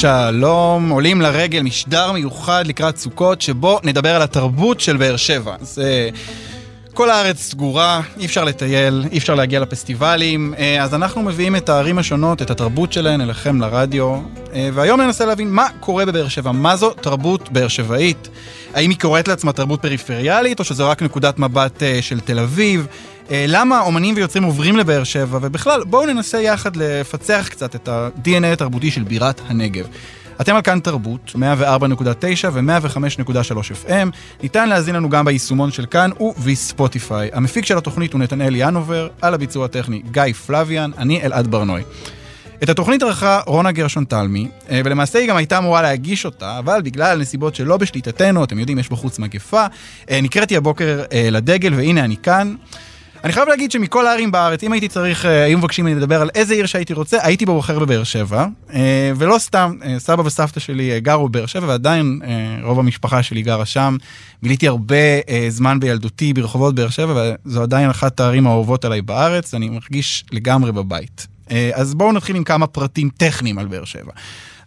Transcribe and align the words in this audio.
שלום, 0.00 0.88
עולים 0.88 1.20
לרגל 1.20 1.62
משדר 1.62 2.12
מיוחד 2.12 2.66
לקראת 2.66 2.96
סוכות, 2.96 3.40
שבו 3.40 3.78
נדבר 3.84 4.16
על 4.16 4.22
התרבות 4.22 4.80
של 4.80 4.96
באר 4.96 5.16
שבע. 5.16 5.56
זה... 5.60 6.10
כל 6.94 7.10
הארץ 7.10 7.38
סגורה, 7.38 8.00
אי 8.18 8.26
אפשר 8.26 8.44
לטייל, 8.44 9.04
אי 9.12 9.18
אפשר 9.18 9.34
להגיע 9.34 9.60
לפסטיבלים, 9.60 10.54
אה, 10.58 10.82
אז 10.82 10.94
אנחנו 10.94 11.22
מביאים 11.22 11.56
את 11.56 11.68
הערים 11.68 11.98
השונות, 11.98 12.42
את 12.42 12.50
התרבות 12.50 12.92
שלהן 12.92 13.20
אליכם 13.20 13.60
לרדיו, 13.60 14.20
אה, 14.54 14.68
והיום 14.74 15.00
ננסה 15.00 15.26
להבין 15.26 15.50
מה 15.50 15.66
קורה 15.80 16.04
בבאר 16.04 16.28
שבע, 16.28 16.52
מה 16.52 16.76
זו 16.76 16.90
תרבות 16.90 17.52
באר 17.52 17.68
שבעית, 17.68 18.28
האם 18.74 18.90
היא 18.90 18.98
קוראת 18.98 19.28
לעצמה 19.28 19.52
תרבות 19.52 19.82
פריפריאלית, 19.82 20.58
או 20.58 20.64
שזו 20.64 20.88
רק 20.88 21.02
נקודת 21.02 21.38
מבט 21.38 21.82
אה, 21.82 21.98
של 22.02 22.20
תל 22.20 22.38
אביב, 22.38 22.86
למה 23.30 23.80
אומנים 23.80 24.14
ויוצרים 24.16 24.44
עוברים 24.44 24.76
לבאר 24.76 25.04
שבע, 25.04 25.38
ובכלל, 25.42 25.84
בואו 25.84 26.06
ננסה 26.06 26.40
יחד 26.40 26.76
לפצח 26.76 27.48
קצת 27.50 27.74
את 27.74 27.88
ה-DNA 27.88 28.46
התרבותי 28.52 28.90
של 28.90 29.02
בירת 29.02 29.40
הנגב. 29.46 29.86
אתם 30.40 30.54
על 30.54 30.62
כאן 30.62 30.80
תרבות, 30.80 31.32
104.9 31.34 31.38
ו-105.3 32.52 33.88
FM. 33.88 34.08
ניתן 34.42 34.68
להזין 34.68 34.94
לנו 34.94 35.08
גם 35.08 35.24
ביישומון 35.24 35.70
של 35.70 35.86
כאן 35.86 36.10
ובספוטיפיי. 36.20 37.30
המפיק 37.32 37.64
של 37.64 37.78
התוכנית 37.78 38.12
הוא 38.12 38.20
נתנאל 38.20 38.54
ינובר, 38.56 39.08
על 39.22 39.34
הביצוע 39.34 39.64
הטכני 39.64 40.02
גיא 40.10 40.32
פלוויאן, 40.46 40.90
אני 40.98 41.22
אלעד 41.22 41.46
ברנוי. 41.46 41.82
את 42.62 42.68
התוכנית 42.68 43.02
ערכה 43.02 43.40
רונה 43.46 43.72
גרשון 43.72 44.04
תלמי, 44.04 44.48
אה, 44.70 44.80
ולמעשה 44.84 45.18
היא 45.18 45.28
גם 45.28 45.36
הייתה 45.36 45.58
אמורה 45.58 45.82
להגיש 45.82 46.24
אותה, 46.24 46.58
אבל 46.58 46.82
בגלל 46.82 47.18
נסיבות 47.18 47.54
שלא 47.54 47.76
בשליטתנו, 47.76 48.44
אתם 48.44 48.58
יודעים, 48.58 48.78
יש 48.78 48.88
בחוץ 48.88 49.18
מגפה, 49.18 49.66
אה, 50.10 50.20
נקראתי 50.20 50.56
הבוקר 50.56 51.04
אה, 51.12 51.28
לדגל, 51.30 51.74
והנה 51.74 52.04
אני 52.04 52.16
כאן. 52.22 52.54
אני 53.24 53.32
חייב 53.32 53.48
להגיד 53.48 53.70
שמכל 53.70 54.06
הערים 54.06 54.30
בארץ, 54.30 54.64
אם 54.64 54.72
הייתי 54.72 54.88
צריך, 54.88 55.26
אה, 55.26 55.44
היו 55.44 55.58
מבקשים 55.58 55.84
ממני 55.84 55.96
לדבר 55.96 56.22
על 56.22 56.30
איזה 56.34 56.54
עיר 56.54 56.66
שהייתי 56.66 56.92
רוצה, 56.92 57.18
הייתי 57.22 57.46
בוחר 57.46 57.78
בבאר 57.78 58.04
שבע. 58.04 58.46
אה, 58.74 59.12
ולא 59.16 59.38
סתם, 59.38 59.76
אה, 59.84 59.98
סבא 59.98 60.22
וסבתא 60.22 60.60
שלי 60.60 61.00
גרו 61.00 61.28
בבאר 61.28 61.46
שבע, 61.46 61.66
ועדיין 61.68 62.20
רוב 62.62 62.78
המשפחה 62.78 63.22
שלי 63.22 63.42
גרה 63.42 63.66
שם. 63.66 63.96
ביליתי 64.42 64.68
הרבה 64.68 64.96
זמן 65.48 65.80
בילדותי 65.80 66.32
ברחובות 66.32 66.74
באר 66.74 66.88
שבע, 66.88 67.32
וזו 67.46 67.62
עדיין 67.62 67.90
אחת 67.90 68.20
הערים 68.20 68.46
האהובות 68.46 68.84
עליי 68.84 69.02
בארץ, 69.02 69.54
אני 69.54 69.68
מרגיש 69.68 70.24
לגמרי 70.32 70.72
בבית. 70.72 71.26
אז 71.74 71.94
בואו 71.94 72.12
נתחיל 72.12 72.36
עם 72.36 72.44
כמה 72.44 72.66
פרטים 72.66 73.10
טכניים 73.16 73.58
על 73.58 73.66
באר 73.66 73.84
שבע. 73.84 74.12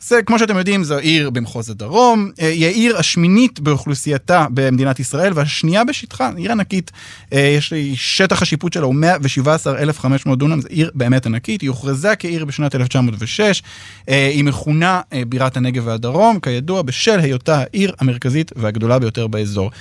זה, 0.04 0.22
כמו 0.22 0.40
שאתם 0.40 0.58
יודעים, 0.58 0.84
זו 0.84 0.98
עיר 0.98 1.30
במחוז 1.30 1.70
הדרום, 1.70 2.32
אה, 2.42 2.48
היא 2.50 2.66
העיר 2.66 2.98
השמינית 2.98 3.60
באוכלוסייתה 3.60 4.46
במדינת 4.54 5.00
ישראל, 5.00 5.32
והשנייה 5.36 5.84
בשטחה, 5.84 6.32
עיר 6.38 6.52
ענקית, 6.52 6.92
אה, 7.34 7.40
יש 7.40 7.74
לי, 7.74 7.96
שטח 7.96 8.42
השיפוט 8.42 8.74
שלה 8.74 8.86
הוא 8.86 8.96
117,500 8.96 10.40
דונם, 10.40 10.62
זו 10.62 10.68
עיר 10.68 10.92
באמת 10.94 11.26
ענקית, 11.26 11.62
היא 11.62 11.70
הוכרזה 11.70 12.16
כעיר 12.16 12.46
בשנת 12.46 12.76
1906, 12.76 13.64
אה, 14.10 14.28
היא 14.28 14.44
מכונה 14.44 15.02
בירת 15.28 15.58
הנגב 15.58 15.88
והדרום, 15.88 16.40
כידוע, 16.40 16.82
בשל 16.82 17.20
היותה 17.20 17.60
העיר 17.60 17.94
המרכזית 18.00 18.52
והגדולה 18.56 19.00
ביותר 19.00 19.28
באזור. 19.28 19.72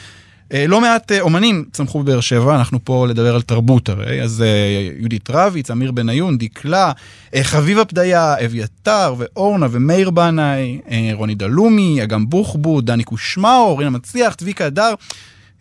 אה, 0.54 0.66
לא 0.66 0.80
מעט 0.80 1.12
אה, 1.12 1.20
אומנים 1.20 1.64
צמחו 1.72 2.02
בבאר 2.02 2.20
שבע, 2.20 2.56
אנחנו 2.56 2.78
פה 2.84 3.06
לדבר 3.06 3.34
על 3.34 3.42
תרבות 3.42 3.88
הרי, 3.88 4.22
אז 4.22 4.42
אה, 4.42 4.46
יהודית 4.98 5.30
רביץ, 5.30 5.70
אמיר 5.70 5.92
בניון, 5.92 6.38
דקלה, 6.38 6.92
חביבה 7.42 7.84
פדיה, 7.84 8.34
אביתר 8.44 9.14
ואורנה 9.18 9.66
ומאיר 9.70 10.10
בנאי, 10.10 10.78
רוני 11.12 11.34
דלומי, 11.34 12.02
אגם 12.02 12.30
בוחבוט, 12.30 12.84
דני 12.84 13.04
קושמאו, 13.04 13.76
רינה 13.76 13.90
מצליח, 13.90 14.34
צביקה 14.34 14.66
הדר. 14.66 14.94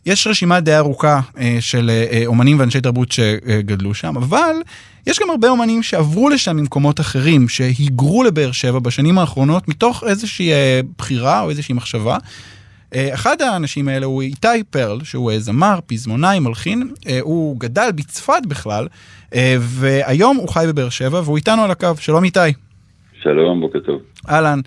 יש 0.06 0.28
רשימה 0.28 0.60
די 0.60 0.76
ארוכה 0.76 1.22
של 1.60 1.92
אומנים 2.26 2.60
ואנשי 2.60 2.82
תרבות 2.82 3.12
שגדלו 3.12 3.94
שם, 3.94 4.18
אבל 4.18 4.56
יש 5.08 5.20
גם 5.20 5.30
הרבה 5.30 5.50
אומנים 5.50 5.84
שעברו 5.84 6.30
לשם 6.30 6.58
ממקומות 6.58 7.00
אחרים, 7.00 7.50
שהיגרו 7.50 8.24
לבאר 8.24 8.52
שבע 8.52 8.80
בשנים 8.80 9.18
האחרונות 9.18 9.68
מתוך 9.68 10.04
איזושהי 10.08 10.52
בחירה 10.98 11.42
או 11.42 11.50
איזושהי 11.50 11.76
מחשבה. 11.76 12.18
אה, 12.96 13.14
אחד 13.14 13.42
האנשים 13.42 13.88
האלה 13.88 14.06
הוא 14.06 14.22
איתי 14.22 14.64
פרל, 14.70 15.00
שהוא 15.04 15.32
אה, 15.32 15.40
זמר, 15.40 15.80
פזמונאי, 15.88 16.40
מלחין, 16.40 16.92
אה, 17.08 17.20
הוא 17.22 17.60
גדל 17.60 17.90
בצפת 17.96 18.46
בכלל, 18.48 18.88
והיום 19.60 20.38
הוא 20.38 20.50
חי 20.50 20.66
בבאר 20.68 20.90
שבע, 20.90 21.22
והוא 21.24 21.38
איתנו 21.38 21.64
על 21.64 21.72
הקו. 21.72 21.88
שלום 22.00 22.24
איתי. 22.24 22.40
שלום, 23.22 23.62
בוקר 23.62 23.80
טוב. 23.80 24.02
אהלן. 24.30 24.60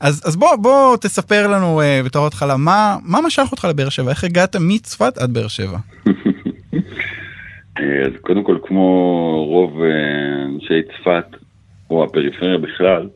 אז, 0.00 0.22
אז 0.26 0.36
בוא, 0.36 0.56
בוא 0.56 0.96
תספר 0.96 1.46
לנו 1.46 1.80
uh, 1.80 2.06
בתור 2.06 2.26
התחלה, 2.26 2.56
מה, 2.56 2.96
מה 3.04 3.18
משך 3.26 3.48
אותך 3.52 3.64
לבאר 3.64 3.88
שבע? 3.88 4.10
איך 4.10 4.24
הגעת 4.24 4.56
מצפת 4.60 5.18
עד 5.18 5.32
באר 5.32 5.48
שבע? 5.48 5.78
אז 7.76 8.12
קודם 8.20 8.44
כל, 8.44 8.58
כמו 8.62 8.84
רוב 9.48 9.82
אנשי 10.54 10.82
צפת, 10.82 11.36
או 11.90 12.04
הפריפריה 12.04 12.58
בכלל, 12.58 13.08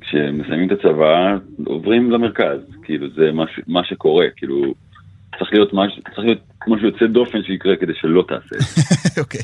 כשמסיימים 0.00 0.66
את 0.66 0.72
הצבא, 0.72 1.36
עוברים 1.66 2.10
למרכז, 2.10 2.60
כאילו 2.84 3.06
זה 3.16 3.32
מה, 3.32 3.44
מה 3.66 3.84
שקורה, 3.84 4.26
כאילו 4.36 4.74
צריך 5.38 5.52
להיות, 5.52 5.72
מש, 5.72 6.00
צריך 6.14 6.26
להיות 6.26 6.40
משהו 6.68 6.86
יוצא 6.86 7.06
דופן 7.06 7.42
שיקרה 7.42 7.76
כדי 7.76 7.92
שלא 7.94 8.24
תעשה 8.28 8.56
את 8.56 8.60
זה. 8.60 8.82
אוקיי. 9.22 9.40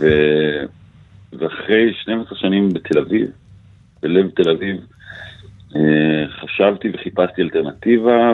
ו... 0.00 0.06
ואחרי 1.38 1.94
12 1.94 2.38
שנים 2.38 2.68
בתל 2.68 2.98
אביב, 2.98 3.30
בלב 4.02 4.30
תל 4.30 4.50
אביב, 4.50 4.76
אה, 5.76 6.28
חשבתי 6.28 6.90
וחיפשתי 6.94 7.42
אלטרנטיבה, 7.42 8.32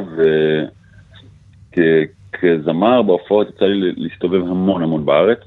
וכזמר 1.70 3.02
בהופעות 3.02 3.48
יצא 3.48 3.64
לי 3.64 3.92
להסתובב 3.96 4.42
המון 4.42 4.82
המון 4.82 5.06
בארץ. 5.06 5.38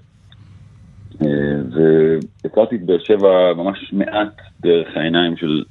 אה, 1.21 1.27
והכרתי 2.43 2.75
את 2.75 2.85
באר 2.85 2.99
שבע 2.99 3.53
ממש 3.53 3.93
מעט 3.93 4.41
דרך 4.61 4.87
העיניים 4.95 5.37
של 5.37 5.63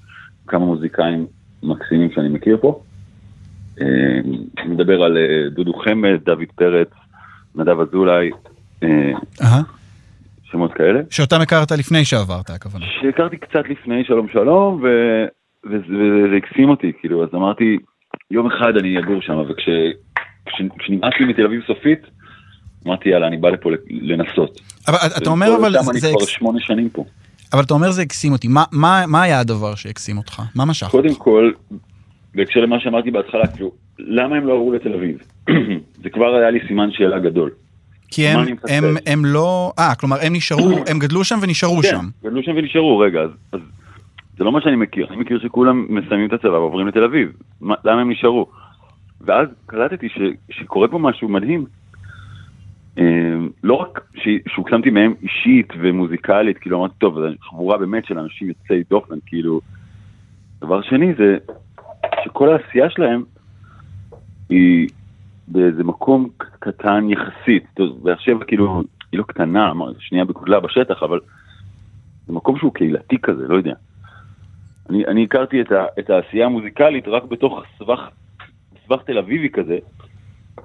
כמה 0.46 0.64
מוזיקאים 0.64 1.26
מקסימים 1.62 2.10
שאני 2.12 2.28
מכיר 2.28 2.56
פה. 2.60 2.82
אני 4.58 4.68
אה, 4.68 4.74
מדבר 4.74 5.02
על 5.02 5.16
אה, 5.16 5.50
דודו 5.50 5.72
חמד, 5.72 6.18
דוד 6.24 6.48
פרץ, 6.54 6.88
נדב 7.54 7.80
אזולאי, 7.80 8.30
אה, 8.82 9.60
שמות 10.50 10.72
כאלה. 10.72 11.00
שאותם 11.10 11.40
הכרת 11.40 11.72
לפני 11.72 12.04
שעברת, 12.04 12.50
הכוונה. 12.50 12.84
שהכרתי 13.00 13.36
קצת 13.36 13.68
לפני, 13.68 14.04
שלום 14.04 14.28
שלום, 14.32 14.84
וזה 15.64 16.36
הקסים 16.36 16.68
אותי, 16.68 16.92
כאילו, 17.00 17.24
אז 17.24 17.28
אמרתי, 17.34 17.78
יום 18.30 18.46
אחד 18.46 18.76
אני 18.76 18.98
אגור 18.98 19.22
שם, 19.22 19.34
וכשנמאס 19.48 21.14
לי 21.20 21.26
מתל 21.26 21.44
אביב 21.44 21.62
סופית, 21.66 22.00
אמרתי, 22.86 23.08
יאללה, 23.08 23.26
אני 23.26 23.36
בא 23.36 23.48
לפה 23.48 23.70
לנסות. 23.90 24.60
אבל 24.88 24.98
אתה 25.16 25.30
אומר, 25.30 25.56
אבל 25.60 25.72
זה... 25.72 26.08
אני 26.08 26.16
כבר 26.16 26.26
שמונה 26.26 26.60
שנים 26.60 26.88
פה. 26.88 27.04
אבל 27.52 27.62
אתה 27.62 27.74
אומר 27.74 27.90
זה 27.90 28.02
הקסים 28.02 28.32
אותי, 28.32 28.48
מה, 28.48 28.64
מה, 28.72 29.04
מה 29.06 29.22
היה 29.22 29.40
הדבר 29.40 29.74
שהקסים 29.74 30.18
אותך? 30.18 30.42
מה 30.54 30.64
משך? 30.64 30.86
קודם 30.86 31.14
כל, 31.14 31.52
בהקשר 32.34 32.60
למה 32.60 32.80
שאמרתי 32.80 33.10
בהתחלה, 33.10 33.46
כאילו, 33.46 33.72
למה 33.98 34.36
הם 34.36 34.46
לא 34.46 34.52
עברו 34.52 34.72
לתל 34.72 34.94
אביב? 34.94 35.18
זה 36.02 36.10
כבר 36.10 36.34
היה 36.34 36.50
לי 36.50 36.58
סימן 36.68 36.90
שאלה 36.92 37.18
גדול. 37.18 37.50
כי 38.08 38.28
הם, 38.28 38.40
הם, 38.40 38.56
הם, 38.68 38.96
הם 39.06 39.24
לא, 39.24 39.72
אה, 39.78 39.94
כלומר 39.94 40.16
הם 40.22 40.32
נשארו, 40.32 40.70
הם 40.90 40.98
גדלו 40.98 41.24
שם 41.24 41.38
ונשארו 41.42 41.76
כן, 41.76 41.88
שם. 41.88 41.98
כן, 42.22 42.28
גדלו 42.28 42.42
שם 42.42 42.52
ונשארו, 42.56 42.98
רגע, 42.98 43.20
אז, 43.20 43.30
אז 43.52 43.60
זה 44.38 44.44
לא 44.44 44.52
מה 44.52 44.60
שאני 44.60 44.76
מכיר, 44.76 45.06
אני 45.08 45.16
מכיר 45.16 45.38
שכולם 45.42 45.86
מסיימים 45.88 46.28
את 46.28 46.32
הצבא 46.32 46.48
ועוברים 46.48 46.88
לתל 46.88 47.04
אביב, 47.04 47.32
מה, 47.60 47.74
למה 47.84 48.00
הם 48.00 48.10
נשארו? 48.10 48.46
ואז 49.20 49.48
קלטתי 49.66 50.08
ש, 50.08 50.18
שקורה 50.50 50.88
פה 50.88 50.98
משהו 50.98 51.28
מדהים, 51.28 51.64
אמ, 52.98 53.48
לא 53.64 53.74
רק 53.74 54.00
שהוקסמתי 54.48 54.90
מהם 54.90 55.14
אישית 55.22 55.68
ומוזיקלית, 55.80 56.58
כאילו 56.58 56.78
אמרתי, 56.78 56.94
טוב, 56.98 57.14
זו 57.14 57.26
חבורה 57.40 57.78
באמת 57.78 58.04
של 58.04 58.18
אנשים 58.18 58.48
יוצאי 58.48 58.82
דופן, 58.90 59.14
כאילו. 59.26 59.60
דבר 60.60 60.82
שני 60.82 61.14
זה 61.14 61.36
שכל 62.24 62.52
העשייה 62.52 62.90
שלהם 62.90 63.22
היא 64.48 64.88
באיזה 65.48 65.84
מקום 65.84 66.28
קטן 66.58 67.08
יחסית. 67.10 67.64
באר 68.02 68.18
שבע 68.18 68.44
כאילו, 68.44 68.82
היא 69.12 69.18
לא 69.18 69.24
קטנה, 69.24 69.72
שנייה 69.98 70.24
בגודלה 70.24 70.60
בשטח, 70.60 71.02
אבל 71.02 71.20
זה 72.26 72.32
מקום 72.32 72.58
שהוא 72.58 72.74
קהילתי 72.74 73.18
כזה, 73.22 73.48
לא 73.48 73.54
יודע. 73.54 73.74
אני, 74.90 75.06
אני 75.06 75.24
הכרתי 75.24 75.60
את, 75.60 75.72
ה, 75.72 75.84
את 75.98 76.10
העשייה 76.10 76.46
המוזיקלית 76.46 77.08
רק 77.08 77.24
בתוך 77.24 77.62
סבך, 77.78 78.00
סבך 78.86 79.02
תל 79.02 79.18
אביבי 79.18 79.48
כזה, 79.50 79.78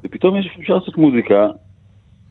ופתאום 0.04 0.38
יש 0.38 0.58
אפשר 0.60 0.74
לעשות 0.74 0.98
מוזיקה 0.98 1.48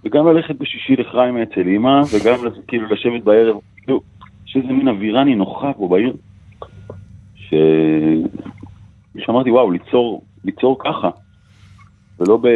וגם 0.05 0.27
ללכת 0.27 0.55
בשישי 0.55 0.97
לחיים 0.97 1.37
אצל 1.37 1.67
אימא, 1.67 2.03
וגם 2.13 2.39
כאילו 2.69 2.87
לשבת 2.89 3.23
בערב, 3.23 3.57
כאילו, 3.77 4.01
יש 4.47 4.57
איזה 4.57 4.69
מין 4.69 4.89
אווירה 4.89 5.25
נינוחה 5.25 5.73
פה 5.73 5.89
בעיר, 5.89 6.17
ש... 7.35 7.55
שאמרתי, 9.19 9.51
וואו, 9.51 9.71
ליצור, 9.71 10.23
ליצור 10.45 10.79
ככה, 10.85 11.09
ולא 12.21 12.37
ב... 12.37 12.49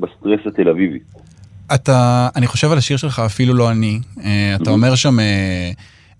בסטרס 0.00 0.46
התל 0.46 0.68
אביבי. 0.68 0.98
אתה, 1.74 2.28
אני 2.36 2.46
חושב 2.46 2.72
על 2.72 2.78
השיר 2.78 2.96
שלך, 2.96 3.18
אפילו 3.26 3.54
לא 3.54 3.70
אני. 3.70 3.98
אה, 4.24 4.56
אתה 4.62 4.70
אומר 4.70 4.94
שם, 4.94 5.20
אה, 5.20 5.70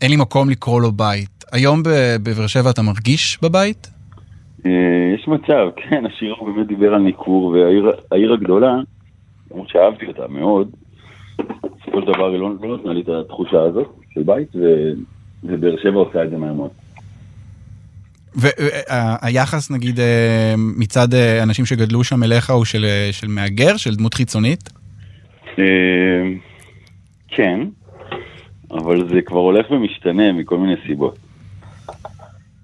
אין 0.03 0.11
לי 0.11 0.17
מקום 0.17 0.51
לקרוא 0.51 0.81
לו 0.81 0.93
בית. 0.93 1.45
היום 1.53 1.83
בבאר 2.23 2.47
שבע 2.47 2.71
אתה 2.71 2.83
מרגיש 2.83 3.39
בבית? 3.43 3.91
אה, 4.67 4.71
יש 5.15 5.29
מצב, 5.29 5.69
כן, 5.83 6.07
השיר 6.07 6.35
באמת 6.45 6.67
דיבר 6.67 6.95
על 6.95 7.01
ניכור, 7.01 7.47
והעיר 8.11 8.33
הגדולה, 8.33 8.75
למרות 9.51 9.69
שאהבתי 9.69 10.07
אותה 10.07 10.29
מאוד, 10.29 10.71
בסופו 11.39 12.01
של 12.01 12.13
דבר 12.15 12.31
היא 12.33 12.41
לא, 12.41 12.51
לא 12.63 12.77
נתנה 12.77 12.93
לי 12.93 13.01
את 13.01 13.09
התחושה 13.09 13.63
הזאת 13.63 13.89
של 14.15 14.23
בית, 14.23 14.49
ובאר 15.45 15.77
שבע 15.83 15.99
עושה 15.99 16.25
את 16.25 16.31
זה 16.31 16.37
מהר 16.37 16.53
מאוד. 16.53 16.71
והיחס 18.35 19.71
נגיד 19.71 20.00
אה, 20.00 20.55
מצד 20.79 21.15
אה, 21.15 21.43
אנשים 21.43 21.65
שגדלו 21.65 22.05
שם 22.05 22.23
אליך 22.23 22.50
הוא 22.50 22.65
של, 22.65 22.85
אה, 22.85 23.09
של 23.12 23.29
מהגר, 23.29 23.77
של 23.77 23.94
דמות 23.94 24.15
חיצונית? 24.15 24.71
כן, 27.29 27.61
אבל 28.71 29.09
זה 29.09 29.23
כבר 29.23 29.38
הולך 29.38 29.71
ומשתנה 29.71 30.32
מכל 30.32 30.59
מיני 30.59 30.75
סיבות. 30.87 31.19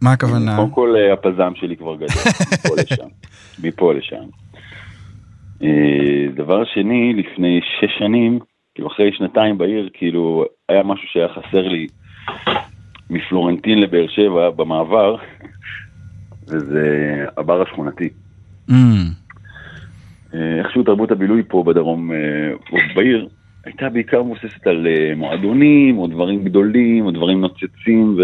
מה 0.02 0.12
הכוונה? 0.12 0.56
קודם 0.56 0.70
כל 0.70 0.94
הפזם 1.12 1.52
שלי 1.54 1.76
כבר 1.76 1.96
גדל, 1.96 2.06
מפה 2.06 2.74
לשם. 2.82 3.08
מפה 3.62 3.92
לשם. 3.94 4.24
דבר 6.34 6.64
שני, 6.64 7.12
לפני 7.12 7.60
שש 7.80 7.98
שנים, 7.98 8.38
כאילו 8.74 8.88
אחרי 8.88 9.10
שנתיים 9.18 9.58
בעיר, 9.58 9.88
כאילו 9.92 10.44
היה 10.68 10.82
משהו 10.82 11.08
שהיה 11.08 11.28
חסר 11.28 11.68
לי 11.68 11.86
מפלורנטין 13.10 13.78
לבאר 13.78 14.06
שבע 14.08 14.50
במעבר, 14.50 15.16
וזה 16.48 17.25
הבר 17.37 17.62
השכונתי. 17.62 18.08
Mm. 18.70 18.72
אה, 20.34 20.58
איכשהו 20.58 20.82
תרבות 20.82 21.10
הבילוי 21.10 21.43
פה 21.48 21.62
בדרום, 21.66 22.10
או 22.72 22.76
אה, 22.76 22.94
בעיר, 22.94 23.28
הייתה 23.64 23.88
בעיקר 23.88 24.22
מבוססת 24.22 24.66
על 24.66 24.87
אה, 24.87 25.12
מועדונים, 25.16 25.98
או 25.98 26.06
דברים 26.06 26.44
גדולים, 26.44 27.06
או 27.06 27.10
דברים 27.10 27.40
נוצצים, 27.40 28.16
ו... 28.19 28.22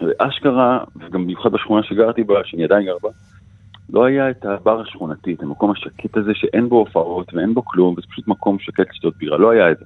ואשכרה, 0.00 0.78
וגם 0.96 1.24
במיוחד 1.24 1.52
בשכונה 1.52 1.82
שגרתי 1.82 2.24
בה, 2.24 2.34
שאני 2.44 2.64
עדיין 2.64 2.86
גר 2.86 2.96
בה, 3.02 3.08
לא 3.90 4.04
היה 4.04 4.30
את 4.30 4.44
הבר 4.44 4.80
השכונתי, 4.80 5.34
את 5.34 5.42
המקום 5.42 5.70
השקט 5.70 6.16
הזה 6.16 6.30
שאין 6.34 6.68
בו 6.68 6.76
הופעות 6.76 7.34
ואין 7.34 7.54
בו 7.54 7.64
כלום, 7.64 7.94
וזה 7.98 8.06
פשוט 8.10 8.28
מקום 8.28 8.58
שקט 8.58 8.90
לשתות 8.90 9.16
בירה, 9.16 9.38
לא 9.38 9.50
היה 9.50 9.70
את 9.70 9.78
זה. 9.78 9.84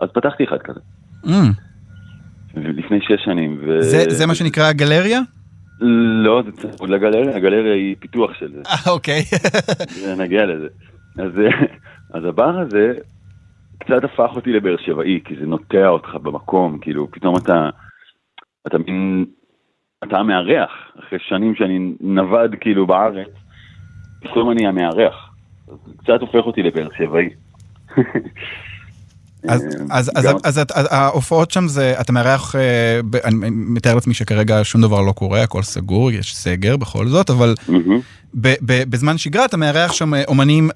אז 0.00 0.08
פתחתי 0.14 0.44
אחד 0.44 0.58
כזה. 0.58 0.80
Mm. 1.24 1.28
לפני 2.54 2.98
שש 3.00 3.24
שנים. 3.24 3.58
ו... 3.66 3.82
זה, 3.82 4.04
זה 4.08 4.26
מה 4.26 4.34
שנקרא 4.34 4.64
הגלריה? 4.64 5.20
לא, 5.80 6.42
זה 6.42 6.52
צמוד 6.52 6.90
לגלריה, 6.90 7.36
הגלריה 7.36 7.74
היא 7.74 7.96
פיתוח 7.98 8.34
של 8.34 8.52
זה. 8.52 8.62
אה, 8.66 8.92
אוקיי. 8.92 9.22
נגיע 10.24 10.46
לזה. 10.46 10.68
אז, 11.18 11.32
אז 12.14 12.24
הבר 12.24 12.58
הזה 12.58 12.92
קצת 13.78 14.04
הפך 14.04 14.30
אותי 14.36 14.52
לבאר 14.52 14.76
שבעי, 14.76 15.20
כי 15.24 15.36
זה 15.40 15.46
נוטע 15.46 15.88
אותך 15.88 16.14
במקום, 16.14 16.78
כאילו, 16.78 17.10
פתאום 17.10 17.36
אתה, 17.36 17.70
אתה 18.66 18.78
מין, 18.78 19.24
אתה 20.04 20.18
המארח, 20.18 20.70
אחרי 20.98 21.18
שנים 21.18 21.54
שאני 21.54 21.92
נווד 22.00 22.54
כאילו 22.60 22.86
בארץ, 22.86 23.30
פתאום 24.20 24.50
אני 24.50 24.66
המארח. 24.66 25.34
זה 25.66 25.92
קצת 25.98 26.20
הופך 26.20 26.46
אותי 26.46 26.62
לבאר 26.62 26.88
שבעי. 26.96 27.28
אז, 29.44 29.64
אה, 29.64 29.98
אז, 29.98 30.10
אז, 30.14 30.36
אז, 30.44 30.58
אז 30.74 30.88
ההופעות 30.90 31.50
שם 31.50 31.68
זה, 31.68 31.94
אתה 32.00 32.12
מארח, 32.12 32.56
אה, 32.56 33.00
אני 33.24 33.50
מתאר 33.50 33.94
לעצמי 33.94 34.14
שכרגע 34.14 34.60
שום 34.64 34.80
דבר 34.80 35.02
לא 35.02 35.12
קורה, 35.12 35.42
הכל 35.42 35.62
סגור, 35.62 36.10
יש 36.10 36.36
סגר 36.36 36.76
בכל 36.76 37.06
זאת, 37.06 37.30
אבל 37.30 37.54
ב, 38.34 38.48
ב, 38.48 38.82
בזמן 38.90 39.18
שגרה 39.18 39.44
אתה 39.44 39.56
מארח 39.56 39.92
שם 39.92 40.14
אה, 40.14 40.24
אומנים 40.28 40.68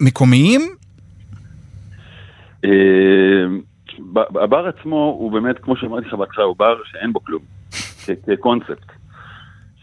מקומיים? 0.00 0.60
הבר 4.34 4.66
עצמו 4.68 5.16
הוא 5.18 5.32
באמת, 5.32 5.58
כמו 5.58 5.76
שאמרתי 5.76 6.06
לך 6.06 6.14
בהתחלה, 6.14 6.44
הוא 6.44 6.56
בר 6.58 6.76
שאין 6.84 7.12
בו 7.12 7.24
כלום, 7.24 7.42
כקונספט, 8.26 8.92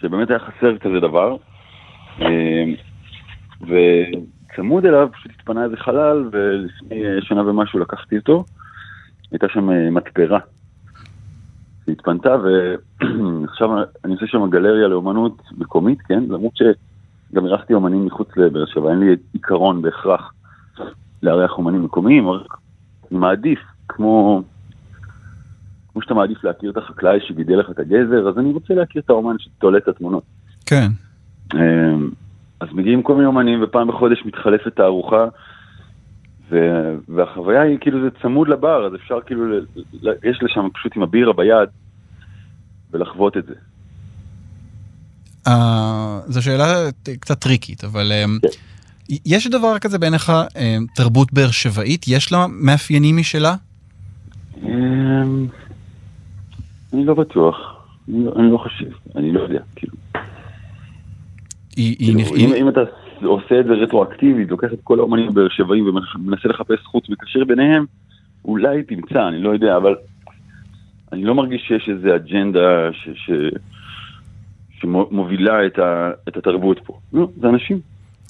שבאמת 0.01 0.29
היה 0.29 0.39
חסר 0.39 0.77
כזה 0.77 0.99
דבר. 0.99 1.35
צמוד 4.55 4.85
אליו 4.85 5.09
פשוט 5.13 5.31
התפנה 5.39 5.63
איזה 5.63 5.77
חלל, 5.77 6.29
ולפני 6.31 7.05
אה, 7.05 7.21
שנה 7.21 7.49
ומשהו 7.49 7.79
לקחתי 7.79 8.17
אותו. 8.17 8.45
הייתה 9.31 9.47
שם 9.49 9.69
אה, 9.69 9.89
מתפרה 9.89 10.39
שהתפנתה, 11.85 12.35
ועכשיו 12.43 13.69
אני 14.05 14.13
עושה 14.13 14.27
שם 14.27 14.49
גלריה 14.49 14.87
לאומנות 14.87 15.41
מקומית, 15.57 16.01
כן? 16.01 16.23
למרות 16.29 16.53
שגם 16.55 17.45
אירחתי 17.45 17.73
אומנים 17.73 18.05
מחוץ 18.05 18.37
לבאר 18.37 18.65
שבע, 18.65 18.91
אין 18.91 18.99
לי 18.99 19.15
עיקרון 19.33 19.81
בהכרח 19.81 20.33
לארח 21.23 21.57
אומנים 21.57 21.83
מקומיים, 21.83 22.29
רק 22.29 22.57
אני 23.11 23.19
מעדיף, 23.19 23.59
כמו, 23.89 24.43
כמו 25.93 26.01
שאתה 26.01 26.13
מעדיף 26.13 26.43
להכיר 26.43 26.71
את 26.71 26.77
החקלאי 26.77 27.19
שגידל 27.27 27.59
לך 27.59 27.69
את 27.69 27.79
הגזר, 27.79 28.29
אז 28.29 28.37
אני 28.37 28.51
רוצה 28.51 28.73
להכיר 28.73 29.01
את 29.05 29.09
האומן 29.09 29.35
שתולה 29.39 29.77
את 29.77 29.87
התמונות. 29.87 30.23
כן. 30.65 30.87
אז 32.63 32.69
מגיעים 32.73 33.03
כל 33.03 33.13
מיני 33.15 33.25
אומנים 33.25 33.63
ופעם 33.63 33.87
בחודש 33.87 34.25
מתחלפת 34.25 34.75
תערוכה 34.75 35.25
ו- 36.49 36.95
והחוויה 37.07 37.61
היא 37.61 37.77
כאילו 37.81 38.01
זה 38.01 38.09
צמוד 38.21 38.47
לבר, 38.47 38.85
אז 38.85 38.95
אפשר 38.95 39.21
כאילו, 39.25 39.47
ל- 39.47 39.65
ל- 40.01 40.29
יש 40.29 40.39
לשם 40.41 40.67
פשוט 40.73 40.95
עם 40.95 41.03
הבירה 41.03 41.33
ביד 41.33 41.69
ולחוות 42.91 43.37
את 43.37 43.45
זה. 43.45 43.53
Uh, 45.47 45.51
זו 46.25 46.41
שאלה 46.41 46.89
קצת 47.19 47.39
טריקית, 47.39 47.83
אבל 47.83 48.11
um. 48.25 48.47
יש 49.25 49.47
דבר 49.47 49.79
כזה 49.79 49.99
בעיניך 49.99 50.29
um, 50.29 50.59
תרבות 50.95 51.33
באר 51.33 51.51
שבעית? 51.51 52.05
יש 52.07 52.31
לה 52.31 52.45
מאפיינים 52.49 53.17
משלה? 53.17 53.55
Um, 54.55 54.67
אני 56.93 57.05
לא 57.05 57.13
בטוח, 57.13 57.55
אני 58.09 58.25
לא, 58.25 58.31
אני 58.35 58.51
לא 58.51 58.57
חושב, 58.57 58.91
אני 59.15 59.31
לא 59.31 59.39
יודע, 59.39 59.59
כאילו. 59.75 59.93
כאילו, 61.75 62.55
אם 62.55 62.69
אתה 62.69 62.81
עושה 63.23 63.59
את 63.59 63.65
זה 63.65 63.73
רטרואקטיבית, 63.73 64.51
לוקח 64.51 64.67
את 64.73 64.79
כל 64.83 64.99
האומנים 64.99 65.27
הבאר 65.27 65.49
שבעים 65.49 65.87
ומנסה 65.87 66.49
לחפש 66.49 66.79
חוץ 66.83 67.09
מקשר 67.09 67.43
ביניהם, 67.43 67.85
אולי 68.45 68.83
תמצא, 68.83 69.27
אני 69.27 69.41
לא 69.41 69.49
יודע, 69.49 69.77
אבל 69.77 69.95
אני 71.11 71.23
לא 71.23 71.35
מרגיש 71.35 71.61
שיש 71.67 71.89
איזה 71.89 72.15
אג'נדה 72.15 72.89
שמובילה 74.79 75.65
את, 76.27 76.37
התרבות 76.37 76.79
פה. 76.85 76.99
לא, 77.13 77.27
זה 77.41 77.49
אנשים. 77.49 77.79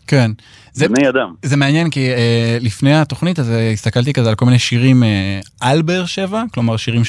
כן. 0.08 0.32
זה 0.74 0.88
בני 0.88 1.10
אדם. 1.10 1.34
זה 1.42 1.58
מעניין 1.58 1.90
כי 1.90 2.10
אה, 2.10 2.58
לפני 2.62 2.96
התוכנית 2.96 3.40
אז 3.40 3.52
אה, 3.52 3.72
הסתכלתי 3.72 4.14
כזה 4.14 4.30
על 4.30 4.36
כל 4.36 4.46
מיני 4.46 4.60
שירים 4.60 5.04
אה, 5.04 5.40
על 5.62 5.82
באר 5.82 6.06
שבע, 6.06 6.44
כלומר 6.54 6.78
שירים 6.78 7.02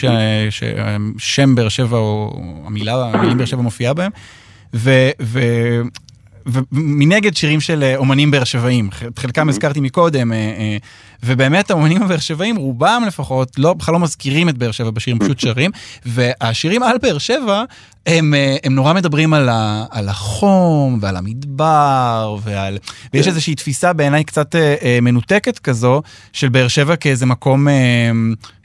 ששם 0.50 1.54
באר 1.54 1.68
שבע 1.68 1.96
או 1.96 2.40
המילה, 2.66 3.10
המילים 3.12 3.38
באר 3.38 3.46
שבע 3.46 3.62
מופיעה 3.62 3.94
בהם. 3.94 4.10
ו, 4.74 4.90
ו, 5.22 5.40
ומנגד 6.46 7.36
שירים 7.36 7.60
של 7.60 7.82
אה, 7.82 7.96
אומנים 7.96 8.30
באר 8.30 8.44
שבעים, 8.44 8.90
חלקם 9.18 9.48
הזכרתי 9.48 9.80
מקודם, 9.80 10.32
אה, 10.32 10.36
אה, 10.38 10.76
ובאמת 11.22 11.70
האומנים 11.70 12.02
הבאר 12.02 12.18
שבעים, 12.18 12.56
רובם 12.56 13.02
לפחות, 13.06 13.58
לא, 13.58 13.72
בכלל 13.72 13.92
לא 13.92 14.00
מזכירים 14.00 14.48
את 14.48 14.58
באר 14.58 14.70
שבע 14.70 14.90
בשירים, 14.90 15.18
פשוט 15.18 15.40
שרים, 15.44 15.70
והשירים 16.06 16.82
על 16.82 16.96
באר 17.02 17.18
שבע, 17.18 17.64
הם, 18.06 18.34
הם 18.64 18.74
נורא 18.74 18.92
מדברים 18.92 19.34
על, 19.34 19.48
ה, 19.48 19.84
על 19.90 20.08
החום 20.08 20.98
ועל 21.00 21.16
המדבר 21.16 22.36
ועל... 22.42 22.78
ויש 23.14 23.24
כן. 23.24 23.30
איזושהי 23.30 23.54
תפיסה 23.54 23.92
בעיניי 23.92 24.24
קצת 24.24 24.54
מנותקת 25.02 25.58
כזו 25.58 26.02
של 26.32 26.48
באר 26.48 26.68
שבע 26.68 26.96
כאיזה 26.96 27.26
מקום, 27.26 27.66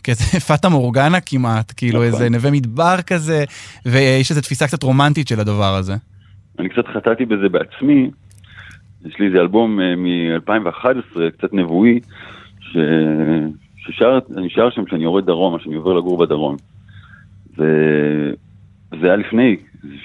כאיזה 0.03 0.23
פאטה 0.47 0.69
מורגנה 0.69 1.19
כמעט, 1.19 1.73
כאילו 1.77 1.99
נכון. 1.99 2.13
איזה 2.13 2.29
נווה 2.29 2.51
מדבר 2.51 3.01
כזה, 3.01 3.43
ויש 3.85 4.29
איזו 4.29 4.41
תפיסה 4.41 4.67
קצת 4.67 4.83
רומנטית 4.83 5.27
של 5.27 5.39
הדבר 5.39 5.75
הזה. 5.75 5.95
אני 6.59 6.69
קצת 6.69 6.87
חטאתי 6.87 7.25
בזה 7.25 7.49
בעצמי. 7.49 8.09
יש 9.05 9.19
לי 9.19 9.25
איזה 9.25 9.39
אלבום 9.39 9.79
uh, 9.79 9.83
מ-2011, 9.97 11.19
קצת 11.37 11.53
נבואי, 11.53 11.99
ש... 12.59 12.77
ששר, 13.77 14.19
אני 14.37 14.49
שר 14.49 14.69
שם 14.69 14.85
כשאני 14.85 15.03
יורד 15.03 15.25
דרומה, 15.25 15.59
שאני 15.59 15.75
עובר 15.75 15.93
לגור 15.93 16.17
בדרום. 16.17 16.55
וזה 17.57 19.05
היה 19.07 19.15
לפני, 19.15 19.57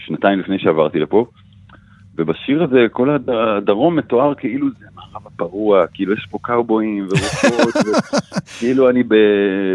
שנתיים 0.07 0.41
לפני 0.41 0.59
שעברתי 0.59 1.01
לפה. 1.01 1.27
ובשיר 2.19 2.63
הזה 2.63 2.79
כל 2.93 3.17
הדרום 3.29 3.97
מתואר 3.97 4.35
כאילו 4.35 4.67
זה 4.79 4.87
המערב 4.93 5.27
הפרוע, 5.27 5.87
כאילו 5.95 6.13
יש 6.13 6.27
פה 6.31 6.39
קאובויים 6.43 7.09
ורוחות, 7.11 7.75
כאילו 8.59 8.91
אני 8.91 9.03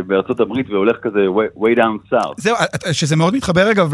בארצות 0.08 0.40
הברית 0.40 0.70
והולך 0.70 0.98
כזה 1.02 1.20
way 1.58 1.78
down 1.78 2.14
south. 2.14 2.34
זהו, 2.38 2.56
שזה 2.92 3.16
מאוד 3.16 3.36
מתחבר 3.36 3.72
אגב, 3.72 3.92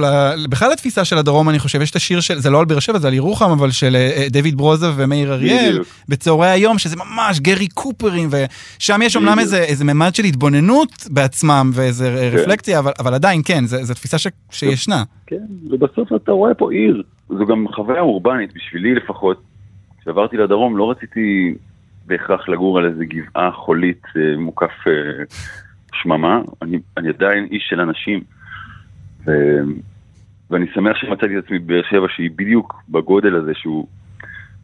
בכלל 0.49 0.71
לתפיסה 0.71 1.05
של 1.05 1.17
הדרום 1.17 1.49
אני 1.49 1.59
חושב, 1.59 1.81
יש 1.81 1.91
את 1.91 1.95
השיר 1.95 2.19
של, 2.19 2.39
זה 2.39 2.49
לא 2.49 2.59
על 2.59 2.65
באר 2.65 2.79
שבע, 2.79 2.99
זה 2.99 3.07
על 3.07 3.13
ירוחם, 3.13 3.51
אבל 3.51 3.71
של 3.71 3.95
אה, 3.95 4.27
דויד 4.29 4.57
ברוזה 4.57 4.87
ומאיר 4.95 5.33
אריאל, 5.33 5.83
בצהרי 6.09 6.49
היום, 6.49 6.79
שזה 6.79 6.95
ממש 6.95 7.39
גרי 7.39 7.67
קופרים, 7.67 8.29
ושם 8.31 8.99
יש 9.03 9.15
אומנם 9.15 9.39
איזה 9.39 9.83
ממד 9.83 10.15
של 10.15 10.23
התבוננות 10.23 11.07
בעצמם 11.09 11.71
ואיזה 11.73 12.29
כן. 12.31 12.37
רפלקציה, 12.37 12.79
אבל 12.79 13.13
עדיין 13.13 13.41
כן, 13.45 13.65
זו 13.65 13.93
תפיסה 13.93 14.17
שישנה. 14.51 15.03
כן, 15.27 15.45
ובסוף 15.69 16.13
אתה 16.15 16.31
רואה 16.31 16.53
פה 16.53 16.71
עיר. 16.71 17.03
זו 17.29 17.45
גם 17.45 17.67
חוויה 17.67 18.01
אורבנית, 18.01 18.53
בשבילי 18.53 18.95
לפחות. 18.95 19.41
כשעברתי 20.01 20.37
לדרום 20.37 20.77
לא 20.77 20.91
רציתי 20.91 21.55
בהכרח 22.05 22.49
לגור 22.49 22.79
על 22.79 22.85
איזה 22.85 23.05
גבעה 23.05 23.51
חולית 23.51 24.03
אה, 24.17 24.37
מוקף 24.37 24.87
אה, 24.87 25.23
שממה, 25.93 26.41
אני, 26.61 26.79
אני 26.97 27.09
עדיין 27.09 27.47
איש 27.51 27.65
של 27.69 27.81
אנשים. 27.81 28.21
ו, 29.25 29.31
ואני 30.49 30.65
שמח 30.73 30.97
שמצאתי 30.97 31.37
את 31.37 31.43
עצמי 31.43 31.59
בבאר 31.59 31.81
שבע 31.89 32.07
שהיא 32.15 32.31
בדיוק 32.35 32.83
בגודל 32.89 33.35
הזה 33.35 33.51
שהוא 33.55 33.87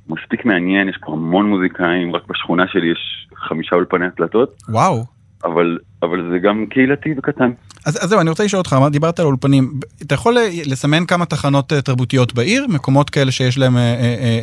מספיק 0.10 0.46
מעניין, 0.46 0.90
יש 0.90 0.98
פה 0.98 1.14
המון 1.14 1.50
מוזיקאים, 1.50 2.16
רק 2.16 2.28
בשכונה 2.28 2.68
שלי 2.68 2.92
יש 2.92 3.28
חמישה 3.36 3.76
אולפני 3.76 4.06
הקלטות. 4.06 4.56
וואו. 4.70 5.06
אבל, 5.44 5.78
אבל 6.04 6.30
זה 6.32 6.40
גם 6.40 6.66
קהילתי 6.70 7.14
וקטן. 7.18 7.52
אז, 7.86 8.04
אז 8.04 8.10
זהו, 8.10 8.22
אני 8.22 8.30
רוצה 8.30 8.44
לשאול 8.44 8.60
אותך, 8.60 8.76
דיברת 8.92 9.20
על 9.20 9.26
אולפנים, 9.26 9.74
אתה 10.02 10.16
יכול 10.16 10.38
לסמן 10.66 11.06
כמה 11.06 11.26
תחנות 11.26 11.74
תרבותיות 11.74 12.34
בעיר? 12.34 12.66
מקומות 12.70 13.10
כאלה 13.10 13.32
שיש 13.32 13.58
להם 13.58 13.78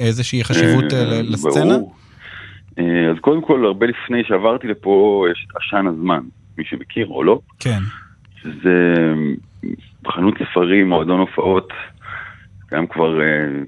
איזושהי 0.00 0.45
חשיבות 0.45 0.85
לסצנה? 1.23 1.78
ברור. 1.78 1.95
אז 2.78 3.16
קודם 3.21 3.42
כל, 3.42 3.64
הרבה 3.64 3.87
לפני 3.87 4.23
שעברתי 4.28 4.66
לפה, 4.66 5.26
יש 5.33 5.47
את 5.50 5.57
עשן 5.57 5.87
הזמן, 5.87 6.21
מי 6.59 6.64
שמכיר 6.64 7.07
או 7.07 7.25
לא. 7.25 7.40
כן. 7.59 7.78
שזה 8.42 8.95
חנות 10.07 10.35
ספרים, 10.50 10.88
מועדון 10.88 11.21
הופעות, 11.21 11.68
קיים 12.68 12.87
כבר 12.87 13.18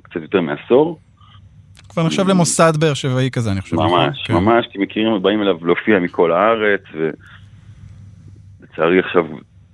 קצת 0.02 0.22
יותר 0.22 0.40
מעשור. 0.40 0.98
כבר 1.88 2.06
נחשב 2.06 2.28
למוסד 2.28 2.76
באר 2.76 2.94
שבעי 2.94 3.30
כזה, 3.30 3.52
אני 3.52 3.60
חושב. 3.60 3.76
ממש, 3.76 4.22
כן. 4.26 4.34
ממש, 4.34 4.66
כי 4.72 4.78
מכירים, 4.78 5.22
באים 5.22 5.42
אליו 5.42 5.66
להופיע 5.66 5.98
מכל 5.98 6.32
הארץ, 6.32 6.82
ולצערי 8.60 8.98
עכשיו 8.98 9.24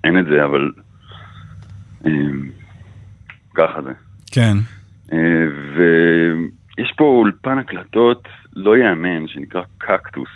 אין 0.06 0.18
את 0.18 0.26
זה, 0.26 0.44
אבל 0.44 0.70
אמ, 2.06 2.50
ככה 3.54 3.82
זה. 3.82 3.92
כן. 4.32 4.56
אה, 5.12 5.46
ויש 5.76 6.92
פה 6.96 7.04
אולפן 7.04 7.58
הקלטות 7.58 8.28
לא 8.56 8.76
יאמן, 8.76 9.28
שנקרא 9.28 9.62
קקטוס, 9.78 10.28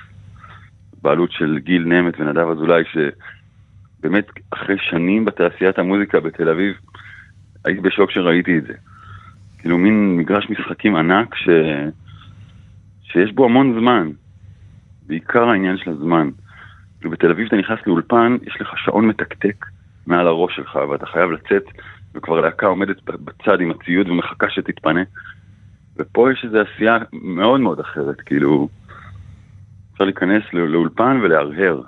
בעלות 1.02 1.32
של 1.32 1.58
גיל 1.58 1.84
נמט 1.84 2.20
ונדב 2.20 2.48
אזולאי, 2.50 2.82
שבאמת 2.92 4.26
אחרי 4.50 4.76
שנים 4.90 5.24
בתעשיית 5.24 5.78
המוזיקה 5.78 6.20
בתל 6.20 6.48
אביב, 6.48 6.74
הייתי 7.64 7.80
בשוק 7.80 8.10
שראיתי 8.10 8.58
את 8.58 8.62
זה. 8.66 8.74
כאילו 9.58 9.78
מין 9.78 10.16
מגרש 10.16 10.50
משחקים 10.50 10.96
ענק 10.96 11.34
ש... 11.34 11.48
שיש 13.02 13.32
בו 13.32 13.44
המון 13.44 13.80
זמן, 13.80 14.10
בעיקר 15.06 15.48
העניין 15.48 15.76
של 15.76 15.90
הזמן. 15.90 16.30
כאילו 17.00 17.10
בתל 17.10 17.30
אביב 17.30 17.46
אתה 17.46 17.56
נכנס 17.56 17.78
לאולפן, 17.86 18.36
יש 18.46 18.56
לך 18.60 18.68
שעון 18.84 19.06
מתקתק 19.06 19.66
מעל 20.06 20.26
הראש 20.26 20.56
שלך, 20.56 20.78
ואתה 20.90 21.06
חייב 21.06 21.30
לצאת, 21.30 21.62
וכבר 22.14 22.40
להקה 22.40 22.66
עומדת 22.66 22.96
בצד 23.04 23.60
עם 23.60 23.70
הציוד 23.70 24.08
ומחכה 24.08 24.46
שתתפנה. 24.50 25.02
ופה 25.96 26.32
יש 26.32 26.44
איזו 26.44 26.58
עשייה 26.58 26.98
מאוד 27.12 27.60
מאוד 27.60 27.80
אחרת, 27.80 28.20
כאילו, 28.20 28.68
אפשר 29.92 30.04
להיכנס 30.04 30.42
לאולפן 30.52 31.20
ולהרהר. 31.22 31.80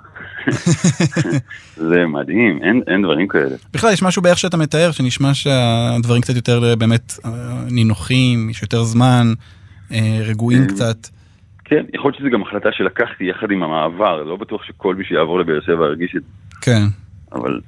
זה 1.89 2.05
מדהים, 2.07 2.59
אין, 2.63 2.81
אין 2.87 3.01
דברים 3.01 3.27
כאלה. 3.27 3.55
בכלל, 3.73 3.93
יש 3.93 4.03
משהו 4.03 4.21
באיך 4.21 4.37
שאתה 4.37 4.57
מתאר, 4.57 4.91
שנשמע 4.91 5.33
שהדברים 5.33 6.21
קצת 6.21 6.35
יותר 6.35 6.75
באמת 6.75 7.13
אה, 7.25 7.29
נינוחים, 7.71 8.49
יש 8.49 8.61
יותר 8.61 8.83
זמן, 8.83 9.33
אה, 9.91 10.19
רגועים 10.21 10.61
אה, 10.61 10.67
קצת. 10.67 11.07
כן, 11.65 11.85
יכול 11.93 12.09
להיות 12.11 12.19
שזו 12.19 12.29
גם 12.29 12.41
החלטה 12.41 12.69
שלקחתי 12.71 13.23
יחד 13.23 13.51
עם 13.51 13.63
המעבר, 13.63 14.23
לא 14.23 14.35
בטוח 14.35 14.63
שכל 14.63 14.95
מי 14.95 15.05
שיעבור 15.05 15.39
לבאר 15.39 15.61
שבע 15.61 15.85
ירגיש 15.85 16.15
את 16.15 16.21
זה. 16.21 16.29
כן. 16.61 16.83
אבל, 17.31 17.59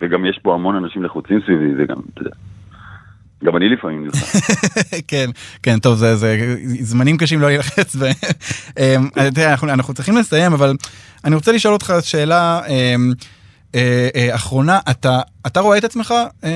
וגם 0.00 0.26
יש 0.26 0.38
פה 0.42 0.54
המון 0.54 0.76
אנשים 0.76 1.02
לחוצים 1.02 1.40
סביבי, 1.46 1.74
זה 1.74 1.84
גם, 1.84 1.96
אתה 2.14 2.20
יודע. 2.20 2.36
גם 3.44 3.56
אני 3.56 3.68
לפעמים 3.68 4.04
נלחץ. 4.04 4.36
כן, 5.08 5.30
כן, 5.62 5.78
טוב, 5.78 5.94
זה, 5.94 6.16
זה 6.16 6.36
זמנים 6.80 7.16
קשים 7.16 7.40
לא 7.40 7.46
להילחץ. 7.46 7.96
אמ, 8.78 9.08
אנחנו, 9.16 9.68
אנחנו 9.68 9.94
צריכים 9.94 10.16
לסיים, 10.16 10.52
אבל 10.52 10.72
אני 11.24 11.34
רוצה 11.34 11.52
לשאול 11.52 11.74
אותך 11.74 11.92
שאלה 12.00 12.60
אמ, 12.68 13.12
אה, 13.74 14.08
אה, 14.16 14.34
אחרונה. 14.34 14.78
אתה, 14.90 15.20
אתה 15.46 15.60
רואה 15.60 15.78
את 15.78 15.84
עצמך 15.84 16.14
אמ, 16.44 16.48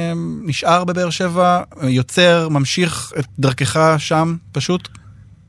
נשאר 0.44 0.84
בבאר 0.84 1.10
שבע, 1.10 1.62
יוצר, 1.82 2.48
ממשיך 2.48 3.12
את 3.18 3.26
דרכך 3.38 3.94
שם, 3.98 4.36
פשוט? 4.52 4.88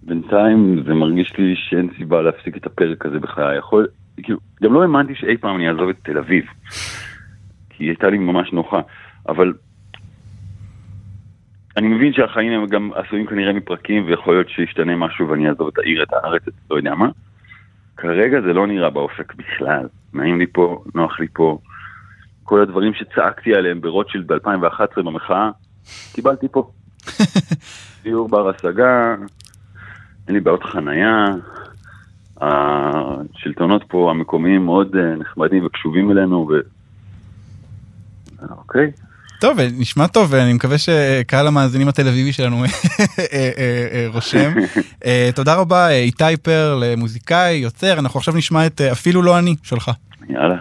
בינתיים 0.03 0.83
זה 0.87 0.93
מרגיש 0.93 1.37
לי 1.37 1.55
שאין 1.55 1.89
סיבה 1.97 2.21
להפסיק 2.21 2.57
את 2.57 2.65
הפרק 2.65 3.05
הזה 3.05 3.19
בחיי. 3.19 3.57
יכול, 3.57 3.87
כאילו, 4.23 4.39
גם 4.63 4.73
לא 4.73 4.81
האמנתי 4.81 5.15
שאי 5.15 5.37
פעם 5.37 5.55
אני 5.55 5.69
אעזוב 5.69 5.89
את 5.89 5.95
תל 6.03 6.17
אביב, 6.17 6.45
כי 7.69 7.83
היא 7.83 7.89
הייתה 7.89 8.09
לי 8.09 8.17
ממש 8.17 8.53
נוחה. 8.53 8.81
אבל 9.29 9.53
אני 11.77 11.87
מבין 11.87 12.13
שהחיים 12.13 12.51
הם 12.51 12.67
גם 12.67 12.91
עשויים 12.95 13.25
כנראה 13.25 13.53
מפרקים 13.53 14.05
ויכול 14.05 14.33
להיות 14.33 14.49
שישתנה 14.49 14.95
משהו 14.95 15.29
ואני 15.29 15.49
אעזוב 15.49 15.67
את 15.67 15.77
העיר, 15.77 16.03
את 16.03 16.13
הארץ, 16.13 16.47
את 16.47 16.53
לא 16.71 16.77
יודע 16.77 16.95
מה. 16.95 17.09
כרגע 17.97 18.41
זה 18.41 18.53
לא 18.53 18.67
נראה 18.67 18.89
באופק 18.89 19.33
בכלל. 19.33 19.87
נעים 20.13 20.39
לי 20.39 20.47
פה, 20.47 20.83
נוח 20.95 21.19
לי 21.19 21.27
פה. 21.33 21.59
כל 22.43 22.61
הדברים 22.61 22.93
שצעקתי 22.93 23.55
עליהם 23.55 23.81
ברוטשילד 23.81 24.27
ב-2011 24.27 25.01
במחאה, 25.01 25.49
קיבלתי 26.13 26.47
פה. 26.51 26.71
דיור 28.03 28.29
בר 28.29 28.49
השגה, 28.49 29.15
אין 30.29 30.35
לי 30.35 30.41
בעיות 30.41 30.63
חנייה. 30.63 31.25
השלטונות 32.41 33.83
פה 33.87 34.11
המקומיים 34.11 34.65
מאוד 34.65 34.95
אה, 34.95 35.15
נחמדים 35.15 35.65
וקשובים 35.65 36.11
אלינו, 36.11 36.49
ו... 36.49 36.53
אוקיי, 38.57 38.91
טוב, 39.41 39.57
נשמע 39.77 40.07
טוב, 40.07 40.27
ואני 40.31 40.53
מקווה 40.53 40.77
שקהל 40.77 41.47
המאזינים 41.47 41.87
התל 41.87 42.07
אביבי 42.07 42.33
שלנו 42.33 42.63
אה, 42.63 42.69
אה, 43.33 43.51
אה, 43.57 44.07
רושם. 44.13 44.51
תודה 45.35 45.55
רבה, 45.55 45.89
איתי 45.89 46.37
פרל, 46.41 46.95
מוזיקאי, 46.97 47.55
יוצר, 47.55 47.99
אנחנו 47.99 48.17
עכשיו 48.17 48.33
נשמע 48.35 48.65
את 48.65 48.81
אפילו 48.81 49.21
לא 49.21 49.39
אני 49.39 49.55
שלך. 49.63 49.91
יאללה. 50.29 50.57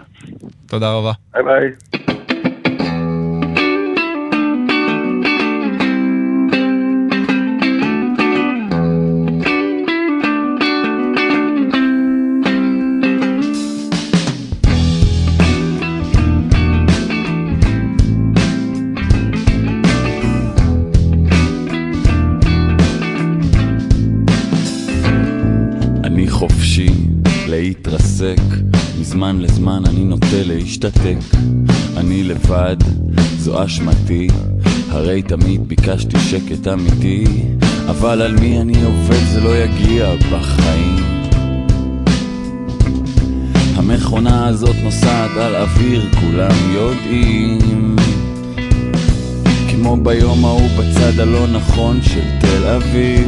תודה 0.67 0.91
רבה. 0.91 1.11
ביי 1.33 1.43
ביי. 1.43 2.18
נוטה 30.69 30.87
להשתתק 30.87 31.37
אני 31.97 32.23
לבד, 32.23 32.75
זו 33.37 33.65
אשמתי. 33.65 34.27
הרי 34.89 35.21
תמיד 35.21 35.67
ביקשתי 35.67 36.19
שקט 36.19 36.67
אמיתי. 36.67 37.23
אבל 37.89 38.21
על 38.21 38.35
מי 38.39 38.61
אני 38.61 38.83
עובד 38.83 39.25
זה 39.33 39.41
לא 39.41 39.57
יגיע 39.57 40.15
בחיים. 40.31 40.95
המכונה 43.75 44.47
הזאת 44.47 44.75
נוסעת 44.83 45.37
על 45.37 45.55
אוויר, 45.55 46.09
כולם 46.19 46.73
יודעים. 46.73 47.95
כמו 49.69 49.97
ביום 49.97 50.45
ההוא 50.45 50.69
בצד 50.79 51.19
הלא 51.19 51.47
נכון 51.47 51.99
של 52.03 52.39
תל 52.41 52.67
אביב. 52.67 53.27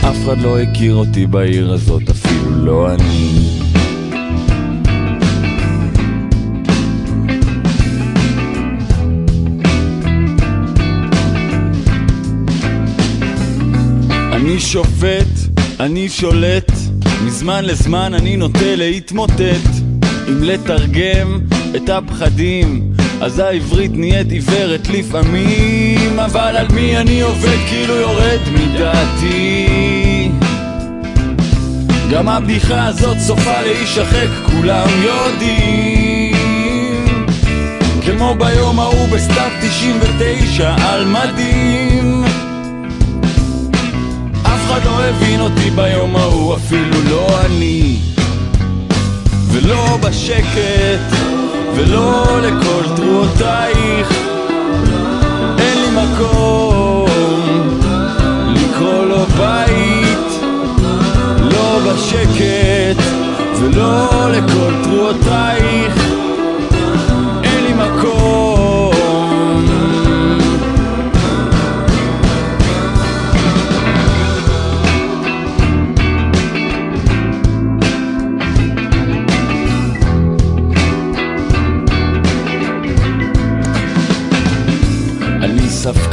אף 0.00 0.16
אחד 0.24 0.38
לא 0.40 0.58
הכיר 0.60 0.94
אותי 0.94 1.26
בעיר 1.26 1.72
הזאת, 1.72 2.10
אפילו 2.10 2.64
לא 2.64 2.94
אני. 2.94 3.67
אני 14.48 14.60
שופט, 14.60 15.60
אני 15.80 16.08
שולט, 16.08 16.72
מזמן 17.24 17.64
לזמן 17.64 18.14
אני 18.14 18.36
נוטה 18.36 18.76
להתמוטט. 18.76 19.68
אם 20.28 20.42
לתרגם 20.42 21.40
את 21.76 21.88
הפחדים, 21.88 22.92
אז 23.20 23.38
העברית 23.38 23.90
נהיית 23.94 24.30
עיוורת 24.32 24.88
לפעמים, 24.88 26.18
אבל 26.18 26.56
על 26.56 26.66
מי 26.74 26.96
אני 26.96 27.20
עובד 27.20 27.56
כאילו 27.68 27.94
יורד 27.94 28.40
מדעתי. 28.54 29.68
גם 32.10 32.28
הבדיחה 32.28 32.86
הזאת 32.86 33.18
סופה 33.18 33.60
להישחק, 33.62 34.28
כולם 34.46 34.88
יודעים. 35.02 36.36
כמו 38.06 38.34
ביום 38.34 38.80
ההוא 38.80 39.08
בסתיו 39.08 39.50
99 39.60 40.74
על 40.78 41.04
מדים. 41.04 42.17
אחד 44.78 44.86
לא 44.86 45.04
הבין 45.04 45.40
אותי 45.40 45.70
ביום 45.70 46.16
ההוא, 46.16 46.54
אפילו 46.54 47.02
לא 47.10 47.26
אני. 47.44 47.96
ולא 49.52 49.98
בשקט, 50.02 51.16
ולא 51.74 52.40
לכל 52.42 52.82
תרועותייך. 52.96 54.12
אין 55.58 55.78
לי 55.78 56.02
מקום 56.02 57.08
לקרוא 58.48 59.04
לו 59.04 59.24
בית, 59.26 60.42
לא 61.52 61.78
בשקט, 61.86 63.02
ולא 63.60 64.30
לכל 64.30 64.72
תרועותייך. 64.82 65.97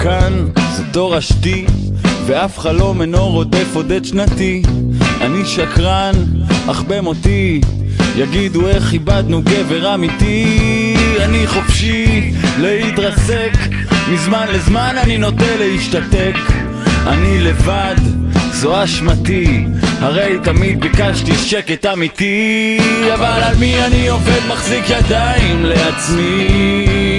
כאן, 0.06 0.46
זה 0.76 0.84
תורשתי, 0.92 1.66
ואף 2.26 2.60
חלום 2.60 3.02
אינו 3.02 3.28
רודף 3.28 3.76
עוד 3.76 3.92
את 3.92 4.06
שנתי. 4.06 4.62
אני 5.22 5.46
שקרן, 5.46 6.12
אך 6.72 6.84
במותי, 6.88 7.62
יגידו 8.16 8.68
איך 8.68 8.94
איבדנו 8.94 9.42
גבר 9.42 9.94
אמיתי. 9.94 10.96
אני 11.20 11.48
חופשי 11.48 12.32
להתרסק, 12.60 13.52
מזמן 14.12 14.46
לזמן 14.54 14.96
אני 15.04 15.18
נוטה 15.18 15.56
להשתתק. 15.60 16.36
אני 17.08 17.40
לבד, 17.40 17.96
זו 18.52 18.84
אשמתי, 18.84 19.66
הרי 20.00 20.38
תמיד 20.44 20.82
ביקשתי 20.82 21.36
שקט 21.36 21.86
אמיתי, 21.86 22.78
אבל 23.14 23.44
על 23.44 23.56
מי 23.56 23.86
אני 23.86 24.08
עובד 24.08 24.42
מחזיק 24.50 24.90
ידיים 24.90 25.66
לעצמי. 25.66 27.15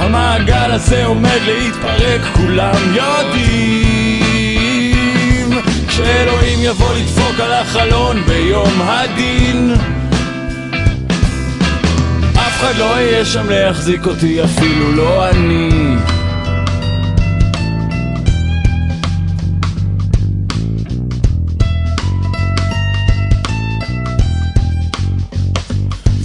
המעגל 0.00 0.70
הזה 0.70 1.04
עומד 1.04 1.38
להתפרק, 1.46 2.20
כולם 2.36 2.94
יודעים. 2.94 4.30
כשאלוהים 5.88 6.58
יבוא 6.62 6.94
לדפוק 6.94 7.40
על 7.40 7.52
החלון 7.52 8.22
ביום 8.26 8.80
הדין, 8.82 9.74
אף 12.34 12.60
אחד 12.60 12.76
לא 12.78 12.84
יהיה 12.84 13.24
שם 13.24 13.50
להחזיק 13.50 14.06
אותי, 14.06 14.44
אפילו 14.44 14.92
לא 14.92 15.28
אני. 15.28 15.96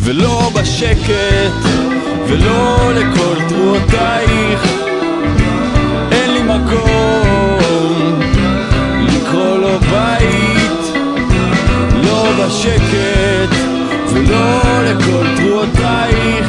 ולא 0.04 0.52
בשקט, 0.56 1.66
ולא 2.28 2.92
לכל 2.94 3.36
תרועותייך, 3.50 4.64
אין 6.12 6.34
לי 6.34 6.44
מקום 6.44 8.20
לקרוא 9.00 9.58
לו 9.58 9.80
בית, 9.80 10.98
לא 12.04 12.30
בשקט, 12.40 13.56
ולא 14.14 14.62
לכל 14.84 15.26
תרועותייך, 15.38 16.45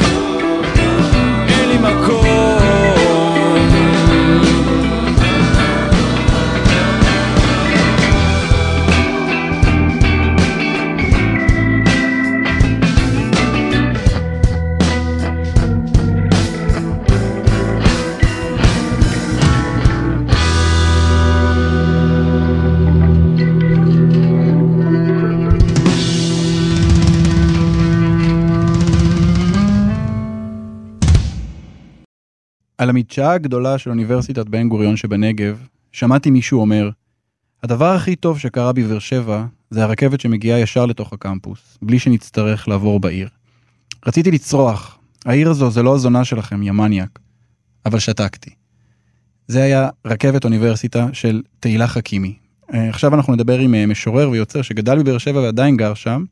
על 32.87 32.91
המדשאה 32.91 33.31
הגדולה 33.31 33.77
של 33.77 33.89
אוניברסיטת 33.89 34.45
בן 34.45 34.69
גוריון 34.69 34.97
שבנגב, 34.97 35.67
שמעתי 35.91 36.31
מישהו 36.31 36.61
אומר, 36.61 36.89
הדבר 37.63 37.95
הכי 37.95 38.15
טוב 38.15 38.39
שקרה 38.39 38.73
בבאר 38.73 38.99
שבע 38.99 39.45
זה 39.69 39.83
הרכבת 39.83 40.21
שמגיעה 40.21 40.59
ישר 40.59 40.85
לתוך 40.85 41.13
הקמפוס, 41.13 41.77
בלי 41.81 41.99
שנצטרך 41.99 42.67
לעבור 42.67 42.99
בעיר. 42.99 43.29
רציתי 44.05 44.31
לצרוח, 44.31 44.97
העיר 45.25 45.49
הזו 45.49 45.71
זה 45.71 45.83
לא 45.83 45.95
הזונה 45.95 46.25
שלכם, 46.25 46.63
יא 46.63 46.71
מניאק, 46.71 47.19
אבל 47.85 47.99
שתקתי. 47.99 48.51
זה 49.47 49.63
היה 49.63 49.89
רכבת 50.05 50.45
אוניברסיטה 50.45 51.07
של 51.13 51.41
תהילה 51.59 51.87
חכימי. 51.87 52.35
אה, 52.73 52.89
עכשיו 52.89 53.15
אנחנו 53.15 53.33
נדבר 53.33 53.59
עם 53.59 53.75
אה, 53.75 53.85
משורר 53.85 54.29
ויוצר 54.29 54.61
שגדל 54.61 54.99
בבאר 54.99 55.17
שבע 55.17 55.39
ועדיין 55.39 55.77
גר 55.77 55.93
שם, 55.93 56.23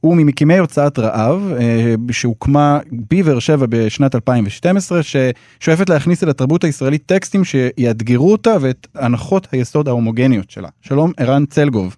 הוא 0.00 0.16
ממקימי 0.16 0.58
הוצאת 0.58 0.98
רעב, 0.98 1.52
אה, 1.60 1.94
שהוקמה 2.10 2.78
בבאר 3.10 3.38
שבע 3.38 3.66
בשנת 3.68 4.14
2012, 4.14 5.00
ששואפת 5.02 5.90
להכניס 5.90 6.24
אל 6.24 6.28
התרבות 6.28 6.64
הישראלית 6.64 7.02
טקסטים 7.06 7.44
שיאתגרו 7.44 8.32
אותה 8.32 8.56
ואת 8.60 8.86
הנחות 8.94 9.48
היסוד 9.52 9.88
ההומוגניות 9.88 10.50
שלה. 10.50 10.68
שלום, 10.82 11.12
ערן 11.16 11.46
צלגוב. 11.46 11.96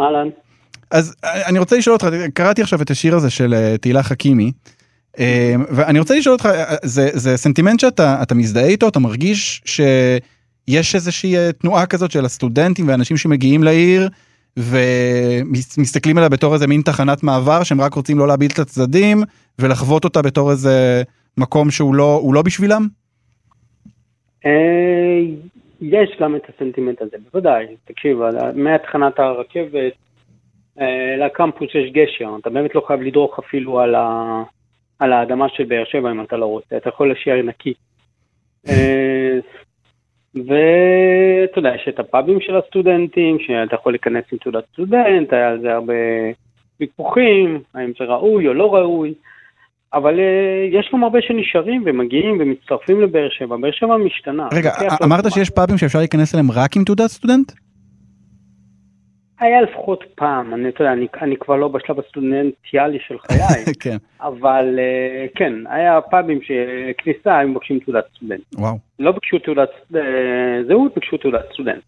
אהלן. 0.00 0.28
אז 0.90 1.14
אה, 1.24 1.46
אני 1.46 1.58
רוצה 1.58 1.78
לשאול 1.78 1.94
אותך, 1.94 2.08
קראתי 2.34 2.62
עכשיו 2.62 2.82
את 2.82 2.90
השיר 2.90 3.16
הזה 3.16 3.30
של 3.30 3.54
אה, 3.54 3.76
תהילה 3.78 4.02
חכימי, 4.02 4.52
ואני 5.70 5.98
רוצה 5.98 6.18
לשאול 6.18 6.32
אותך, 6.32 6.48
זה, 6.82 7.10
זה 7.12 7.36
סנטימנט 7.36 7.80
שאתה 7.80 8.34
מזדהה 8.34 8.66
איתו, 8.66 8.88
אתה 8.88 8.98
מרגיש 8.98 9.62
שיש 9.64 10.94
איזושהי 10.94 11.34
תנועה 11.52 11.86
כזאת 11.86 12.10
של 12.10 12.24
הסטודנטים 12.24 12.88
ואנשים 12.88 13.16
שמגיעים 13.16 13.62
לעיר, 13.62 14.08
ומסתכלים 14.58 16.16
עליה 16.16 16.28
בתור 16.28 16.54
איזה 16.54 16.66
מין 16.66 16.80
תחנת 16.82 17.22
מעבר 17.22 17.62
שהם 17.62 17.80
רק 17.80 17.94
רוצים 17.94 18.18
לא 18.18 18.28
להביל 18.28 18.50
את 18.54 18.58
הצדדים 18.58 19.18
ולחוות 19.58 20.04
אותה 20.04 20.22
בתור 20.22 20.50
איזה 20.50 21.02
מקום 21.36 21.70
שהוא 21.70 21.94
לא, 21.94 22.22
לא 22.32 22.42
בשבילם? 22.42 22.86
אה, 24.46 25.20
יש 25.80 26.10
גם 26.20 26.36
את 26.36 26.42
הסנטימנט 26.48 27.02
הזה, 27.02 27.16
בוודאי. 27.24 27.66
תקשיב, 27.84 28.18
מהתחנת 28.54 29.18
הרכבת 29.18 29.92
אה, 30.80 31.16
לקמפוס 31.26 31.68
יש 31.74 31.92
גשר, 31.92 32.36
אתה 32.40 32.50
באמת 32.50 32.74
לא 32.74 32.82
חייב 32.86 33.00
לדרוך 33.00 33.38
אפילו 33.38 33.80
על, 33.80 33.94
ה... 33.94 34.42
על 34.98 35.12
האדמה 35.12 35.46
של 35.48 35.64
באר 35.64 35.84
שבע 35.84 36.10
אם 36.10 36.22
אתה 36.22 36.36
לא 36.36 36.46
רוצה, 36.46 36.76
אתה 36.76 36.88
יכול 36.88 37.08
להשאר 37.08 37.42
נקי. 37.42 37.74
אה, 40.36 40.42
ואתה 40.46 41.58
יודע, 41.58 41.74
יש 41.74 41.88
את 41.88 41.98
הפאבים 41.98 42.40
של 42.40 42.56
הסטודנטים, 42.56 43.38
שאתה 43.40 43.74
יכול 43.74 43.92
להיכנס 43.92 44.24
עם 44.32 44.38
תעודת 44.38 44.64
סטודנט, 44.72 45.32
היה 45.32 45.48
על 45.48 45.60
זה 45.60 45.72
הרבה 45.72 45.94
ויכוחים, 46.80 47.60
האם 47.74 47.92
זה 47.98 48.04
ראוי 48.04 48.48
או 48.48 48.54
לא 48.54 48.74
ראוי, 48.74 49.14
אבל 49.94 50.14
uh, 50.14 50.78
יש 50.78 50.90
גם 50.92 51.04
הרבה 51.04 51.18
שנשארים 51.22 51.82
ומגיעים 51.86 52.38
ומצטרפים 52.40 53.00
לבאר 53.00 53.28
שבע, 53.30 53.56
באר 53.56 53.70
שבע 53.72 53.96
משתנה. 53.96 54.48
רגע, 54.52 54.72
אמרת 55.04 55.24
שיש 55.30 55.50
פאבים 55.50 55.78
שאפשר 55.78 55.98
להיכנס 55.98 56.34
אליהם 56.34 56.50
רק 56.50 56.76
עם 56.76 56.84
תעודת 56.84 57.06
סטודנט? 57.06 57.52
היה 59.40 59.60
לפחות 59.60 60.04
פעם, 60.14 60.54
אני, 60.54 60.68
אתה 60.68 60.82
יודע, 60.82 60.92
אני, 60.92 61.06
אני 61.22 61.36
כבר 61.36 61.56
לא 61.56 61.68
בשלב 61.68 61.98
הסטודנטיאלי 61.98 62.98
של 63.06 63.18
חיי, 63.18 63.64
כן. 63.82 63.96
אבל 64.20 64.78
uh, 64.78 65.38
כן, 65.38 65.52
היה 65.66 66.00
פאבים 66.00 66.38
שכניסה, 66.42 67.40
הם 67.40 67.50
מבקשים 67.50 67.78
תעודת 67.78 68.04
סטודנט. 68.16 68.40
וואו. 68.54 68.78
לא 68.98 69.12
ביקשו 69.12 69.38
תעודת 69.38 69.68
uh, 69.92 69.96
זהות, 70.68 70.94
ביקשו 70.94 71.16
תעודת 71.16 71.44
סטודנט. 71.52 71.82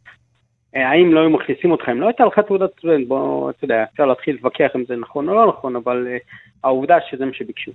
Uh, 0.75 0.79
האם 0.79 1.13
לא 1.13 1.21
היו 1.21 1.31
מכניסים 1.31 1.71
אותך, 1.71 1.89
אם 1.89 2.01
לא 2.01 2.07
הייתה 2.07 2.25
לך 2.25 2.39
תעודת 2.39 2.71
סטודנט, 2.79 3.09
בוא, 3.09 3.51
אתה 3.51 3.65
יודע, 3.65 3.85
אפשר 3.93 4.07
להתחיל 4.07 4.35
להתווכח 4.35 4.71
אם 4.77 4.85
זה 4.89 4.97
נכון 4.97 5.29
או 5.29 5.35
לא 5.35 5.47
נכון, 5.49 5.77
אבל 5.77 6.07
העובדה 6.65 6.97
שזה 7.11 7.25
מה 7.25 7.33
שביקשו. 7.35 7.71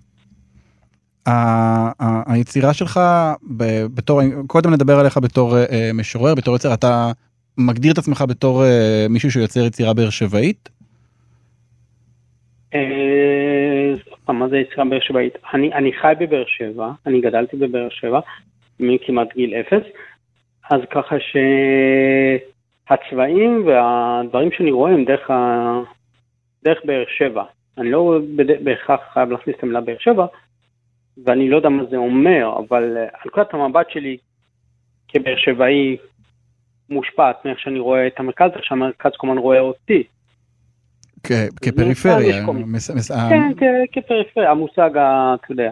היצירה 2.28 2.74
שלך 2.74 3.00
בתור, 3.96 4.22
קודם 4.48 4.74
נדבר 4.74 5.00
עליך 5.00 5.18
בתור 5.18 5.56
משורר, 5.94 6.36
בתור 6.36 6.54
יוצר, 6.54 6.74
אתה 6.74 7.12
מגדיר 7.58 7.94
את 7.94 7.98
עצמך 7.98 8.24
בתור 8.30 8.64
uh, 8.64 9.10
מישהו 9.10 9.32
שיוצר 9.32 9.60
יצירה 9.66 9.94
באר 9.94 10.10
שבעית? 10.10 10.70
אה, 12.74 13.94
מה 14.34 14.50
זה 14.50 14.58
יצירה 14.58 14.86
באר 14.86 15.00
שבעית? 15.00 15.34
אני, 15.54 15.74
אני 15.74 15.94
חי 15.94 16.14
בבאר 16.20 16.44
שבע, 16.48 16.92
אני 17.06 17.22
גדלתי 17.22 17.58
בבאר 17.58 17.90
שבע 17.90 18.20
מכמעט 18.80 19.34
גיל 19.36 19.54
אפס, 19.54 19.84
אז 20.72 20.82
ככה 20.92 21.16
שהצבעים 22.90 23.68
והדברים 23.68 24.50
שאני 24.52 24.72
רואה 24.72 24.92
הם 24.92 25.06
דרך, 25.06 25.30
ה... 25.30 25.80
דרך 26.64 26.78
באר 26.86 27.04
שבע. 27.18 27.44
אני 27.78 27.92
לא 27.92 28.20
בהכרח 28.64 29.00
חייב 29.14 29.32
להכניס 29.32 29.56
את 29.58 29.64
המילה 29.64 29.82
באר 29.82 29.98
שבע, 30.00 30.26
ואני 31.26 31.50
לא 31.50 31.56
יודע 31.56 31.70
מה 31.70 31.84
זה 31.86 31.98
אומר, 31.98 32.60
אבל 32.60 32.98
על 32.98 33.26
נקודת 33.26 33.54
המבט 33.54 33.90
שלי 33.90 34.18
כבאר 35.08 35.36
שבעי 35.38 35.98
מושפעת 36.90 37.46
מאיך 37.46 37.60
שאני 37.60 37.80
רואה 37.80 38.08
את 38.08 38.14
המרכז, 38.18 38.50
איך 38.56 38.66
שהמרכז 38.66 39.12
הזמן 39.24 39.38
רואה 39.38 39.60
אותי. 39.60 40.04
כפריפריה. 41.62 42.46
כן, 43.30 43.52
כפריפריה, 43.92 44.52
המושג, 44.52 44.90
אתה 44.92 45.52
יודע, 45.52 45.72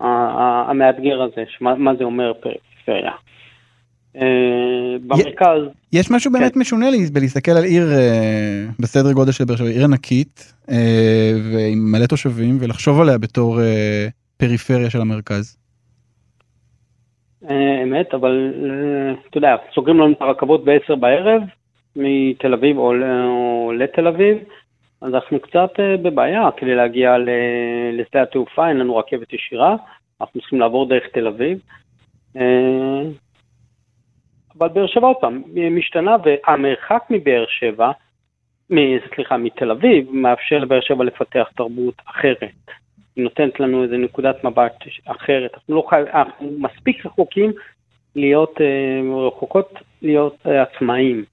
המאתגר 0.00 1.22
הזה, 1.22 1.44
מה 1.60 1.94
זה 1.98 2.04
אומר 2.04 2.32
פריפריה. 2.32 3.12
אה, 4.16 4.98
במרכז... 5.06 5.60
יש 5.92 6.10
משהו 6.10 6.32
באמת 6.32 6.54
כן. 6.54 6.60
משונה 6.60 6.90
לי 6.90 7.06
בלהסתכל 7.12 7.50
על 7.50 7.64
עיר 7.64 7.92
אה, 7.92 8.66
בסדר 8.78 9.12
גודל 9.12 9.32
של 9.32 9.44
באר 9.44 9.56
שבע, 9.56 9.68
עיר 9.68 9.84
ענקית 9.84 10.54
אה, 10.70 11.32
ועם 11.52 11.92
מלא 11.92 12.06
תושבים 12.06 12.56
ולחשוב 12.60 13.00
עליה 13.00 13.18
בתור 13.18 13.60
פריפריה 14.36 14.90
של 14.90 15.00
המרכז. 15.00 15.56
אמת, 17.82 18.14
אבל 18.14 18.52
אתה 19.28 19.38
יודע, 19.38 19.56
סוגרים 19.74 19.98
לנו 19.98 20.12
את 20.12 20.22
הרכבות 20.22 20.64
ב-10 20.64 20.94
בערב 20.96 21.42
מתל 21.96 22.54
אביב 22.54 22.78
או, 22.78 22.92
או 23.26 23.72
לתל 23.72 24.06
אביב, 24.06 24.38
אז 25.00 25.14
אנחנו 25.14 25.40
קצת 25.40 25.70
אה, 25.80 25.96
בבעיה 25.96 26.48
כדי 26.56 26.74
להגיע 26.74 27.16
לשדה 27.92 28.22
התעופה, 28.22 28.68
אין 28.68 28.78
לנו 28.78 28.96
רכבת 28.96 29.32
ישירה, 29.32 29.76
אנחנו 30.20 30.40
צריכים 30.40 30.60
לעבור 30.60 30.88
דרך 30.88 31.06
תל 31.12 31.26
אביב. 31.26 31.58
אבל 34.58 34.68
באר 34.68 34.86
שבע 34.86 35.06
עוד 35.06 35.16
פעם 35.20 35.42
משתנה 35.70 36.16
והמרחק 36.24 37.02
מבאר 37.10 37.44
שבע, 37.48 37.90
סליחה, 39.14 39.36
מתל 39.36 39.70
אביב, 39.70 40.06
מאפשר 40.12 40.58
לבאר 40.58 40.80
שבע 40.80 41.04
לפתח 41.04 41.48
תרבות 41.56 41.94
אחרת. 42.06 42.81
נותנת 43.16 43.60
לנו 43.60 43.82
איזה 43.82 43.96
נקודת 43.96 44.44
מבט 44.44 44.76
אחרת. 45.04 45.50
אנחנו, 45.54 45.74
לא 45.74 45.84
חי... 45.90 46.02
אנחנו 46.14 46.50
מספיק 46.58 47.06
רחוקים 47.06 47.52
להיות, 48.16 48.54
רחוקות 49.26 49.74
להיות 50.02 50.46
עצמאים. 50.46 51.24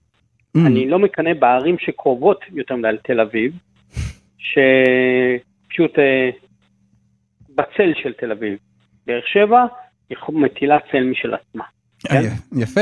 Mm. 0.57 0.59
אני 0.65 0.89
לא 0.89 0.99
מקנא 0.99 1.33
בערים 1.33 1.75
שקרובות 1.79 2.39
יותר 2.53 2.75
מדי 2.75 2.91
לתל 2.91 3.19
אביב, 3.19 3.53
שפשוט 4.37 5.91
בצל 7.55 7.93
של 8.03 8.13
תל 8.13 8.31
אביב. 8.31 8.57
באר 9.07 9.21
שבע 9.33 9.65
מטילה 10.29 10.77
צל 10.91 11.03
משל 11.03 11.33
עצמה. 11.33 11.63
כן? 11.99 12.21
יפה, 12.57 12.81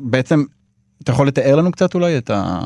בעצם 0.00 0.36
אתה 1.02 1.12
יכול 1.12 1.28
לתאר 1.28 1.56
לנו 1.56 1.72
קצת 1.72 1.94
אולי 1.94 2.18
את, 2.18 2.30
ה... 2.30 2.60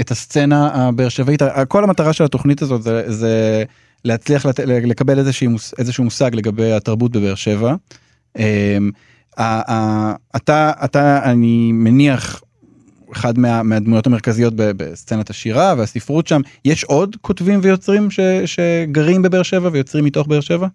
את 0.00 0.10
הסצנה 0.10 0.68
הבאר 0.74 1.08
שבעית, 1.08 1.42
כל 1.68 1.84
המטרה 1.84 2.12
של 2.12 2.24
התוכנית 2.24 2.62
הזאת 2.62 2.82
זה, 2.82 3.12
זה 3.12 3.64
להצליח 4.04 4.46
לת... 4.46 4.60
לקבל 4.66 5.18
איזשהו, 5.18 5.50
איזשהו 5.78 6.04
מושג 6.04 6.30
לגבי 6.34 6.72
התרבות 6.72 7.12
בבאר 7.12 7.34
שבע. 7.34 7.74
אמ, 8.38 8.90
אתה, 10.36 10.72
אתה, 10.84 11.30
אני 11.32 11.70
מניח, 11.72 12.42
אחד 13.12 13.38
מה, 13.38 13.62
מהדמויות 13.62 14.06
המרכזיות 14.06 14.54
בסצנת 14.56 15.30
השירה 15.30 15.74
והספרות 15.78 16.26
שם, 16.26 16.40
יש 16.64 16.84
עוד 16.84 17.16
כותבים 17.20 17.60
ויוצרים 17.62 18.10
ש, 18.10 18.20
שגרים 18.46 19.22
בבאר 19.22 19.42
שבע 19.42 19.68
ויוצרים 19.72 20.04
מתוך 20.04 20.26
באר 20.26 20.40
שבע? 20.40 20.66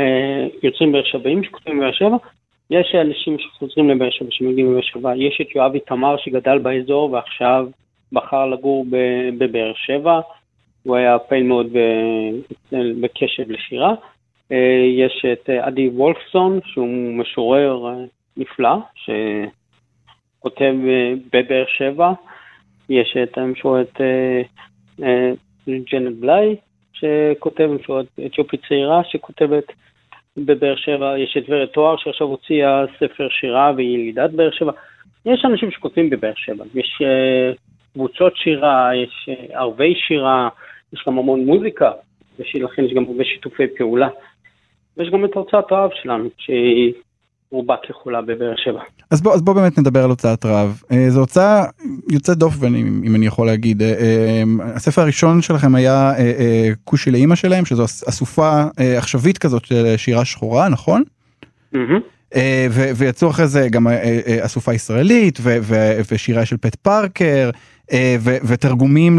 אה, 0.00 0.46
יוצרים 0.62 0.92
באר 0.92 1.04
שבעים 1.04 1.44
שכותבים 1.44 1.78
בבאר 1.78 1.92
שבע. 1.92 2.16
יש 2.70 2.94
אנשים 2.94 3.36
שחוזרים 3.38 3.90
לבאר 3.90 4.10
שבע 4.10 4.28
שמגיעים 4.30 4.70
לבאר 4.70 4.82
שבע, 4.82 5.16
יש 5.16 5.40
את 5.42 5.56
יואב 5.56 5.74
איתמר 5.74 6.16
שגדל 6.18 6.58
באזור 6.58 7.12
ועכשיו 7.12 7.66
בחר 8.12 8.46
לגור 8.46 8.86
בבאר 9.38 9.72
שבע, 9.74 10.20
הוא 10.82 10.96
היה 10.96 11.18
פעיל 11.18 11.42
מאוד 11.42 11.66
בקשב 12.72 13.50
לשירה. 13.50 13.94
אה, 14.52 14.84
יש 14.96 15.24
את 15.32 15.50
עדי 15.50 15.88
וולפסון 15.88 16.60
שהוא 16.64 17.14
משורר 17.14 17.86
אה, 17.88 18.04
נפלא 18.36 18.76
שכותב 18.94 20.74
בבאר 21.32 21.64
שבע, 21.78 22.12
יש 22.88 23.16
את 23.22 23.38
המשוררת 23.38 24.00
ג'נט 25.68 26.16
בליי 26.20 26.56
שכותב, 26.92 27.66
משוררת 27.66 28.06
אתיופית 28.26 28.60
צעירה 28.68 29.00
שכותבת 29.04 29.64
בבאר 30.36 30.76
שבע, 30.76 31.18
יש 31.18 31.36
את 31.36 31.42
ורד 31.48 31.66
תואר 31.66 31.96
שעכשיו 31.96 32.26
הוציאה 32.26 32.84
ספר 32.96 33.28
שירה 33.28 33.72
והיא 33.76 33.98
ילידת 33.98 34.30
באר 34.30 34.50
שבע. 34.50 34.72
יש 35.26 35.44
אנשים 35.44 35.70
שכותבים 35.70 36.10
בבאר 36.10 36.32
שבע, 36.36 36.64
יש 36.74 37.02
קבוצות 37.98 38.36
שירה, 38.36 38.90
יש 39.04 39.28
uh, 39.28 39.56
ערבי 39.56 39.94
שירה, 40.08 40.48
יש 40.92 41.04
גם 41.06 41.18
המון 41.18 41.44
מוזיקה, 41.44 41.90
ולכן 42.38 42.84
יש 42.84 42.92
גם 42.94 43.04
הרבה 43.08 43.24
שיתופי 43.24 43.62
פעולה. 43.78 44.08
ויש 44.96 45.10
גם 45.10 45.24
את 45.24 45.34
הוצאת 45.34 45.72
האב 45.72 45.90
שלנו, 46.02 46.28
שהיא 46.38 46.92
רובה 47.50 47.74
ככולה 47.88 48.22
בבאר 48.22 48.54
שבע. 48.56 48.80
אז 49.10 49.22
בוא, 49.22 49.34
אז 49.34 49.42
בוא 49.42 49.54
באמת 49.54 49.78
נדבר 49.78 50.04
על 50.04 50.10
הוצאת 50.10 50.44
רב. 50.44 50.82
אה, 50.92 51.10
זו 51.10 51.20
הוצאה 51.20 51.64
יוצאת 52.10 52.38
דופן 52.38 52.74
אם 52.74 53.14
אני 53.14 53.26
יכול 53.26 53.46
להגיד. 53.46 53.82
אה, 53.82 53.88
אה, 53.88 54.42
הספר 54.74 55.02
הראשון 55.02 55.42
שלכם 55.42 55.74
היה 55.74 56.12
כושי 56.84 57.10
לאימא 57.10 57.34
שלהם 57.34 57.64
שזו 57.64 57.84
אסופה 57.84 58.64
עכשווית 58.98 59.38
כזאת 59.38 59.64
של 59.64 59.96
שירה 59.96 60.24
שחורה 60.24 60.68
נכון? 60.68 61.02
Mm-hmm. 61.74 62.38
ויצאו 62.96 63.30
אחרי 63.30 63.46
זה 63.46 63.68
גם 63.70 63.86
אסופה 64.40 64.74
ישראלית 64.74 65.38
ושירה 66.12 66.44
של 66.44 66.56
פט 66.56 66.74
פארקר 66.74 67.50
אה, 67.92 68.16
ותרגומים 68.22 69.18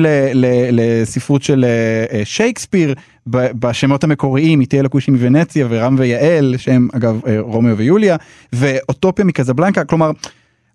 לספרות 0.71 1.43
של 1.43 1.65
אה, 1.65 2.05
אה, 2.11 2.25
שייקספיר 2.25 2.93
בשמות 3.27 4.03
המקוריים 4.03 4.61
איתי 4.61 4.79
אלקושי 4.79 5.11
מוונציה 5.11 5.67
ורם 5.69 5.95
ויעל 5.97 6.53
שהם 6.57 6.87
אגב 6.97 7.21
רומאו 7.39 7.77
ויוליה 7.77 8.15
ואוטופיה 8.53 9.25
מקזבלנקה 9.25 9.85
כלומר. 9.85 10.11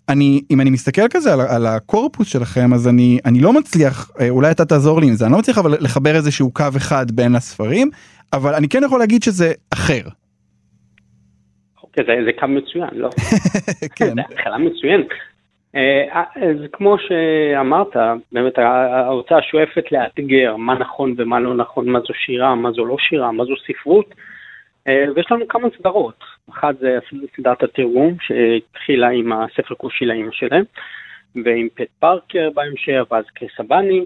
אני 0.09 0.41
אם 0.51 0.61
אני 0.61 0.69
מסתכל 0.69 1.07
כזה 1.09 1.33
על, 1.33 1.41
על 1.41 1.65
הקורפוס 1.65 2.27
שלכם 2.27 2.73
אז 2.73 2.87
אני 2.87 3.19
אני 3.25 3.39
לא 3.39 3.53
מצליח 3.53 4.11
אולי 4.29 4.51
אתה 4.51 4.65
תעזור 4.65 4.99
לי 5.01 5.07
עם 5.07 5.13
זה 5.13 5.25
אני 5.25 5.33
לא 5.33 5.39
מצליח 5.39 5.57
אבל 5.57 5.71
לחבר 5.79 6.15
איזשהו 6.15 6.51
קו 6.53 6.65
אחד 6.77 7.11
בין 7.11 7.35
הספרים 7.35 7.89
אבל 8.33 8.53
אני 8.53 8.69
כן 8.69 8.81
יכול 8.85 8.99
להגיד 8.99 9.23
שזה 9.23 9.53
אחר. 9.73 10.01
אוקיי, 11.83 12.03
זה, 12.07 12.13
זה 12.25 12.31
קו 12.39 12.47
מצוין 12.47 12.89
לא? 12.93 13.09
כן. 13.95 14.15
זה 14.15 14.21
התחלה 14.31 14.57
מצוינת 14.57 15.07
אה, 15.11 15.34
אז 16.35 16.57
כמו 16.71 16.97
שאמרת, 16.97 17.95
באמת 18.31 18.57
ההוצאה 18.57 19.41
שואפת 19.41 19.91
לאתגר 19.91 20.55
מה 20.55 20.73
נכון 20.73 21.13
ומה 21.17 21.39
לא 21.39 21.55
נכון, 21.55 21.89
מה 21.89 21.99
זו 21.99 22.13
שירה, 22.13 22.55
מה 22.55 22.71
זו 22.71 22.85
לא 22.85 22.95
שירה, 22.99 23.31
מה 23.31 23.45
זו 23.45 23.53
ספרות, 23.67 24.15
אה, 24.87 25.05
ויש 25.15 25.31
לנו 25.31 25.47
כמה 25.47 25.67
סדרות. 25.77 26.23
אחת 26.49 26.77
זה 26.77 26.99
סדרת 27.37 27.63
התרגום 27.63 28.15
שהתחילה 28.21 29.09
עם 29.09 29.31
הספר 29.31 29.75
כושי 29.75 30.05
לאמא 30.05 30.31
שלהם, 30.31 30.63
ועם 31.45 31.67
פט 31.75 31.89
פארקר 31.99 32.49
בהמשך, 32.55 33.03
ואז 33.11 33.25
קריסבני, 33.29 34.05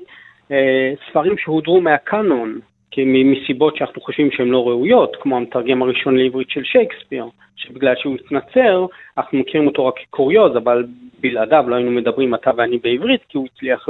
אה, 0.51 0.93
ספרים 1.09 1.37
שהודרו 1.37 1.81
מהקאנון, 1.81 2.59
מסיבות 2.97 3.75
שאנחנו 3.75 4.01
חושבים 4.01 4.31
שהן 4.31 4.47
לא 4.47 4.67
ראויות, 4.67 5.15
כמו 5.21 5.37
המתרגם 5.37 5.81
הראשון 5.81 6.17
לעברית 6.17 6.49
של 6.49 6.63
שייקספיר, 6.63 7.25
שבגלל 7.55 7.93
שהוא 7.97 8.15
התנצר, 8.15 8.85
אנחנו 9.17 9.37
מכירים 9.39 9.67
אותו 9.67 9.85
רק 9.85 9.93
כקוריוז, 9.99 10.57
אבל 10.57 10.85
בלעדיו 11.21 11.63
לא 11.67 11.75
היינו 11.75 11.91
מדברים 11.91 12.35
אתה 12.35 12.51
ואני 12.57 12.77
בעברית, 12.77 13.21
כי 13.29 13.37
הוא 13.37 13.47
הצליח 13.55 13.89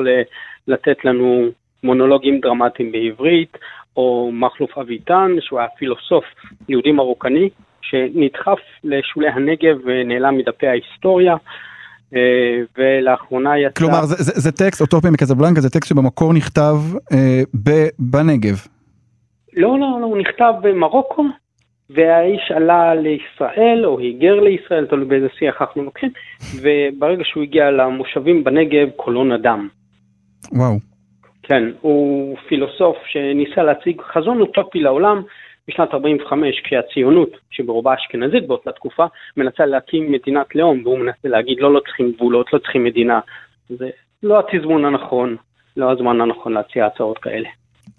לתת 0.68 1.06
לנו 1.06 1.46
מונולוגים 1.84 2.40
דרמטיים 2.40 2.92
בעברית, 2.92 3.58
או 3.98 4.32
מכלוף 4.34 4.78
אביטן, 4.78 5.36
שהוא 5.40 5.60
היה 5.60 5.68
פילוסוף 5.78 6.26
יהודי 6.70 6.92
מרוקני, 6.92 7.50
שנדחף 7.82 8.60
לשולי 8.84 9.30
הנגב 9.30 9.78
ונעלם 9.86 10.38
מדפי 10.38 10.68
ההיסטוריה. 10.68 11.36
אה, 12.16 12.62
ולאחרונה 12.78 13.60
יצא... 13.60 13.80
כלומר 13.80 14.06
זה, 14.06 14.16
זה, 14.24 14.32
זה 14.36 14.52
טקסט 14.52 14.82
אוטופיה 14.82 15.12
מקזבלנקה 15.12 15.62
זה 15.62 15.70
טקסט 15.70 15.90
שבמקור 15.90 16.34
נכתב 16.34 16.76
אה, 17.14 17.42
ב, 17.64 17.70
בנגב. 18.00 18.58
לא 19.60 19.80
לא 19.80 19.98
לא 20.02 20.06
הוא 20.06 20.18
נכתב 20.18 20.54
במרוקו 20.62 21.26
והאיש 21.90 22.52
עלה 22.52 22.96
לישראל, 22.96 23.86
או 23.86 24.00
היגר 24.00 24.40
לישראל, 24.40 24.86
תלוי 24.86 25.06
באיזה 25.06 25.28
שיח 25.40 25.62
אנחנו 25.62 25.84
לוקחים, 25.84 26.10
וברגע 26.62 27.24
שהוא 27.26 27.44
הגיע 27.44 27.72
למושבים 27.72 28.44
בנגב, 28.44 28.90
קולו 28.96 29.24
נדם. 29.24 29.68
וואו. 30.52 30.74
כן, 31.44 31.64
הוא 31.82 32.38
פילוסוף 32.48 32.98
שניסה 33.06 33.64
להציג 33.64 34.02
חזון 34.02 34.42
אוטופי 34.42 34.80
לעולם 34.80 35.22
בשנת 35.68 35.94
45, 35.94 36.62
כשהציונות, 36.64 37.30
שברובה 37.52 37.94
אשכנזית 37.94 38.48
באותה 38.48 38.72
תקופה, 38.72 39.06
מנסה 39.38 39.66
להקים 39.66 40.12
מדינת 40.12 40.56
לאום, 40.56 40.82
והוא 40.84 41.00
מנסה 41.00 41.28
להגיד 41.28 41.60
לא, 41.60 41.74
לא 41.74 41.80
צריכים 41.80 42.12
גבולות, 42.12 42.54
לא 42.54 42.60
צריכים 42.60 42.84
מדינה. 42.84 43.20
זה 43.70 43.90
לא 44.24 44.40
התזמון 44.40 44.86
הנכון, 44.86 45.36
לא 45.78 45.92
הזמן 45.92 46.22
הנכון 46.22 46.54
להציע 46.54 46.86
הצעות 46.86 47.18
כאלה. 47.18 47.50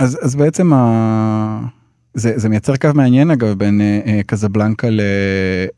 אז, 0.01 0.19
אז 0.23 0.35
בעצם 0.37 0.73
ה... 0.73 1.61
זה, 2.15 2.39
זה 2.39 2.49
מייצר 2.49 2.77
קו 2.77 2.89
מעניין 2.95 3.31
אגב 3.31 3.59
בין 3.59 3.81
אה, 3.81 4.01
אה, 4.07 4.21
קזבלנקה 4.27 4.91
ל, 4.91 5.01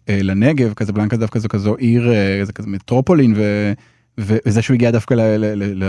אה, 0.08 0.18
לנגב, 0.22 0.72
קזבלנקה 0.72 1.16
דווקא 1.16 1.38
זו 1.38 1.48
כזו 1.48 1.74
עיר, 1.74 2.12
אה, 2.12 2.44
זה 2.44 2.52
כזה 2.52 2.68
מטרופולין, 2.68 3.35
ו, 3.37 3.72
ו, 4.20 4.37
וזה 4.46 4.62
שהוא 4.62 4.74
הגיע 4.74 4.90
דווקא 4.90 5.14
ל, 5.14 5.20
ל, 5.20 5.62
ל, 5.62 5.85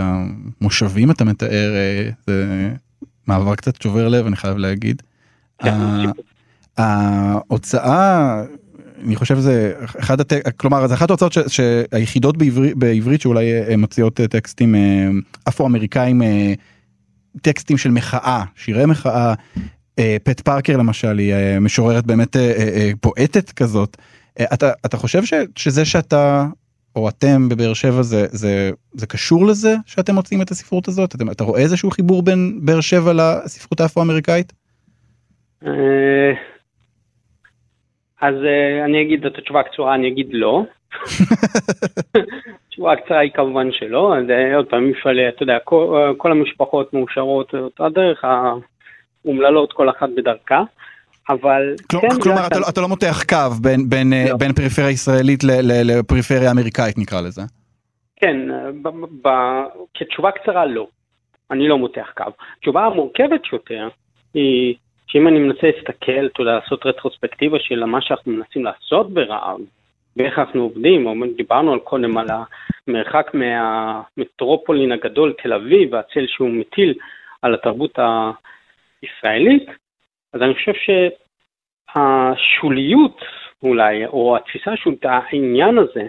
למושבים 0.60 1.10
אתה 1.10 1.24
מתאר, 1.24 1.74
אה, 1.74 2.10
זה 2.26 2.68
מעבר 3.26 3.54
קצת 3.54 3.82
שובר 3.82 4.08
לב 4.08 4.26
אני 4.26 4.36
חייב 4.36 4.56
להגיד. 4.56 5.02
כן, 5.58 5.78
ההוצאה, 6.78 8.42
אני 9.04 9.16
חושב 9.16 9.38
זה 9.38 9.74
אחד, 10.00 10.20
הת... 10.20 10.32
כלומר 10.56 10.86
זה 10.86 10.94
אחת 10.94 11.10
ההוצאות 11.10 11.32
ש... 11.32 11.38
שהיחידות 11.48 12.36
בעברית, 12.36 12.76
בעברית 12.76 13.20
שאולי 13.20 13.52
אה, 13.52 13.76
מוציאות 13.76 14.20
אה, 14.20 14.28
טקסטים 14.28 14.74
אה, 14.74 15.08
אפרו-אמריקאים, 15.48 16.22
טקסטים 17.42 17.78
של 17.78 17.90
מחאה, 17.90 18.44
שירי 18.56 18.86
מחאה. 18.86 19.34
אה, 19.98 20.16
פט 20.24 20.40
פארקר 20.40 20.76
למשל 20.76 21.18
היא 21.18 21.32
אה, 21.32 21.60
משוררת 21.60 22.06
באמת 22.06 22.36
אה, 22.36 22.90
פואטת 23.00 23.50
כזאת. 23.50 23.96
אתה, 24.54 24.70
אתה 24.86 24.96
חושב 24.96 25.24
ש, 25.24 25.34
שזה 25.56 25.84
שאתה 25.84 26.46
או 26.96 27.08
אתם 27.08 27.48
בבאר 27.48 27.74
שבע 27.74 28.02
זה, 28.02 28.26
זה, 28.30 28.70
זה 28.92 29.06
קשור 29.06 29.46
לזה 29.46 29.76
שאתם 29.86 30.14
מוצאים 30.14 30.42
את 30.42 30.50
הספרות 30.50 30.88
הזאת? 30.88 31.14
אתה, 31.14 31.24
אתה 31.32 31.44
רואה 31.44 31.60
איזשהו 31.60 31.90
חיבור 31.90 32.22
בין 32.22 32.60
באר 32.62 32.80
שבע 32.80 33.12
לספרות 33.12 33.80
האפרו-אמריקאית? 33.80 34.52
אז 38.20 38.34
אני 38.84 39.02
אגיד 39.02 39.26
את 39.26 39.38
התשובה 39.38 39.60
הקצורה, 39.60 39.94
אני 39.94 40.08
אגיד 40.08 40.26
לא. 40.30 40.64
התשובה 42.74 42.92
הקצרה 42.92 43.18
היא 43.18 43.30
כמובן 43.34 43.72
שלא, 43.72 44.14
עוד 44.56 44.66
פעם, 44.66 44.90
מפעל, 44.90 45.20
אתה 45.20 45.42
יודע, 45.42 45.58
כל, 45.64 46.14
כל 46.16 46.32
המשפחות 46.32 46.94
מאושרות 46.94 47.54
אותה 47.54 47.88
דרך, 47.88 48.24
אומללות 49.24 49.72
כל 49.72 49.90
אחת 49.90 50.08
בדרכה. 50.16 50.62
אבל 51.28 51.74
כל, 51.90 51.98
כן, 52.00 52.20
כלומר, 52.22 52.40
לא 52.40 52.46
אתה, 52.46 52.58
לא- 52.58 52.66
אתה 52.68 52.80
לא 52.80 52.88
מותח 52.88 53.22
קו 53.28 53.50
בין, 53.62 53.88
בין, 53.88 54.12
אה, 54.12 54.24
לא. 54.28 54.36
בין 54.36 54.52
פריפריה 54.52 54.90
ישראלית 54.90 55.44
ל, 55.44 55.50
ל, 55.50 55.98
לפריפריה 55.98 56.50
אמריקאית 56.50 56.98
נקרא 56.98 57.20
לזה. 57.20 57.42
כן, 58.16 58.36
ב, 58.82 58.88
ב, 59.22 59.28
כתשובה 59.94 60.30
קצרה 60.30 60.66
לא. 60.66 60.86
אני 61.50 61.68
לא 61.68 61.78
מותח 61.78 62.12
קו. 62.16 62.24
תשובה 62.60 62.86
המורכבת 62.86 63.40
יותר 63.52 63.88
היא 64.34 64.74
שאם 65.06 65.28
אני 65.28 65.38
מנסה 65.38 65.66
להסתכל, 65.66 66.26
אתה 66.32 66.42
יודע, 66.42 66.52
לעשות 66.52 66.86
רטרוספקטיבה 66.86 67.58
של 67.60 67.84
מה 67.84 67.98
שאנחנו 68.02 68.32
מנסים 68.32 68.64
לעשות 68.64 69.14
ברעב, 69.14 69.60
ואיך 70.16 70.38
אנחנו 70.38 70.62
עובדים, 70.62 71.34
דיברנו 71.36 71.80
קודם 71.80 72.18
על 72.18 72.26
המרחק 72.88 73.30
מהמטרופולין 73.34 74.92
הגדול 74.92 75.34
תל 75.42 75.52
אביב 75.52 75.92
והצל 75.92 76.26
שהוא 76.26 76.50
מטיל 76.50 76.94
על 77.42 77.54
התרבות 77.54 77.98
הישראלית, 79.02 79.66
אז 80.32 80.42
אני 80.42 80.54
חושב 80.54 80.72
שהשוליות 81.94 83.20
אולי, 83.62 84.06
או 84.06 84.36
התפיסה 84.36 84.76
של 84.76 84.90
העניין 85.02 85.78
הזה, 85.78 86.06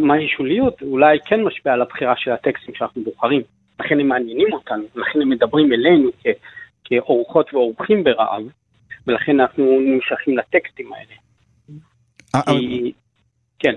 מהי 0.00 0.28
שוליות, 0.28 0.82
אולי 0.82 1.18
כן 1.24 1.42
משפיעה 1.42 1.74
על 1.74 1.82
הבחירה 1.82 2.16
של 2.16 2.30
הטקסטים 2.30 2.74
שאנחנו 2.74 3.02
בוחרים. 3.02 3.42
לכן 3.80 4.00
הם 4.00 4.08
מעניינים 4.08 4.52
אותנו, 4.52 4.84
לכן 4.94 5.22
הם 5.22 5.28
מדברים 5.28 5.72
אלינו 5.72 6.10
כאורחות 6.84 7.54
ואורחים 7.54 8.04
ברעב, 8.04 8.42
ולכן 9.06 9.40
אנחנו 9.40 9.80
נמשכים 9.80 10.38
לטקסטים 10.38 10.92
האלה. 10.92 11.14
אה, 12.34 12.40
כי... 12.46 12.92
כן, 13.58 13.72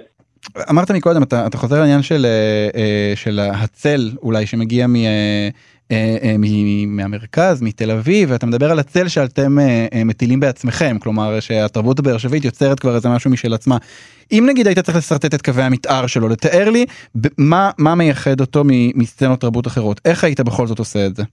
אמרת 0.69 0.91
מקודם 0.91 1.23
אתה, 1.23 1.47
אתה 1.47 1.57
חוזר 1.57 1.79
לעניין 1.79 2.01
של, 2.01 2.25
אה, 2.25 2.81
אה, 2.81 3.13
של 3.15 3.39
הצל 3.39 4.11
אולי 4.21 4.45
שמגיע 4.45 4.87
מ, 4.87 4.95
אה, 4.95 5.49
אה, 5.91 6.17
אה, 6.23 6.35
מ- 6.39 6.95
מהמרכז 6.95 7.61
מתל 7.61 7.91
אביב 7.91 8.31
ואתה 8.31 8.45
מדבר 8.45 8.71
על 8.71 8.79
הצל 8.79 9.07
שאתם 9.07 9.59
אה, 9.59 9.87
אה, 9.93 10.03
מטילים 10.03 10.39
בעצמכם 10.39 10.97
כלומר 10.99 11.39
שהתרבות 11.39 11.99
הבאר 11.99 12.17
שבעית 12.17 12.45
יוצרת 12.45 12.79
כבר 12.79 12.95
איזה 12.95 13.09
משהו 13.09 13.31
משל 13.31 13.53
עצמה. 13.53 13.77
אם 14.31 14.45
נגיד 14.49 14.67
היית 14.67 14.79
צריך 14.79 14.97
לשרטט 14.97 15.33
את 15.33 15.41
קווי 15.41 15.63
המתאר 15.63 16.07
שלו 16.07 16.29
לתאר 16.29 16.69
לי 16.69 16.85
מה 17.37 17.71
מה 17.77 17.95
מייחד 17.95 18.41
אותו 18.41 18.63
מסצנות 18.95 19.41
תרבות 19.41 19.67
אחרות 19.67 20.01
איך 20.05 20.23
היית 20.23 20.39
בכל 20.39 20.67
זאת 20.67 20.79
עושה 20.79 21.05
את 21.05 21.15
זה. 21.15 21.23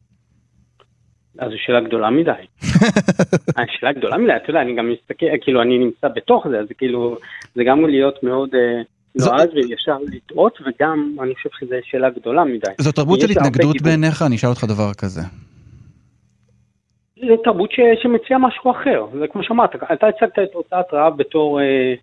אז 1.38 1.51
זו 1.51 1.57
שאלה 1.59 1.81
גדולה 1.81 2.11
מדי. 2.11 2.33
השאלה 3.59 3.92
גדולה 3.92 4.16
מדי, 4.16 4.37
אתה 4.37 4.51
יודע, 4.51 4.61
אני 4.61 4.74
גם 4.74 4.92
מסתכל, 4.92 5.27
כאילו 5.40 5.62
אני 5.62 5.79
נמצא 5.79 6.09
בתוך 6.09 6.46
זה, 6.51 6.59
אז 6.61 6.66
כאילו, 6.79 7.16
זה 7.55 7.64
גם 7.64 7.87
להיות 7.87 8.22
מאוד 8.22 8.55
אה, 8.55 8.83
נועז 9.14 9.48
וישר 9.55 9.96
לטעות, 10.12 10.59
וגם 10.61 11.16
אני 11.22 11.35
חושב 11.35 11.48
שזו 11.61 11.74
שאלה 11.83 12.11
גדולה 12.11 12.44
מדי. 12.44 12.70
זו 12.79 12.92
תרבות 12.92 13.20
של 13.20 13.31
התנגדות. 13.31 13.83
בעיניך 13.83 14.22
אני 14.27 14.37
אשאל 14.37 14.51
אותך 14.51 14.64
דבר 14.64 14.94
כזה. 14.98 15.20
זו 17.29 17.37
תרבות 17.44 17.72
ש, 17.72 17.81
שמציעה 18.03 18.38
משהו 18.38 18.70
אחר, 18.70 19.07
זה 19.18 19.27
כמו 19.33 19.42
שאמרת, 19.42 19.77
אתה 19.92 20.07
הצגת 20.07 20.38
את 20.38 20.55
הוצאת 20.55 20.87
רעב 20.92 21.16
בתור 21.16 21.61
אה, 21.61 21.94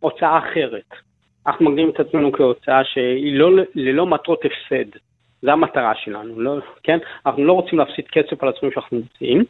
הוצאה 0.00 0.38
אחרת. 0.38 0.90
אנחנו 1.46 1.70
מגדירים 1.70 1.90
את 1.90 2.00
עצמנו 2.00 2.32
כהוצאה 2.32 2.84
שהיא 2.84 3.38
לא 3.38 3.50
ללא 3.74 4.06
מטרות 4.06 4.40
הפסד, 4.44 4.98
זה 5.42 5.52
המטרה 5.52 5.92
שלנו, 5.94 6.40
לא, 6.40 6.58
כן? 6.82 6.98
אנחנו 7.26 7.44
לא 7.44 7.52
רוצים 7.52 7.78
להפסיד 7.78 8.04
כסף 8.12 8.42
על 8.42 8.48
הספרים 8.48 8.72
שאנחנו 8.72 8.98
מוציאים, 8.98 9.44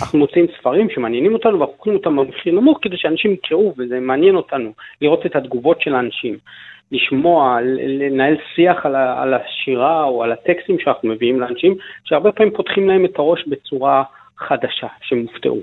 אנחנו 0.00 0.18
מוציאים 0.18 0.46
ספרים 0.58 0.90
שמעניינים 0.90 1.34
אותנו 1.34 1.60
ואנחנו 1.60 1.76
קוראים 1.76 1.98
אותם 1.98 2.16
במחיר 2.16 2.54
נמוך 2.54 2.78
כדי 2.82 2.96
שאנשים 2.96 3.32
יקראו 3.32 3.74
וזה 3.78 4.00
מעניין 4.00 4.36
אותנו, 4.36 4.72
לראות 5.00 5.26
את 5.26 5.36
התגובות 5.36 5.80
של 5.80 5.94
האנשים, 5.94 6.38
לשמוע, 6.92 7.58
לנהל 7.86 8.36
שיח 8.54 8.86
על, 8.86 8.96
על 8.96 9.34
השירה 9.34 10.04
או 10.04 10.24
על 10.24 10.32
הטקסטים 10.32 10.78
שאנחנו 10.78 11.08
מביאים 11.08 11.40
לאנשים, 11.40 11.74
שהרבה 12.04 12.32
פעמים 12.32 12.52
פותחים 12.56 12.88
להם 12.88 13.04
את 13.04 13.18
הראש 13.18 13.44
בצורה 13.46 14.02
חדשה, 14.38 14.86
שהם 15.02 15.18
הופתעו. 15.18 15.60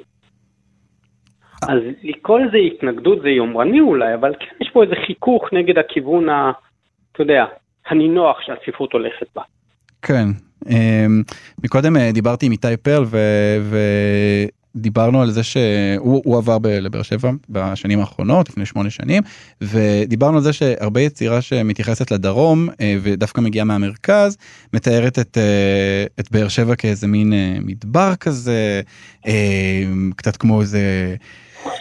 אז 1.70 1.80
לקרוא 2.04 2.40
לזה 2.40 2.58
התנגדות 2.58 3.22
זה 3.22 3.30
יומרני 3.30 3.80
אולי, 3.80 4.14
אבל 4.14 4.36
כן 4.40 4.56
יש 4.62 4.70
פה 4.74 4.84
איזה 4.84 4.96
חיכוך 5.08 5.54
נגד 5.54 5.78
הכיוון, 5.78 6.30
ה, 6.30 6.52
אתה 7.12 7.22
יודע, 7.22 7.46
הנינוח 7.88 8.42
שהספרות 8.42 8.94
הולכת 8.94 9.28
בה. 9.36 9.42
כן. 10.02 10.30
אמ, 10.70 11.24
מקודם 11.64 11.98
אה, 11.98 12.12
דיברתי 12.12 12.46
עם 12.46 12.52
איתי 12.52 12.78
פרל 12.82 13.06
ו- 13.08 13.80
ודיברנו 14.76 15.22
על 15.22 15.32
זה 15.32 15.44
שהוא 15.44 16.22
הוא 16.26 16.38
עבר 16.38 16.60
ב- 16.60 16.68
לבאר 16.68 17.02
שבע 17.02 17.32
בשנים 17.50 18.00
האחרונות 18.00 18.50
לפני 18.50 18.66
שמונה 18.66 18.90
שנים 18.90 19.24
ודיברנו 19.62 20.38
על 20.38 20.44
זה 20.44 20.54
שהרבה 20.54 21.02
יצירה 21.02 21.42
שמתייחסת 21.42 22.12
לדרום 22.12 22.70
אה, 22.82 22.98
ודווקא 23.02 23.42
מגיעה 23.42 23.66
מהמרכז 23.66 24.38
מתארת 24.74 25.20
את, 25.20 25.38
אה, 25.38 26.06
את 26.20 26.32
באר 26.32 26.48
שבע 26.48 26.76
כאיזה 26.76 27.08
מין 27.08 27.34
מדבר 27.62 28.16
כזה 28.16 28.82
קצת 30.16 30.38
כמו 30.38 30.62
איזה. 30.62 31.16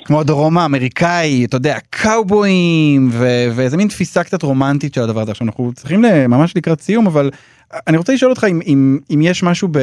כמו 0.04 0.20
הדרום 0.20 0.58
האמריקאי, 0.58 1.44
אתה 1.44 1.56
יודע, 1.56 1.78
קאובויים, 1.90 3.08
ו- 3.12 3.48
ואיזה 3.54 3.76
מין 3.76 3.88
תפיסה 3.88 4.24
קצת 4.24 4.42
רומנטית 4.42 4.94
של 4.94 5.02
הדבר 5.02 5.20
הזה. 5.20 5.30
עכשיו 5.30 5.46
אנחנו 5.46 5.72
צריכים 5.74 6.00
ממש 6.28 6.56
לקראת 6.56 6.80
סיום, 6.80 7.06
אבל 7.06 7.30
אני 7.88 7.96
רוצה 7.96 8.12
לשאול 8.12 8.30
אותך 8.30 8.44
אם, 8.50 8.60
אם, 8.66 8.98
אם 9.14 9.20
יש 9.22 9.42
משהו 9.42 9.68
ב, 9.68 9.78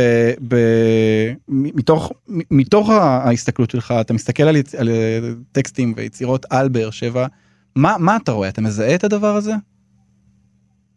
ב, 0.47 0.55
מתוך, 1.47 2.11
מתוך 2.51 2.89
ההסתכלות 2.89 3.69
שלך, 3.69 3.93
אתה 4.01 4.13
מסתכל 4.13 4.43
על, 4.43 4.55
יצ- 4.55 4.79
על 4.79 4.87
טקסטים 5.51 5.93
ויצירות 5.97 6.45
על 6.51 6.69
באר 6.69 6.89
שבע, 6.91 7.27
מה, 7.75 7.95
מה 7.99 8.17
אתה 8.23 8.31
רואה? 8.31 8.49
אתה 8.49 8.61
מזהה 8.61 8.95
את 8.95 9.03
הדבר 9.03 9.27
הזה? 9.27 9.51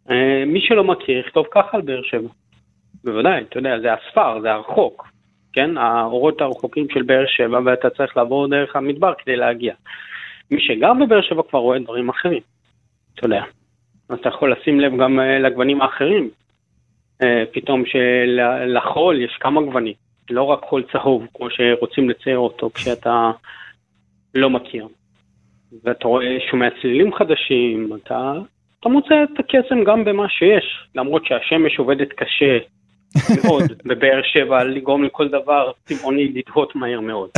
אה, 0.09 0.45
מי 0.47 0.61
שלא 0.61 0.83
מכיר, 0.83 1.19
יכתוב 1.19 1.45
ככה 1.51 1.77
על 1.77 1.81
באר 1.81 2.01
שבע. 2.03 2.29
בוודאי, 3.03 3.41
אתה 3.49 3.59
יודע, 3.59 3.79
זה 3.81 3.87
הספר, 3.93 4.41
זה 4.41 4.51
הרחוק, 4.51 5.07
כן? 5.53 5.77
האורות 5.77 6.41
הרחוקים 6.41 6.87
של 6.93 7.01
באר 7.01 7.25
שבע, 7.27 7.59
ואתה 7.65 7.89
צריך 7.89 8.17
לעבור 8.17 8.47
דרך 8.47 8.75
המדבר 8.75 9.13
כדי 9.23 9.35
להגיע. 9.35 9.73
מי 10.51 10.57
שגר 10.61 10.93
בבאר 10.93 11.21
שבע 11.21 11.41
כבר 11.49 11.59
רואה 11.59 11.79
דברים 11.79 12.09
אחרים, 12.09 12.41
אתה 13.13 13.25
יודע. 13.25 13.43
אתה 14.13 14.29
יכול 14.29 14.53
לשים 14.53 14.79
לב 14.79 14.91
גם 15.01 15.19
אה, 15.19 15.39
לגוונים 15.39 15.81
האחרים. 15.81 16.29
אה, 17.23 17.43
פתאום 17.51 17.83
שלחול 17.85 19.21
יש 19.21 19.37
כמה 19.39 19.61
גוונים, 19.61 19.93
לא 20.29 20.43
רק 20.43 20.59
חול 20.63 20.83
צהוב, 20.91 21.27
כמו 21.33 21.47
שרוצים 21.49 22.09
לצייר 22.09 22.37
אותו 22.37 22.69
כשאתה 22.69 23.31
לא 24.35 24.49
מכיר. 24.49 24.87
ואתה 25.83 26.07
רואה, 26.07 26.37
שומע 26.51 26.67
צלילים 26.81 27.13
חדשים, 27.13 27.89
אתה, 27.95 28.33
אתה 28.79 28.89
מוצא 28.89 29.23
את 29.23 29.39
הקסם 29.39 29.83
גם 29.83 30.05
במה 30.05 30.29
שיש, 30.29 30.87
למרות 30.95 31.25
שהשמש 31.25 31.79
עובדת 31.79 32.13
קשה 32.13 32.57
מאוד 33.43 33.63
בבאר 33.85 34.21
שבע 34.33 34.63
לגרום 34.63 35.03
לכל 35.03 35.27
דבר 35.27 35.71
צבעוני 35.85 36.33
לדהות 36.33 36.75
מהר 36.75 36.99
מאוד. 37.01 37.29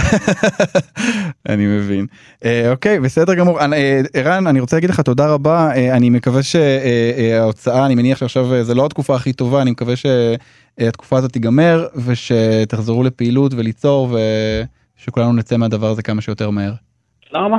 אני 1.49 1.65
מבין. 1.65 2.05
אה, 2.45 2.71
אוקיי, 2.71 2.99
בסדר 2.99 3.33
גמור. 3.33 3.59
אני- 3.65 3.75
אה, 3.75 4.01
ערן, 4.13 4.47
אני 4.47 4.59
רוצה 4.59 4.75
להגיד 4.75 4.89
לך 4.89 4.99
תודה 4.99 5.33
רבה. 5.33 5.69
אה, 5.75 5.97
אני 5.97 6.09
מקווה 6.09 6.41
שההוצאה, 6.43 7.85
אני 7.85 7.95
מניח 7.95 8.17
שעכשיו 8.17 8.53
אה, 8.53 8.63
זה 8.63 8.75
לא 8.75 8.85
התקופה 8.85 9.15
הכי 9.15 9.33
טובה, 9.33 9.61
אני 9.61 9.71
מקווה 9.71 9.93
שהתקופה 9.95 11.17
הזאת 11.17 11.31
תיגמר 11.31 11.87
ושתחזרו 12.05 13.03
לפעילות 13.03 13.53
וליצור 13.53 14.17
ושכולנו 14.97 15.33
נצא 15.33 15.57
מהדבר 15.57 15.87
הזה 15.87 16.01
כמה 16.03 16.21
שיותר 16.21 16.49
מהר. 16.49 16.71
תודה 17.29 17.45
רבה. 17.45 17.57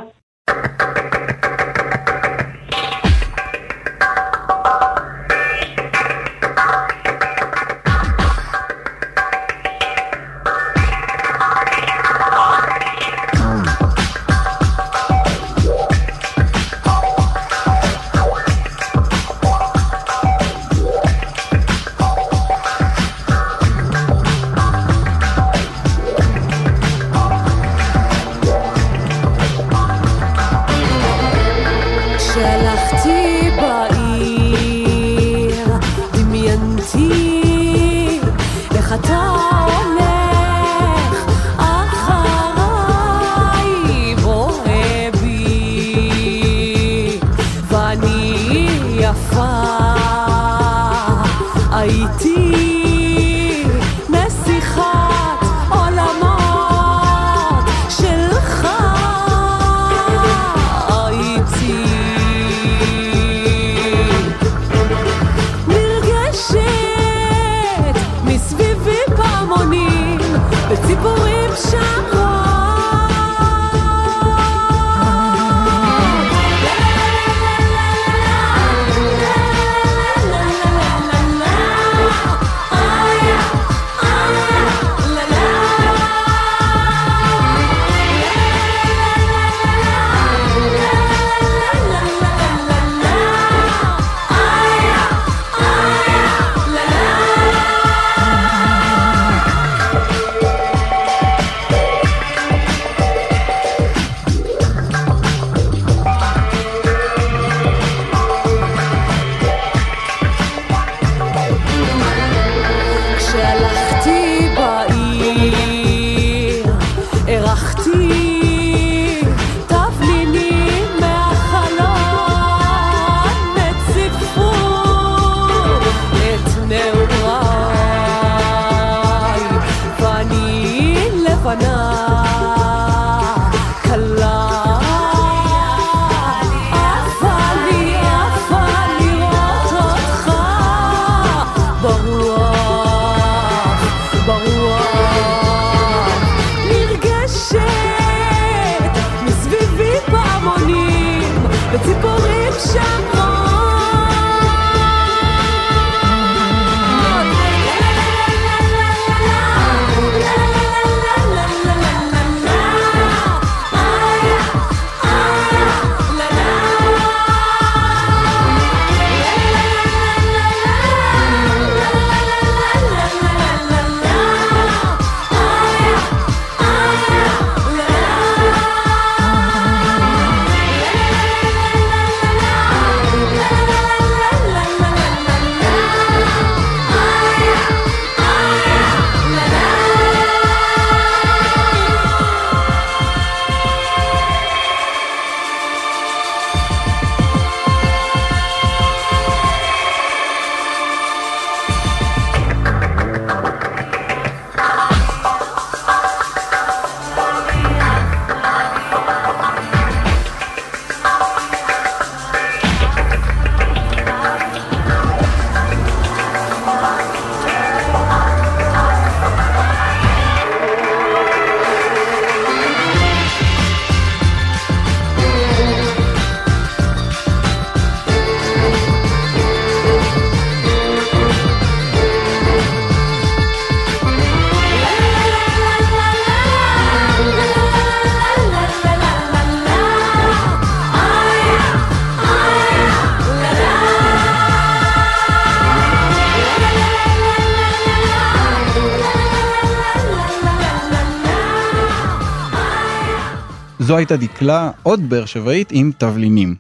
זו 253.95 253.99
הייתה 253.99 254.17
דקלה, 254.17 254.71
עוד 254.83 255.09
באר 255.09 255.25
שבעית 255.25 255.69
עם 255.73 255.91
תבלינים. 255.99 256.55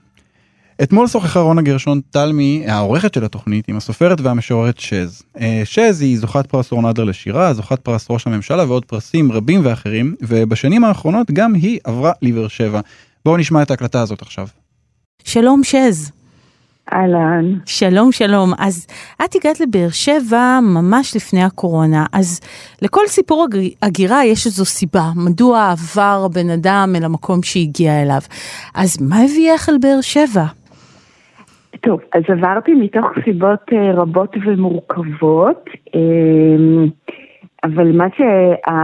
אתמול 0.82 1.06
שוחחה 1.08 1.40
רונה 1.40 1.62
גרשון 1.62 2.00
תלמי, 2.10 2.64
העורכת 2.68 3.14
של 3.14 3.24
התוכנית, 3.24 3.68
עם 3.68 3.76
הסופרת 3.76 4.20
והמשוררת 4.20 4.78
שז. 4.78 5.22
אה, 5.40 5.62
שז 5.64 6.00
היא 6.00 6.18
זוכת 6.18 6.46
פרס 6.46 6.72
אורנדר 6.72 7.04
לשירה, 7.04 7.54
זוכת 7.54 7.80
פרס 7.80 8.06
ראש 8.10 8.26
הממשלה 8.26 8.64
ועוד 8.64 8.84
פרסים 8.84 9.32
רבים 9.32 9.60
ואחרים, 9.64 10.14
ובשנים 10.22 10.84
האחרונות 10.84 11.30
גם 11.30 11.54
היא 11.54 11.78
עברה 11.84 12.12
לבאר 12.22 12.48
שבע. 12.48 12.80
בואו 13.24 13.36
נשמע 13.36 13.62
את 13.62 13.70
ההקלטה 13.70 14.00
הזאת 14.00 14.22
עכשיו. 14.22 14.48
שלום 15.24 15.64
שז. 15.64 16.10
אהלן. 16.92 17.44
שלום 17.66 18.12
שלום. 18.12 18.50
אז 18.58 18.86
את 19.24 19.34
הגעת 19.34 19.60
לבאר 19.60 19.88
שבע 19.90 20.58
ממש 20.62 21.16
לפני 21.16 21.42
הקורונה, 21.42 22.06
אז 22.12 22.40
לכל 22.82 23.06
סיפור 23.06 23.44
הג- 23.44 23.74
הגירה 23.82 24.24
יש 24.24 24.46
איזו 24.46 24.64
סיבה, 24.64 25.04
מדוע 25.16 25.70
עבר 25.72 26.28
בן 26.34 26.50
אדם 26.50 26.92
אל 26.96 27.04
המקום 27.04 27.42
שהגיע 27.42 28.02
אליו. 28.02 28.20
אז 28.74 29.02
מה 29.08 29.16
הביאך 29.16 29.68
אל 29.68 29.74
באר 29.82 30.00
שבע? 30.00 30.44
טוב, 31.80 32.00
אז 32.14 32.22
עברתי 32.28 32.74
מתוך 32.74 33.06
סיבות 33.24 33.60
אה, 33.72 33.92
רבות 33.94 34.36
ומורכבות, 34.46 35.64
אה, 35.94 36.84
אבל 37.64 37.92
מה, 37.96 38.04
ש... 38.16 38.20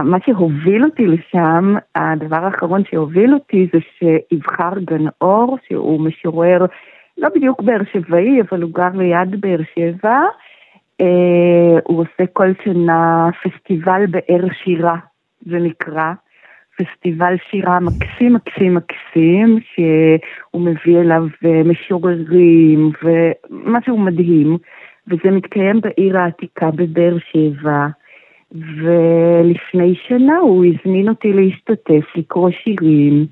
מה 0.03 0.17
שהוביל 0.25 0.83
אותי 0.85 1.05
לשם, 1.07 1.75
הדבר 1.95 2.45
האחרון 2.45 2.81
שהוביל 2.89 3.33
אותי 3.33 3.67
זה 3.73 3.79
שיבחר 3.99 4.79
גן 4.89 5.05
אור, 5.21 5.57
שהוא 5.67 6.01
משורר 6.01 6.65
לא 7.17 7.29
בדיוק 7.35 7.61
באר 7.61 7.81
שבעי, 7.93 8.41
אבל 8.41 8.61
הוא 8.61 8.71
גר 8.73 8.89
ליד 8.93 9.41
באר 9.41 9.59
שבע. 9.75 10.19
אה, 11.01 11.79
הוא 11.83 11.99
עושה 12.01 12.25
כל 12.33 12.51
שנה 12.63 13.29
פסטיבל 13.43 14.05
באר 14.05 14.47
שירה, 14.63 14.95
זה 15.41 15.59
נקרא. 15.59 16.13
פסטיבל 16.77 17.35
שירה 17.49 17.79
מקסים 17.79 18.33
מקסים 18.33 18.75
מקסים, 18.75 19.59
שהוא 19.73 20.61
מביא 20.61 20.99
אליו 20.99 21.23
אה, 21.45 21.61
משוררים 21.65 22.91
ומשהו 23.03 23.97
מדהים, 23.97 24.57
וזה 25.07 25.31
מתקיים 25.31 25.81
בעיר 25.81 26.17
העתיקה 26.17 26.71
בבאר 26.71 27.17
שבע. 27.31 27.87
ולפני 28.51 29.95
שנה 30.07 30.37
הוא 30.37 30.65
הזמין 30.65 31.09
אותי 31.09 31.33
להשתתף, 31.33 32.15
לקרוא 32.15 32.49
שירים, 32.63 33.25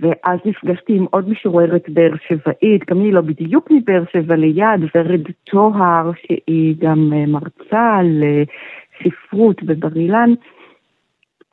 ואז 0.00 0.38
נפגשתי 0.44 0.92
עם 0.96 1.04
עוד 1.10 1.28
משוררת 1.28 1.84
באר 1.88 2.12
שבעית, 2.28 2.90
גם 2.90 3.00
היא 3.00 3.12
לא 3.12 3.20
בדיוק 3.20 3.70
מבאר 3.70 4.02
שבע 4.12 4.36
ליד, 4.36 4.80
ורד 4.94 5.20
טוהר, 5.44 6.10
שהיא 6.26 6.74
גם 6.78 7.12
אה, 7.12 7.24
מרצה 7.26 7.98
לספרות 8.02 9.62
בבר 9.62 9.96
אילן. 9.96 10.30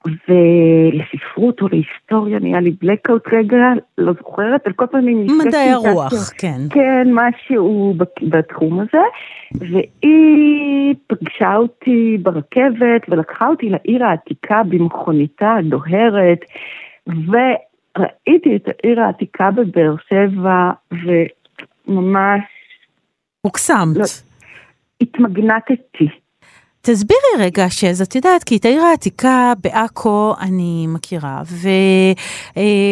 ולספרות 0.06 1.62
או 1.62 1.68
להיסטוריה 1.68 2.40
נהיה 2.40 2.60
לי 2.60 2.72
בלקאוט 2.82 3.28
רגע, 3.34 3.58
לא 3.98 4.14
זוכרת, 4.14 4.68
על 4.68 4.74
כל 4.74 4.86
פנים 4.92 5.24
נפגשתי 5.26 5.48
מדעי 5.48 5.70
הרוח, 5.72 6.12
ש- 6.12 6.30
כן. 6.42 6.58
כן, 6.70 7.08
משהו 7.14 7.94
בת- 7.98 8.24
בתחום 8.30 8.80
הזה, 8.80 9.02
והיא 9.56 10.96
פגשה 11.08 11.56
אותי 11.56 12.18
ברכבת 12.22 13.02
ולקחה 13.10 13.48
אותי 13.48 13.70
לעיר 13.70 14.04
העתיקה 14.06 14.62
במכוניתה 14.70 15.54
הדוהרת, 15.60 16.40
וראיתי 17.98 18.56
את 18.56 18.68
העיר 18.68 19.02
העתיקה 19.02 19.52
בבאר 19.52 19.96
שבע, 20.10 20.72
וממש 21.88 22.42
הוקסמת. 23.42 23.98
לא. 23.98 24.04
התמגנטתי. 25.02 26.21
תסבירי 26.84 27.34
רגע 27.40 27.70
שז, 27.70 28.02
את 28.02 28.16
יודעת, 28.16 28.44
כי 28.44 28.58
את 28.58 28.66
העיר 28.66 28.82
העתיקה 28.82 29.54
בעכו 29.64 30.34
אני 30.42 30.86
מכירה, 30.88 31.42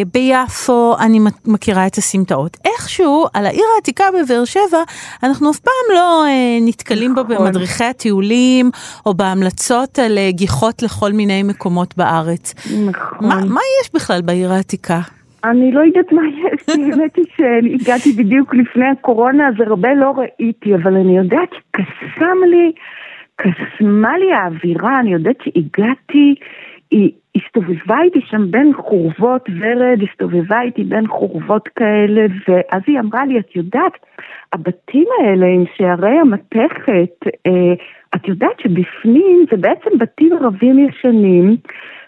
וביפו 0.06 0.96
אני 1.00 1.20
מכירה 1.46 1.88
את 1.88 1.96
הסמטאות. 1.96 2.58
איכשהו, 2.66 3.26
על 3.34 3.46
העיר 3.46 3.64
העתיקה 3.76 4.04
בבאר 4.12 4.46
שבע, 4.46 4.84
אנחנו 5.24 5.52
אף 5.52 5.60
פעם 5.60 5.96
לא 5.96 6.26
אה, 6.26 6.58
נתקלים 6.62 7.16
בה 7.16 7.24
נכון. 7.24 7.38
במדריכי 7.46 7.84
הטיולים, 7.84 8.72
או 9.06 9.14
בהמלצות 9.14 10.00
על 10.00 10.18
אה, 10.18 10.32
גיחות 10.32 10.84
לכל 10.84 11.12
מיני 11.14 11.44
מקומות 11.44 11.98
בארץ. 11.98 12.54
נכון. 12.88 13.28
מה, 13.28 13.36
מה 13.36 13.62
יש 13.82 13.94
בכלל 13.94 14.22
בעיר 14.22 14.52
העתיקה? 14.52 15.00
אני 15.44 15.72
לא 15.72 15.80
יודעת 15.80 16.12
מה 16.12 16.22
יש, 16.28 16.70
האמת 16.70 17.16
היא 17.16 17.26
שהגעתי 17.36 18.12
בדיוק 18.12 18.56
לפני 18.56 18.86
הקורונה, 18.86 19.48
אז 19.48 19.54
הרבה 19.68 19.94
לא 19.94 20.14
ראיתי, 20.18 20.76
אבל 20.76 20.96
אני 20.96 21.18
יודעת 21.18 21.50
שקסם 21.50 22.38
לי, 22.50 22.72
קסמה 23.42 24.18
לי 24.18 24.34
האווירה, 24.34 25.00
אני 25.00 25.14
יודעת 25.14 25.38
שהגעתי, 25.44 26.36
היא 26.92 27.12
הסתובבה 27.36 28.02
איתי 28.04 28.20
שם 28.30 28.52
בין 28.52 28.74
חורבות, 28.74 29.50
ורד 29.60 30.00
הסתובבה 30.10 30.62
איתי 30.62 30.84
בין 30.84 31.08
חורבות 31.08 31.68
כאלה, 31.68 32.26
ואז 32.48 32.82
היא 32.88 33.00
אמרה 33.00 33.26
לי, 33.26 33.40
את 33.40 33.56
יודעת, 33.56 33.94
הבתים 34.54 35.08
האלה 35.20 35.46
עם 35.46 35.64
שערי 35.78 36.18
המתכת, 36.20 37.28
אה, 37.48 37.74
את 38.16 38.28
יודעת 38.28 38.60
שבפנים 38.60 39.46
זה 39.52 39.58
בעצם 39.58 39.98
בתים 40.00 40.34
ערבים 40.34 40.80
ישנים, 40.80 41.58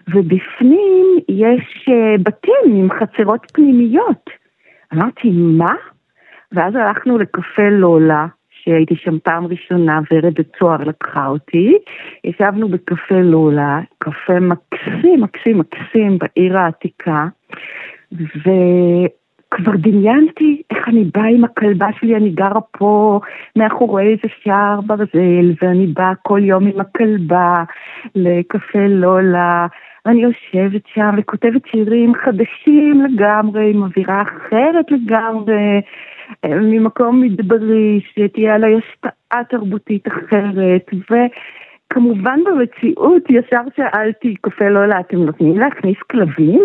ובפנים 0.07 1.05
יש 1.29 1.89
אה, 1.89 2.15
בתים 2.23 2.75
עם 2.75 2.89
חצרות 2.89 3.51
פנימיות. 3.53 4.29
אמרתי, 4.93 5.31
מה? 5.33 5.73
ואז 6.51 6.75
הלכנו 6.75 7.17
לקפה 7.17 7.69
לולה, 7.69 8.25
שהייתי 8.63 8.95
שם 8.95 9.19
פעם 9.19 9.47
ראשונה, 9.47 9.99
ורד 10.11 10.33
צוהר 10.59 10.83
לקחה 10.83 11.27
אותי. 11.27 11.77
ישבנו 12.23 12.67
בקפה 12.67 13.21
לולה, 13.21 13.79
קפה 13.97 14.39
מקסים, 14.39 15.21
מקסים, 15.21 15.57
מקסים 15.57 16.17
בעיר 16.17 16.57
העתיקה, 16.57 17.27
וכבר 18.11 19.71
דמיינתי 19.75 20.61
איך 20.71 20.89
אני 20.89 21.03
באה 21.13 21.27
עם 21.27 21.43
הכלבה 21.43 21.87
שלי, 21.99 22.15
אני 22.15 22.29
גרה 22.29 22.61
פה 22.77 23.19
מאחורי 23.55 24.11
איזה 24.11 24.27
שער 24.43 24.81
ברזל, 24.81 25.53
ואני 25.61 25.87
באה 25.87 26.13
כל 26.21 26.39
יום 26.43 26.67
עם 26.67 26.79
הכלבה 26.79 27.63
לקפה 28.15 28.87
לולה. 28.87 29.67
ואני 30.05 30.21
יושבת 30.21 30.81
שם 30.93 31.15
וכותבת 31.17 31.61
שירים 31.71 32.13
חדשים 32.15 33.01
לגמרי, 33.01 33.71
עם 33.73 33.83
אווירה 33.83 34.21
אחרת 34.21 34.85
לגמרי. 34.91 35.81
אה, 36.45 36.59
ממקום 36.59 37.21
מדברי, 37.21 38.01
שתהיה 38.13 38.55
עליי 38.55 38.75
השפעה 38.75 39.43
תרבותית 39.49 40.07
אחרת, 40.07 40.89
וכמובן 41.11 42.39
במציאות 42.45 43.23
ישר 43.29 43.61
שאלתי, 43.75 44.35
קפה 44.41 44.69
לולה, 44.69 44.99
אתם 44.99 45.17
נותנים 45.17 45.59
להכניס 45.59 45.97
כלבים? 46.11 46.61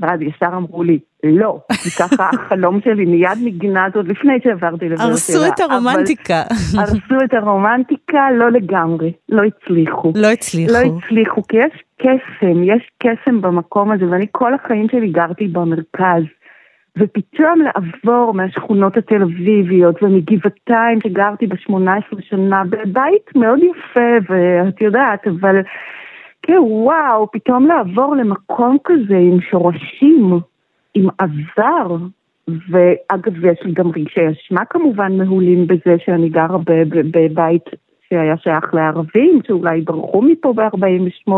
ואז 0.00 0.22
ישר 0.22 0.56
אמרו 0.56 0.82
לי, 0.82 0.98
לא, 1.24 1.58
כי 1.82 1.90
ככה 1.90 2.30
החלום 2.34 2.80
שלי 2.84 3.04
מיד 3.04 3.38
נגנז 3.44 3.96
עוד 3.96 4.08
לפני 4.08 4.32
שעברתי 4.44 4.88
לבאר 4.88 4.96
שבע. 4.96 5.04
הרסו 5.04 5.46
את 5.46 5.60
הרומנטיקה. 5.60 6.42
הרסו 6.78 7.24
את 7.24 7.34
הרומנטיקה, 7.34 8.30
לא 8.38 8.50
לגמרי, 8.50 9.12
לא 9.28 9.42
הצליחו. 9.42 10.12
לא 10.16 10.26
הצליחו. 10.26 10.72
לא 10.72 10.78
הצליחו, 10.78 11.42
כי 11.48 11.56
יש 11.56 11.82
קסם, 11.98 12.64
יש 12.64 12.90
קסם 12.98 13.40
במקום 13.40 13.92
הזה, 13.92 14.04
ואני 14.10 14.26
כל 14.32 14.54
החיים 14.54 14.86
שלי 14.90 15.08
גרתי 15.08 15.48
במרכז. 15.48 16.22
ופתאום 16.98 17.60
לעבור 17.60 18.34
מהשכונות 18.34 18.96
התל 18.96 19.22
אביביות 19.22 20.02
ומגבעתיים 20.02 21.00
שגרתי 21.02 21.46
ב-18 21.46 22.16
שנה 22.20 22.62
בבית 22.64 23.36
מאוד 23.36 23.58
יפה 23.58 24.32
ואת 24.34 24.80
יודעת 24.80 25.26
אבל 25.26 25.56
כן 26.42 26.58
וואו 26.60 27.30
פתאום 27.32 27.66
לעבור 27.66 28.16
למקום 28.16 28.76
כזה 28.84 29.16
עם 29.16 29.40
שורשים, 29.50 30.40
עם 30.98 31.08
עבר 31.18 31.96
ואגב 32.48 33.44
יש 33.44 33.58
לי 33.62 33.72
גם 33.72 33.88
רגשי 33.88 34.20
אשמה 34.30 34.64
כמובן 34.64 35.18
מהולים 35.18 35.66
בזה 35.66 35.96
שאני 36.04 36.28
גרה 36.28 36.58
בבית 37.10 37.64
שהיה 38.08 38.36
שייך 38.36 38.74
לערבים 38.74 39.40
שאולי 39.46 39.80
ברחו 39.80 40.22
מפה 40.22 40.52
ב-48. 40.52 41.32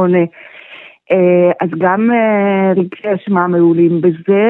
אה, 1.13 1.51
אז 1.61 1.71
גם 1.79 2.11
אה, 2.11 2.73
רגשי 2.77 3.15
אשמה 3.15 3.47
מעולים 3.47 4.01
בזה, 4.01 4.47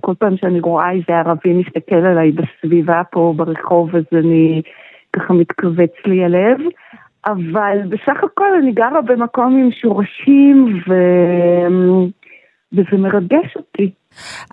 כל 0.00 0.14
פעם 0.18 0.36
שאני 0.36 0.60
רואה 0.60 0.90
איזה 0.90 1.18
ערבי 1.18 1.52
מסתכל 1.52 2.06
עליי 2.06 2.32
בסביבה 2.32 3.02
פה 3.10 3.34
ברחוב 3.36 3.96
אז 3.96 4.04
אני 4.12 4.62
ככה 5.12 5.34
מתכווץ 5.34 5.92
לי 6.06 6.24
הלב, 6.24 6.58
אבל 7.26 7.78
בסך 7.88 8.24
הכל 8.24 8.54
אני 8.62 8.72
גרה 8.72 9.02
במקום 9.02 9.56
עם 9.56 9.70
שורשים 9.70 10.80
ו... 10.88 10.94
וזה 12.72 12.96
מרגש 12.98 13.56
אותי. 13.56 13.90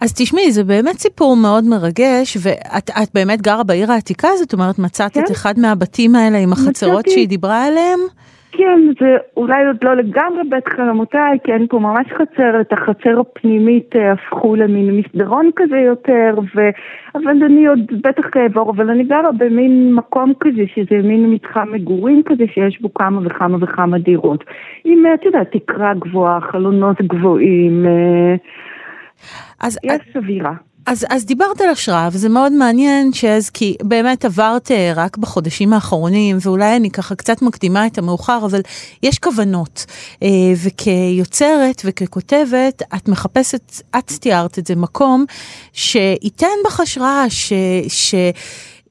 אז 0.01 0.13
תשמעי, 0.13 0.51
זה 0.51 0.63
באמת 0.63 0.99
סיפור 0.99 1.35
מאוד 1.35 1.63
מרגש, 1.63 2.37
ואת 2.41 2.89
את 2.89 3.09
באמת 3.13 3.41
גרה 3.41 3.63
בעיר 3.63 3.91
העתיקה, 3.91 4.27
זאת 4.39 4.53
אומרת, 4.53 4.79
מצאת 4.79 5.13
כן. 5.13 5.19
את 5.19 5.31
אחד 5.31 5.59
מהבתים 5.59 6.15
האלה 6.15 6.37
עם 6.37 6.53
החצרות 6.53 6.99
מצאתי. 6.99 7.11
שהיא 7.11 7.27
דיברה 7.27 7.65
עליהם? 7.65 7.99
כן, 8.57 8.79
זה 8.99 9.17
אולי 9.37 9.65
עוד 9.67 9.83
לא 9.83 9.95
לגמרי 9.95 10.43
בית 10.49 10.67
חלומותיי, 10.67 11.37
כי 11.43 11.53
אין 11.53 11.67
פה 11.69 11.79
ממש 11.79 12.07
חצר, 12.13 12.61
את 12.61 12.73
החצר 12.73 13.19
הפנימית 13.19 13.95
אה, 13.95 14.11
הפכו 14.11 14.55
למין 14.55 14.97
מסדרון 14.97 15.49
כזה 15.55 15.77
יותר, 15.77 16.35
ו... 16.55 16.69
אבל 17.15 17.43
אני 17.43 17.67
עוד 17.67 17.79
בטח 18.01 18.25
אעבור, 18.37 18.71
אבל 18.71 18.89
אני 18.89 19.03
גרה 19.03 19.31
במין 19.37 19.93
מקום 19.93 20.33
כזה, 20.39 20.63
שזה 20.75 21.07
מין 21.07 21.31
מתחם 21.31 21.71
מגורים 21.71 22.21
כזה, 22.25 22.43
שיש 22.53 22.81
בו 22.81 22.93
כמה 22.93 23.21
וכמה 23.25 23.57
וכמה 23.61 23.97
דירות. 23.97 24.43
עם, 24.83 25.05
אה, 25.05 25.13
את 25.13 25.25
יודעת, 25.25 25.51
תקרה 25.51 25.93
גבוהה, 25.93 26.41
חלונות 26.41 27.01
גבוהים, 27.01 27.85
אה, 27.85 28.35
אז, 29.59 29.77
יש 29.83 30.15
אווירה. 30.15 30.53
אז, 30.85 31.05
אז 31.09 31.25
דיברת 31.25 31.61
על 31.61 31.69
השראה, 31.69 32.09
וזה 32.11 32.29
מאוד 32.29 32.51
מעניין 32.51 33.13
שאז, 33.13 33.49
כי 33.49 33.75
באמת 33.83 34.25
עברת 34.25 34.71
אה, 34.71 34.93
רק 34.95 35.17
בחודשים 35.17 35.73
האחרונים, 35.73 36.37
ואולי 36.41 36.75
אני 36.75 36.91
ככה 36.91 37.15
קצת 37.15 37.41
מקדימה 37.41 37.87
את 37.87 37.97
המאוחר, 37.97 38.39
אבל 38.45 38.61
יש 39.03 39.19
כוונות. 39.19 39.85
אה, 40.23 40.27
וכיוצרת 40.63 41.81
וככותבת, 41.85 42.81
את 42.95 43.07
מחפשת, 43.09 43.81
את 43.97 44.11
תיארת 44.11 44.59
את 44.59 44.67
זה, 44.67 44.75
מקום 44.75 45.25
שייתן 45.73 46.47
בך 46.65 46.79
השראה, 46.79 47.25
ש... 47.29 47.53
ש 47.87 48.15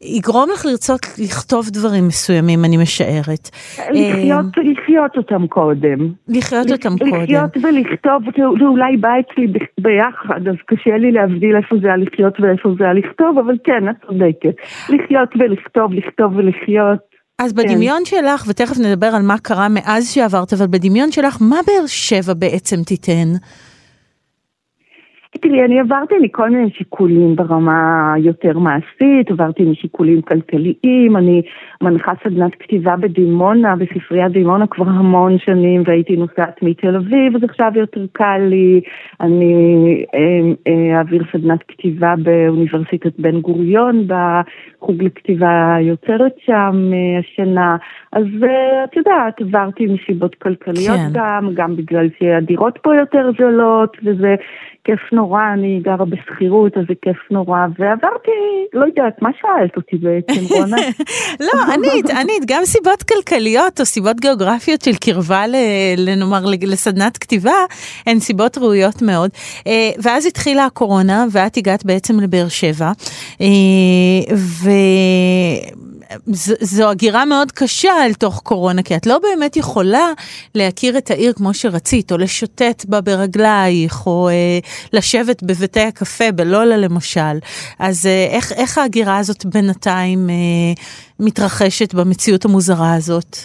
יגרום 0.05 0.51
לך 0.55 0.67
לרצות 0.67 1.01
לכתוב 1.19 1.69
דברים 1.71 2.07
מסוימים, 2.07 2.65
אני 2.65 2.77
משערת. 2.77 3.51
לחיות, 3.91 4.47
לחיות 4.57 5.17
אותם 5.17 5.47
קודם. 5.47 5.99
לחיות 6.29 6.71
אותם 6.71 6.99
קודם. 6.99 7.23
לחיות 7.23 7.57
ולכתוב, 7.57 8.23
זה 8.59 8.65
אולי 8.65 8.97
בא 8.97 9.09
אצלי 9.21 9.47
ב- 9.47 9.83
ביחד, 9.83 10.49
אז 10.49 10.57
קשה 10.67 10.97
לי 10.97 11.13
להבדיל 11.13 11.57
איפה 11.57 11.77
זה 11.83 11.93
הלחיות 11.93 12.41
ואיפה 12.41 12.69
זה 12.79 12.89
הלכתוב, 12.89 13.39
אבל 13.39 13.55
כן, 13.65 13.89
את 13.91 13.97
צודקת. 14.07 14.57
לחיות 14.89 15.29
ולכתוב, 15.39 15.93
לכתוב 15.93 16.37
ולחיות. 16.37 16.99
אז 17.39 17.53
כן. 17.53 17.63
בדמיון 17.63 18.05
שלך, 18.05 18.45
ותכף 18.49 18.79
נדבר 18.79 19.07
על 19.07 19.23
מה 19.23 19.39
קרה 19.39 19.69
מאז 19.69 20.11
שעברת, 20.11 20.53
אבל 20.53 20.67
בדמיון 20.67 21.13
שלך, 21.13 21.37
מה 21.41 21.57
באר 21.67 21.87
שבע 21.87 22.35
בעצם 22.35 22.83
תיתן? 22.83 23.29
תראי, 25.41 25.65
אני 25.65 25.81
עברתי 25.81 26.15
מכל 26.23 26.51
מיני 26.51 26.71
שיקולים 26.71 27.37
ברמה 27.37 28.15
יותר 28.19 28.59
מעשית, 28.59 29.31
עברתי 29.31 29.63
משיקולים 29.63 30.23
כלכליים, 30.23 31.17
אני 31.17 31.43
מנחה 31.83 32.13
סדנת 32.25 32.55
כתיבה 32.55 32.97
בדימונה, 32.97 33.77
בספריית 33.77 34.33
דימונה 34.33 34.67
כבר 34.67 34.89
המון 34.89 35.39
שנים, 35.39 35.83
והייתי 35.87 36.17
נוסעת 36.17 36.63
מתל 36.63 36.97
אביב, 36.97 37.37
אז 37.37 37.45
עכשיו 37.45 37.73
יותר 37.75 38.01
קל 38.13 38.39
לי, 38.39 38.81
אני 39.21 39.55
אה, 40.15 40.21
אה, 40.73 40.99
אעביר 40.99 41.23
סדנת 41.33 41.63
כתיבה 41.69 42.15
באוניברסיטת 42.23 43.13
בן 43.19 43.41
גוריון, 43.41 44.07
בחוג 44.07 45.03
לכתיבה 45.03 45.77
יוצרת 45.81 46.33
שם 46.47 46.91
אה, 46.93 47.19
השנה, 47.19 47.77
אז 48.13 48.25
אה, 48.43 48.85
את 48.85 48.97
יודעת, 48.97 49.41
עברתי 49.41 49.87
מסיבות 49.87 50.35
כלכליות 50.35 50.97
כן. 50.97 51.11
גם, 51.13 51.51
גם 51.55 51.77
בגלל 51.77 52.09
שהדירות 52.19 52.79
פה 52.83 52.97
יותר 52.97 53.31
זולות, 53.39 53.97
וזה 54.05 54.35
כיף 54.85 55.01
נורא, 55.13 55.43
אני 55.53 55.81
גרה 55.83 56.05
בשכירות, 56.05 56.77
אז 56.77 56.85
זה 56.89 56.95
כיף 57.03 57.17
נורא, 57.31 57.59
ועברתי, 57.79 58.31
לא 58.73 58.85
יודעת, 58.85 59.23
מה 59.23 59.31
שאלת 59.41 59.77
אותי 59.77 59.97
בעצם, 59.97 60.41
רונה? 60.55 60.77
לא, 61.41 61.73
ענית, 61.73 62.11
ענית, 62.11 62.43
גם 62.47 62.65
סיבות 62.65 63.03
כלכליות 63.03 63.81
או 63.81 63.85
סיבות 63.85 64.21
גיאוגרפיות 64.21 64.81
של 64.81 64.97
קרבה, 65.05 65.45
לנאמר, 65.97 66.41
לסדנת 66.63 67.19
כתיבה, 67.19 67.65
הן 68.07 68.19
סיבות 68.19 68.59
ראויות 68.59 69.03
מאוד. 69.03 69.31
אה, 69.67 69.91
ואז 70.03 70.27
התחילה 70.27 70.65
הקורונה, 70.65 71.27
ואת 71.33 71.57
הגעת 71.57 71.85
בעצם 71.85 72.21
לבאר 72.21 72.49
שבע, 72.49 72.93
אה, 76.15 76.19
וזו 76.29 76.91
הגירה 76.91 77.25
מאוד 77.25 77.53
קשה 77.53 77.93
אל 78.07 78.15
תוך 78.15 78.41
קורונה, 78.45 78.83
כי 78.83 78.97
את 78.97 79.07
לא 79.07 79.19
באמת 79.19 79.57
יכולה 79.57 80.09
להכיר 80.55 80.99
את 80.99 81.11
העיר 81.11 81.33
כמו 81.33 81.55
שרצית, 81.55 82.13
או 82.13 82.19
לשוטט 82.19 82.85
בה 82.89 83.01
ברגלייך, 83.01 84.07
או 84.07 84.29
אה, 84.29 84.59
לשבת 84.93 85.43
בבתי 85.43 85.81
הקפה, 85.81 86.33
בלולה 86.35 86.77
למשל. 86.77 87.37
אז 87.79 88.07
אה, 88.07 88.27
איך, 88.37 88.53
איך 88.53 88.79
ההגירה 88.79 89.19
הזאת 89.19 89.47
בינתיים 89.47 90.19
אה, 90.31 90.73
מתרחשת 91.21 91.95
במציאות 91.95 92.45
המוזרה 92.45 92.95
הזאת? 92.95 93.37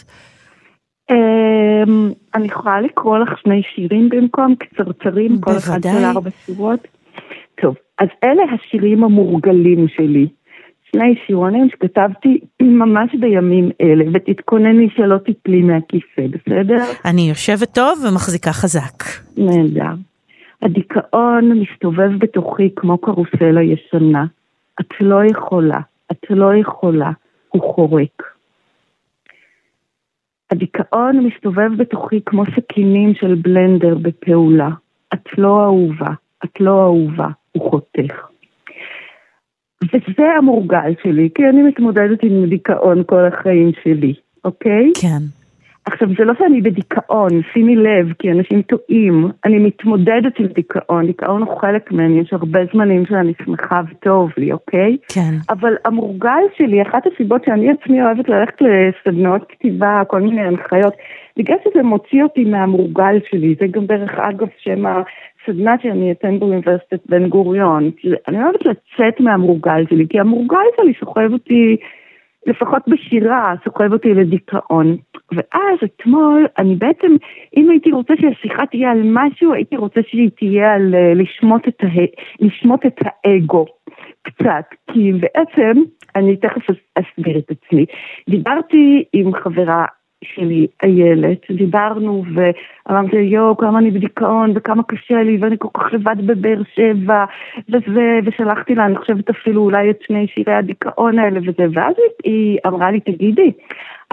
אמ, 1.12 2.12
אני 2.36 2.48
יכולה 2.48 2.82
לקרוא 2.82 3.18
לך 3.18 3.30
שני 3.44 3.62
שירים 3.76 4.10
במקום, 4.10 4.56
קצרצרים, 4.56 5.42
כל 5.42 5.58
אחד. 5.58 5.84
של 5.84 6.06
ארבע 6.06 6.30
שורות? 6.46 6.88
טוב, 7.62 7.76
אז 8.00 8.08
אלה 8.24 8.44
השירים 8.54 9.04
המורגלים 9.04 9.88
שלי. 9.88 10.28
שני 10.92 11.16
שירונים 11.26 11.70
שכתבתי 11.70 12.40
ממש 12.82 13.16
בימים 13.20 13.70
אלה, 13.82 14.06
ותתכונני 14.14 14.90
שלא 14.96 15.18
תיפלי 15.18 15.62
מהכיסא, 15.62 16.28
בסדר? 16.32 16.84
אני 17.06 17.22
יושבת 17.22 17.74
טוב 17.74 18.00
ומחזיקה 18.06 18.52
חזק. 18.52 19.04
נהדר. 19.38 19.94
הדיכאון 20.62 21.52
מסתובב 21.60 22.12
בתוכי 22.20 22.70
כמו 22.76 22.98
קרוסלה 22.98 23.62
ישנה. 23.62 24.26
את 24.82 24.90
לא 25.02 25.26
יכולה, 25.32 25.80
את 26.12 26.26
לא 26.30 26.56
יכולה, 26.56 27.12
הוא 27.50 27.74
חורק. 27.74 28.24
הדיכאון 30.52 31.20
מסתובב 31.20 31.70
בתוכי 31.78 32.20
כמו 32.26 32.44
סכינים 32.46 33.14
של 33.14 33.36
בלנדר 33.36 33.98
בפעולה. 34.02 34.70
את 35.14 35.38
לא 35.38 35.64
אהובה, 35.64 36.10
את 36.46 36.60
לא 36.60 36.82
אהובה, 36.82 37.28
הוא 37.52 37.70
חותך. 37.70 38.28
וזה 39.84 40.32
המורגל 40.38 40.94
שלי, 41.04 41.30
כי 41.36 41.50
אני 41.50 41.64
מתמודדת 41.64 42.24
עם 42.24 42.46
דיכאון 42.46 43.04
כל 43.06 43.26
החיים 43.26 43.72
שלי, 43.84 44.14
אוקיי? 44.46 44.92
כן. 45.02 45.24
עכשיו, 45.86 46.08
זה 46.18 46.26
לא 46.26 46.34
שאני 46.40 46.62
בדיכאון, 46.62 47.30
שימי 47.54 47.76
לב, 47.76 48.14
כי 48.20 48.32
אנשים 48.32 48.62
טועים. 48.62 49.32
אני 49.46 49.58
מתמודדת 49.60 50.40
עם 50.40 50.46
דיכאון, 50.46 51.06
דיכאון 51.06 51.42
הוא 51.42 51.60
חלק 51.62 51.92
ממני, 51.92 52.20
יש 52.20 52.34
הרבה 52.34 52.60
זמנים 52.74 53.06
שאני 53.06 53.34
שמחה 53.46 53.82
וטוב 53.92 54.32
לי, 54.38 54.52
אוקיי? 54.52 54.98
כן. 55.14 55.34
אבל 55.50 55.74
המורגל 55.86 56.44
שלי, 56.58 56.82
אחת 56.82 57.04
הסיבות 57.08 57.44
שאני 57.46 57.72
עצמי 57.72 58.02
אוהבת 58.02 58.30
ללכת 58.30 58.62
לסדנאות 58.62 59.46
כתיבה, 59.50 60.02
כל 60.08 60.22
מיני 60.22 60.42
הנחיות, 60.42 60.94
בגלל 61.38 61.58
שזה 61.64 61.84
מוציא 61.84 62.24
אותי 62.24 62.44
מהמורגל 62.44 63.20
שלי, 63.30 63.56
זה 63.60 63.68
גם 63.68 63.86
דרך 63.86 64.12
אגב 64.20 64.48
שם 64.58 64.86
הסדנה 65.50 65.76
שאני 65.82 66.12
אתן 66.12 66.40
באוניברסיטת 66.40 67.00
בן 67.10 67.30
גוריון. 67.30 67.92
אני 68.28 68.44
אוהבת 68.44 68.66
לצאת 68.66 69.20
מהמורגל 69.20 69.84
שלי, 69.90 70.06
כי 70.10 70.20
המורגל 70.20 70.58
שלי 70.78 70.94
סוחב 71.00 71.34
אותי, 71.34 71.78
לפחות 72.48 72.82
בשירה, 72.88 73.54
סוחב 73.64 73.94
אותי 73.94 74.14
לדיכאון. 74.14 74.98
ואז 75.32 75.78
אתמול, 75.84 76.48
אני 76.58 76.76
בעצם, 76.76 77.16
אם 77.58 77.70
הייתי 77.70 77.92
רוצה 77.92 78.14
שהשיחה 78.22 78.66
תהיה 78.66 78.92
על 78.92 79.02
משהו, 79.04 79.54
הייתי 79.54 79.78
רוצה 79.78 80.02
שהיא 80.08 80.30
תהיה 80.38 80.74
על 80.74 80.96
אה, 80.96 81.14
לשמוט 81.14 81.68
את, 81.68 81.84
הה, 81.84 82.06
לשמוט 82.40 82.86
את 82.86 82.96
האגו 83.02 83.66
קצת. 84.22 84.66
כי 84.92 85.12
בעצם, 85.14 85.82
אני 86.16 86.38
תכף 86.38 86.70
אס- 86.70 86.76
אסביר 86.96 87.38
את 87.38 87.52
עצמי. 87.52 87.86
דיברתי 88.30 89.04
עם 89.14 89.34
חברה 89.34 89.86
שלי, 90.24 90.68
איילת, 90.84 91.52
דיברנו 91.52 92.24
ואמרתי 92.36 93.16
יואו 93.16 93.58
כמה 93.58 93.80
אני 93.80 93.92
בדיכאון 93.92 94.52
וכמה 94.56 94.84
קשה 94.84 95.24
לי 95.24 95.38
ואני 95.42 95.56
כל 95.60 95.68
כך 95.74 95.94
לבד 95.94 96.16
בבאר 96.26 96.62
שבע 96.76 97.26
וזה, 97.70 98.20
ושלחתי 98.26 98.76
לה 98.76 98.86
אני 98.86 98.98
חושבת 98.98 99.30
אפילו 99.30 99.62
אולי 99.62 99.90
את 99.90 100.00
שני 100.08 100.28
שירי 100.28 100.54
הדיכאון 100.54 101.20
האלה 101.20 101.40
וזה, 101.40 101.66
ואז 101.74 101.96
היא- 102.24 102.60
אמרה 102.68 102.92
לי 102.92 103.00
תגידי, 103.00 103.52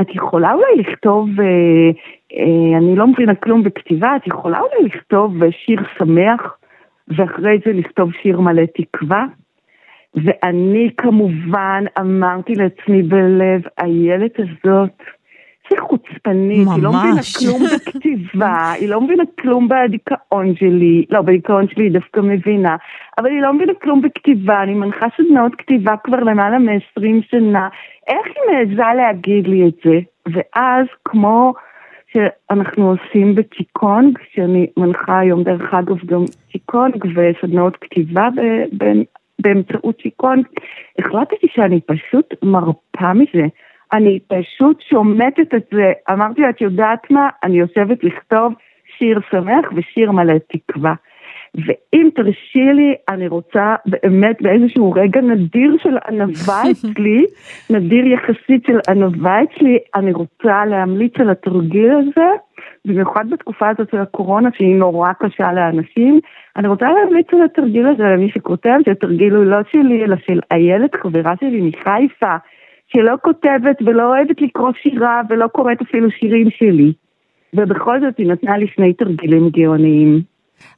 את 0.01 0.15
יכולה 0.15 0.53
אולי 0.55 0.77
לכתוב, 0.77 1.29
אה, 1.41 1.47
אה, 2.39 2.79
אני 2.79 2.97
לא 2.97 3.07
מבינה 3.07 3.35
כלום 3.35 3.63
בכתיבה, 3.63 4.17
את 4.17 4.27
יכולה 4.27 4.59
אולי 4.61 4.89
לכתוב 4.89 5.43
אה, 5.43 5.49
שיר 5.53 5.81
שמח 5.99 6.57
ואחרי 7.09 7.59
זה 7.67 7.73
לכתוב 7.73 8.13
שיר 8.23 8.41
מלא 8.41 8.63
תקווה? 8.75 9.25
ואני 10.25 10.91
כמובן 10.97 11.85
אמרתי 12.01 12.53
לעצמי 12.55 13.03
בלב, 13.03 13.63
הילד 13.79 14.31
הזאת, 14.39 15.03
זה 15.71 15.77
חוצפנית, 15.81 16.69
היא 16.75 16.83
לא 16.83 16.93
מבינה. 16.93 17.21
כלום 17.39 17.63
בכתיבה, 17.75 18.71
היא 18.81 18.89
לא 18.89 19.01
מבינה 19.01 19.23
כלום 19.41 19.69
בדיכאון 19.69 20.55
שלי, 20.57 21.05
לא, 21.11 21.23
בדיכאון 21.23 21.69
שלי 21.69 21.85
היא 21.85 21.93
דווקא 21.93 22.21
מבינה, 22.21 22.77
אבל 23.19 23.31
היא 23.31 23.43
לא 23.43 23.53
מבינה 23.53 23.73
כלום 23.83 24.03
בכתיבה, 24.03 24.63
אני 24.63 24.75
מנחה 24.75 25.07
סדנאות 25.17 25.55
כתיבה 25.55 25.95
כבר 26.05 26.21
למעלה 26.21 26.59
מ-20 26.59 27.03
שנה, 27.31 27.69
איך 28.09 28.27
היא 28.27 28.55
מעיזה 28.55 28.83
להגיד 28.97 29.47
לי 29.47 29.69
את 29.69 29.75
זה? 29.85 29.99
ואז 30.27 30.87
כמו 31.05 31.55
שאנחנו 32.13 32.91
עושים 32.91 33.35
בצ'יקונג, 33.35 34.19
שאני 34.33 34.67
מנחה 34.77 35.19
היום 35.19 35.43
דרך 35.43 35.75
אגב 35.75 35.97
גם 36.07 36.25
צ'יקונג 36.53 37.05
וסדנאות 37.15 37.77
כתיבה 37.77 38.29
ב- 38.37 39.03
באמצעות 39.39 40.03
צ'יקונג, 40.03 40.47
החלטתי 40.99 41.47
שאני 41.55 41.81
פשוט 41.81 42.35
מרפה 42.43 43.13
מזה. 43.15 43.47
אני 43.93 44.19
פשוט 44.29 44.81
שומטת 44.81 45.55
את 45.55 45.65
זה. 45.73 45.93
אמרתי 46.11 46.41
לה, 46.41 46.51
את 46.51 46.61
יודעת 46.61 47.11
מה? 47.11 47.29
אני 47.45 47.59
יושבת 47.59 48.05
לכתוב 48.05 48.53
שיר 48.99 49.21
שמח 49.31 49.65
ושיר 49.75 50.13
מלא 50.13 50.35
תקווה. 50.49 50.95
ואם 51.55 52.09
תרשי 52.15 52.73
לי, 52.75 52.95
אני 53.09 53.29
רוצה 53.29 53.75
באמת 53.87 54.43
באיזשהו 54.43 54.93
רגע 54.93 55.21
נדיר 55.21 55.77
של 55.83 55.97
ענווה 56.09 56.63
אצלי, 56.71 57.25
נדיר 57.71 58.07
יחסית 58.07 58.65
של 58.67 58.79
ענווה 58.89 59.43
אצלי, 59.43 59.79
אני 59.95 60.13
רוצה 60.13 60.65
להמליץ 60.65 61.13
על 61.21 61.31
התרגיל 61.31 61.91
הזה, 61.93 62.27
במיוחד 62.85 63.31
בתקופה 63.31 63.69
הזאת 63.69 63.91
של 63.91 63.99
הקורונה 63.99 64.49
שהיא 64.57 64.77
נורא 64.77 65.13
קשה 65.13 65.53
לאנשים, 65.53 66.21
אני 66.57 66.69
רוצה 66.69 66.87
להמליץ 66.93 67.27
על 67.33 67.43
התרגיל 67.43 67.87
הזה 67.87 68.03
למי 68.03 68.31
שכותב, 68.31 68.79
שהתרגיל 68.85 69.35
הוא 69.35 69.45
לא 69.45 69.59
שלי, 69.73 70.05
אלא 70.05 70.17
של 70.27 70.41
איילת, 70.51 70.95
חברה 70.95 71.35
שלי 71.41 71.61
מחיפה, 71.61 72.37
שלא 72.89 73.15
כותבת 73.23 73.77
ולא 73.87 74.03
אוהבת 74.03 74.43
לקרוא 74.43 74.71
שירה 74.83 75.21
ולא 75.29 75.47
קוראת 75.47 75.81
אפילו 75.83 76.11
שירים 76.11 76.49
שלי. 76.51 76.93
ובכל 77.55 78.01
זאת 78.01 78.19
היא 78.19 78.27
נתנה 78.27 78.59
לי 78.59 78.67
שני 78.75 78.93
תרגילים 78.93 79.49
גאוניים. 79.51 80.23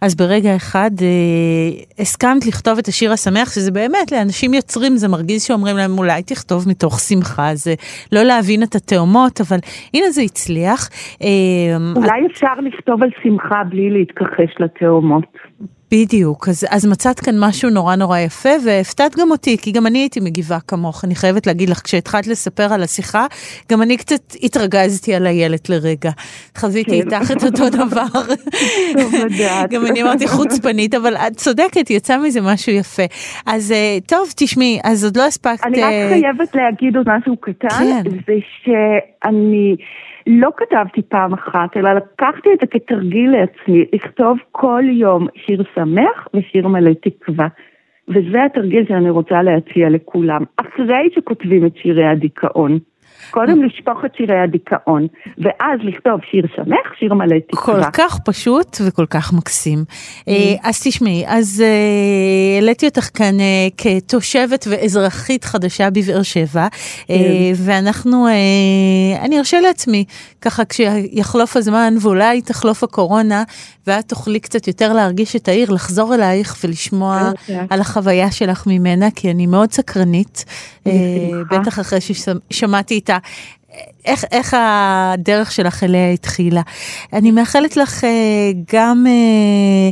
אז 0.02 0.16
ברגע 0.16 0.56
אחד 0.56 0.90
אה, 1.02 1.82
הסכמת 1.98 2.46
לכתוב 2.46 2.78
את 2.78 2.86
השיר 2.88 3.12
השמח, 3.12 3.54
שזה 3.54 3.70
באמת 3.70 4.12
לאנשים 4.12 4.54
יוצרים 4.54 4.96
זה 4.96 5.08
מרגיז 5.08 5.42
שאומרים 5.42 5.76
להם 5.76 5.98
אולי 5.98 6.22
תכתוב 6.22 6.68
מתוך 6.68 7.00
שמחה, 7.00 7.54
זה 7.54 7.74
לא 8.12 8.22
להבין 8.22 8.62
את 8.62 8.74
התאומות, 8.74 9.40
אבל 9.40 9.56
הנה 9.94 10.10
זה 10.10 10.22
הצליח. 10.22 10.88
אה, 11.22 11.76
אולי 11.96 12.26
אפשר 12.26 12.54
לכתוב 12.62 13.02
על 13.02 13.10
שמחה 13.22 13.64
בלי 13.64 13.90
להתכחש 13.90 14.54
לתאומות. 14.60 15.24
בדיוק, 15.90 16.48
אז, 16.48 16.66
אז 16.70 16.86
מצאת 16.86 17.20
כאן 17.20 17.34
משהו 17.38 17.70
נורא 17.70 17.96
נורא 17.96 18.18
יפה, 18.18 18.48
והפתעת 18.66 19.16
גם 19.16 19.30
אותי, 19.30 19.56
כי 19.58 19.72
גם 19.72 19.86
אני 19.86 19.98
הייתי 19.98 20.20
מגיבה 20.20 20.58
כמוך, 20.68 21.04
אני 21.04 21.14
חייבת 21.14 21.46
להגיד 21.46 21.68
לך, 21.68 21.80
כשהתחלת 21.84 22.26
לספר 22.26 22.72
על 22.72 22.82
השיחה, 22.82 23.26
גם 23.72 23.82
אני 23.82 23.96
קצת 23.96 24.34
התרגזתי 24.42 25.14
על 25.14 25.26
הילד 25.26 25.58
לרגע. 25.68 26.10
חזיתי 26.56 27.02
כן. 27.02 27.14
איתך 27.14 27.30
את 27.30 27.44
אותו 27.44 27.70
דבר. 27.70 28.20
גם 29.70 29.86
אני 29.86 30.02
אמרתי 30.02 30.28
חוצפנית, 30.28 30.94
אבל 30.94 31.16
את 31.16 31.36
צודקת, 31.36 31.90
יצא 31.90 32.18
מזה 32.18 32.40
משהו 32.40 32.72
יפה. 32.72 33.02
אז 33.46 33.72
אה, 33.72 33.98
טוב, 34.06 34.28
תשמעי, 34.36 34.78
אז 34.84 35.04
עוד 35.04 35.16
לא 35.16 35.26
הספקת... 35.26 35.66
אני 35.66 35.82
רק 35.82 35.92
אה, 35.92 36.08
חייבת 36.08 36.54
להגיד 36.54 36.96
עוד 36.96 37.06
משהו 37.08 37.36
קטן, 37.36 37.68
כן. 37.68 38.02
זה 38.26 38.34
שאני 38.64 39.76
לא 40.30 40.50
כתבתי 40.56 41.02
פעם 41.02 41.32
אחת, 41.32 41.76
אלא 41.76 41.92
לקחתי 41.92 42.48
את 42.52 42.58
זה 42.60 42.66
כתרגיל 42.66 43.30
לעצמי, 43.30 43.84
לכתוב 43.92 44.38
כל 44.52 44.82
יום 44.90 45.26
שיר 45.34 45.62
שמח 45.74 46.28
ושיר 46.34 46.68
מלא 46.68 46.90
תקווה. 47.02 47.48
וזה 48.08 48.44
התרגיל 48.44 48.84
שאני 48.88 49.10
רוצה 49.10 49.42
להציע 49.42 49.88
לכולם, 49.90 50.42
אחרי 50.56 51.08
שכותבים 51.14 51.66
את 51.66 51.76
שירי 51.76 52.06
הדיכאון. 52.06 52.78
קודם 53.30 53.62
לשפוך 53.62 54.04
את 54.04 54.14
שירי 54.16 54.38
הדיכאון, 54.38 55.06
ואז 55.38 55.80
לכתוב 55.82 56.20
שיר 56.30 56.46
שמח, 56.56 56.92
שיר 56.98 57.14
מלא 57.14 57.36
תקווה. 57.48 57.74
כל 57.74 57.90
כך 57.92 58.18
פשוט 58.24 58.76
וכל 58.86 59.06
כך 59.06 59.32
מקסים. 59.32 59.78
אה, 60.28 60.54
אז 60.62 60.82
תשמעי, 60.84 61.24
אז 61.26 61.62
אה, 61.66 62.56
העליתי 62.56 62.86
אותך 62.86 63.08
כאן 63.14 63.40
אה, 63.40 63.68
כתושבת 63.76 64.64
ואזרחית 64.70 65.44
חדשה 65.44 65.90
בבאר 65.90 66.22
שבע, 66.22 66.66
אה, 67.10 67.16
ואנחנו, 67.56 68.26
אני 69.20 69.38
ארשה 69.38 69.60
לעצמי, 69.60 70.04
ככה 70.40 70.64
כשיחלוף 70.64 71.56
הזמן 71.56 71.94
ואולי 72.02 72.42
תחלוף 72.42 72.84
הקורונה, 72.84 73.42
ואת 73.86 74.08
תוכלי 74.08 74.40
קצת 74.40 74.66
יותר 74.66 74.92
להרגיש 74.92 75.36
את 75.36 75.48
העיר, 75.48 75.70
לחזור 75.70 76.14
אלייך 76.14 76.56
ולשמוע. 76.64 77.30
על 77.70 77.80
החוויה 77.80 78.30
שלך 78.30 78.66
ממנה, 78.66 79.10
כי 79.10 79.30
אני 79.30 79.46
מאוד 79.46 79.72
סקרנית. 79.72 80.44
בטח 81.50 81.80
אחרי 81.80 81.98
ששמעתי 82.00 82.98
את 82.98 83.10
איך, 84.04 84.24
איך 84.32 84.56
הדרך 84.58 85.52
שלך 85.52 85.84
אליה 85.84 86.10
התחילה. 86.10 86.62
אני 87.12 87.30
מאחלת 87.30 87.76
לך 87.76 88.04
אה, 88.04 88.10
גם, 88.72 89.04
אה, 89.06 89.90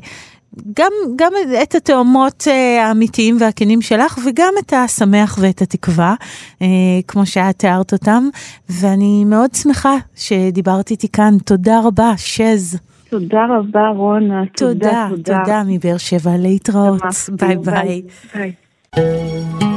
גם, 0.76 0.92
גם 1.16 1.32
את 1.62 1.74
התאומות 1.74 2.44
אה, 2.48 2.86
האמיתיים 2.86 3.36
והכנים 3.40 3.82
שלך, 3.82 4.18
וגם 4.26 4.52
את 4.58 4.72
השמח 4.72 5.38
ואת 5.40 5.62
התקווה, 5.62 6.14
כמו 7.08 7.26
שאת 7.26 7.58
תיארת 7.58 7.92
אותם, 7.92 8.28
ואני 8.68 9.24
מאוד 9.24 9.54
שמחה 9.54 9.94
שדיברת 10.14 10.90
איתי 10.90 11.08
כאן. 11.08 11.36
תודה 11.44 11.80
רבה, 11.84 12.12
שז. 12.16 12.78
תודה 13.10 13.46
רבה 13.58 13.88
רונה, 13.96 14.42
תודה, 14.56 15.06
תודה, 15.10 15.38
תודה 15.38 15.62
מבאר 15.66 15.96
שבע, 15.96 16.36
להתראות. 16.38 17.02
ביי 17.28 17.56
ביי. 17.56 18.02
ביי. 18.34 19.75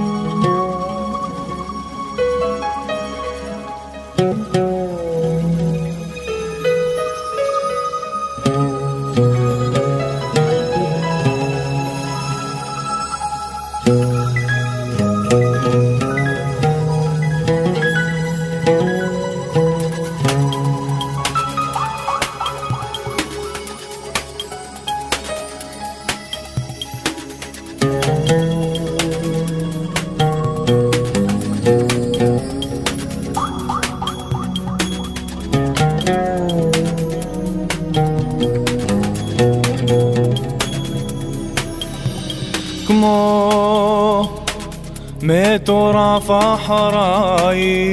מטורף 45.29 46.29
אחרייך 46.29 47.89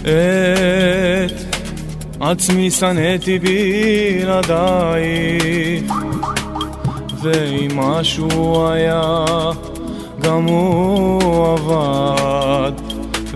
את 0.00 0.10
עצמי 2.20 2.70
שנאתי 2.70 3.38
בלעדייך 4.22 5.92
ואם 7.22 7.76
משהו 7.76 8.68
היה 8.68 9.24
גם 10.20 10.44
הוא 10.44 11.52
עבד 11.52 12.72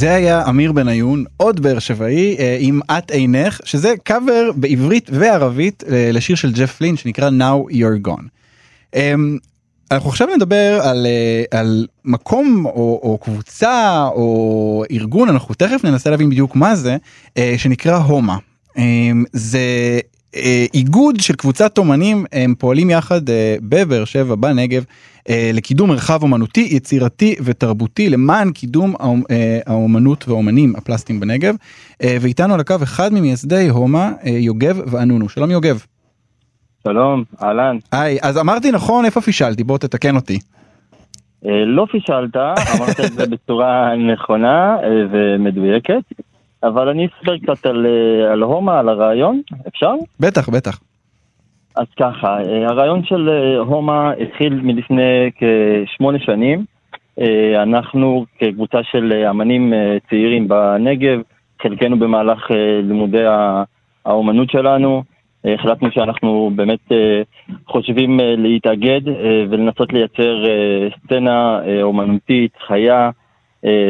זה 0.00 0.14
היה 0.14 0.48
אמיר 0.48 0.72
בניון, 0.72 1.24
עוד 1.36 1.60
באר 1.60 1.78
שבעי, 1.78 2.36
אה, 2.38 2.56
עם 2.60 2.80
את 2.98 3.10
עינך, 3.10 3.60
שזה 3.64 3.94
קאבר 4.04 4.50
בעברית 4.54 5.10
וערבית 5.12 5.84
אה, 5.92 6.10
לשיר 6.12 6.36
של 6.36 6.52
ג'ף 6.52 6.80
לין 6.80 6.96
שנקרא 6.96 7.30
Now 7.30 7.72
You're 7.72 8.08
Gone. 8.08 8.24
אה, 8.94 9.14
אנחנו 9.90 10.10
עכשיו 10.10 10.28
נדבר 10.36 10.80
על, 10.82 11.06
אה, 11.06 11.58
על 11.58 11.86
מקום 12.04 12.66
או, 12.66 13.00
או 13.02 13.18
קבוצה 13.22 14.06
או 14.12 14.84
ארגון, 14.90 15.28
אנחנו 15.28 15.54
תכף 15.54 15.84
ננסה 15.84 16.10
להבין 16.10 16.30
בדיוק 16.30 16.56
מה 16.56 16.74
זה, 16.74 16.96
שנקרא 17.56 17.96
הומה. 17.96 18.36
אה, 18.78 19.10
זה 19.32 19.60
איגוד 20.74 21.20
של 21.20 21.34
קבוצת 21.34 21.78
אומנים, 21.78 22.24
הם 22.32 22.54
פועלים 22.58 22.90
יחד 22.90 23.20
בבאר 23.62 24.04
שבע, 24.04 24.34
בנגב, 24.34 24.84
לקידום 25.54 25.90
מרחב 25.90 26.22
אומנותי, 26.22 26.68
יצירתי 26.70 27.36
ותרבותי 27.44 28.10
למען 28.10 28.52
קידום 28.52 28.94
אה, 29.30 29.58
האומנות 29.66 30.28
והאומנים 30.28 30.72
הפלסטיים 30.76 31.20
בנגב. 31.20 31.54
אה, 32.02 32.16
ואיתנו 32.20 32.54
על 32.54 32.60
הקו 32.60 32.74
אחד 32.82 33.12
ממייסדי 33.12 33.68
הומה, 33.68 34.12
אה, 34.26 34.30
יוגב 34.30 34.80
ואנונו. 34.86 35.28
שלום 35.28 35.50
יוגב. 35.50 35.84
שלום, 36.84 37.24
אהלן. 37.42 37.76
היי, 37.92 38.18
אז 38.22 38.38
אמרתי 38.38 38.72
נכון, 38.72 39.04
איפה 39.04 39.20
פישלתי? 39.20 39.64
בוא 39.64 39.78
תתקן 39.78 40.16
אותי. 40.16 40.38
אה, 41.46 41.64
לא 41.64 41.86
פישלת, 41.90 42.36
אמרת 42.76 43.00
את 43.04 43.12
זה 43.12 43.26
בצורה 43.26 43.96
נכונה 44.12 44.76
אה, 44.82 44.88
ומדויקת, 45.10 46.02
אבל 46.62 46.88
אני 46.88 47.06
אספר 47.06 47.38
קצת 47.38 47.66
על, 47.66 47.86
אה, 47.86 48.32
על 48.32 48.42
הומה, 48.42 48.78
על 48.78 48.88
הרעיון, 48.88 49.40
אפשר? 49.68 49.92
בטח, 50.20 50.48
בטח. 50.48 50.78
אז 51.80 51.86
ככה, 51.98 52.38
אה, 52.42 52.66
הרעיון 52.66 53.04
של 53.04 53.28
אה, 53.28 53.58
הומה 53.58 54.12
התחיל 54.12 54.60
מלפני 54.62 55.30
כשמונה 55.36 56.18
שנים. 56.18 56.64
אה, 57.20 57.62
אנחנו 57.62 58.24
כקבוצה 58.38 58.78
של 58.82 59.12
אמנים 59.30 59.72
צעירים 60.08 60.48
בנגב, 60.48 61.20
חלקנו 61.62 61.98
במהלך 61.98 62.50
לימודי 62.82 63.24
האומנות 64.04 64.50
שלנו, 64.50 65.02
החלטנו 65.44 65.90
שאנחנו 65.92 66.50
באמת 66.54 66.92
חושבים 67.66 68.20
להתאגד 68.22 69.00
ולנסות 69.50 69.92
לייצר 69.92 70.44
סצנה 71.04 71.60
אומנותית 71.82 72.52
חיה 72.66 73.10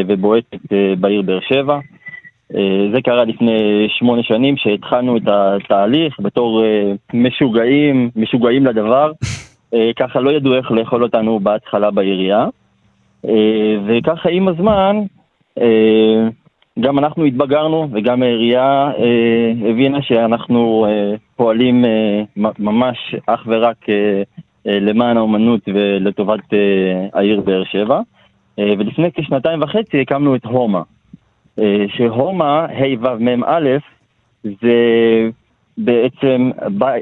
ובועטת 0.06 0.72
בעיר 1.00 1.22
באר 1.22 1.40
שבע. 1.40 1.78
אה, 2.56 2.88
זה 2.92 3.02
קרה 3.02 3.24
לפני 3.24 3.86
שמונה 3.88 4.22
שנים 4.22 4.56
שהתחלנו 4.56 5.16
את 5.16 5.22
התהליך 5.26 6.20
בתור 6.20 6.64
אה, 6.64 6.92
משוגעים, 7.14 8.10
משוגעים 8.16 8.66
לדבר. 8.66 9.12
אה, 9.74 9.90
ככה 9.96 10.20
לא 10.20 10.30
ידעו 10.30 10.54
איך 10.54 10.70
לאכול 10.70 11.02
אותנו 11.02 11.40
בהתחלה 11.40 11.90
בעירייה. 11.90 12.46
וככה 13.86 14.28
עם 14.30 14.48
הזמן, 14.48 14.96
גם 16.80 16.98
אנחנו 16.98 17.24
התבגרנו 17.24 17.88
וגם 17.92 18.22
העירייה 18.22 18.90
הבינה 19.70 20.02
שאנחנו 20.02 20.86
פועלים 21.36 21.84
ממש 22.58 23.14
אך 23.26 23.44
ורק 23.46 23.86
למען 24.64 25.16
האומנות 25.16 25.60
ולטובת 25.74 26.40
העיר 27.12 27.40
באר 27.40 27.64
שבע. 27.64 28.00
ולפני 28.58 29.12
כשנתיים 29.12 29.62
וחצי 29.62 30.00
הקמנו 30.00 30.34
את 30.34 30.44
הומה. 30.44 30.82
אה, 31.58 31.84
שהומה, 31.96 32.64
ה'-ו'-מ'-א', 32.64 33.68
זה 34.44 34.76
בעצם, 35.78 36.50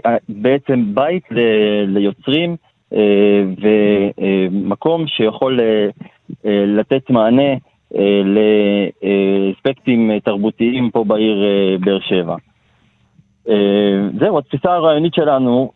אה, 0.07 0.17
בעצם 0.29 0.95
בית 0.95 1.23
ל- 1.31 1.85
ליוצרים 1.87 2.57
אה, 2.95 3.43
ומקום 3.63 5.07
שיכול 5.07 5.61
לתת 6.45 7.11
מענה 7.11 7.53
לאספקטים 8.25 10.19
תרבותיים 10.25 10.91
פה 10.91 11.05
בעיר 11.05 11.45
באר 11.81 11.99
שבע. 12.01 12.37
זהו, 14.21 14.39
התפיסה 14.39 14.73
הרעיונית 14.75 15.15
שלנו, 15.15 15.73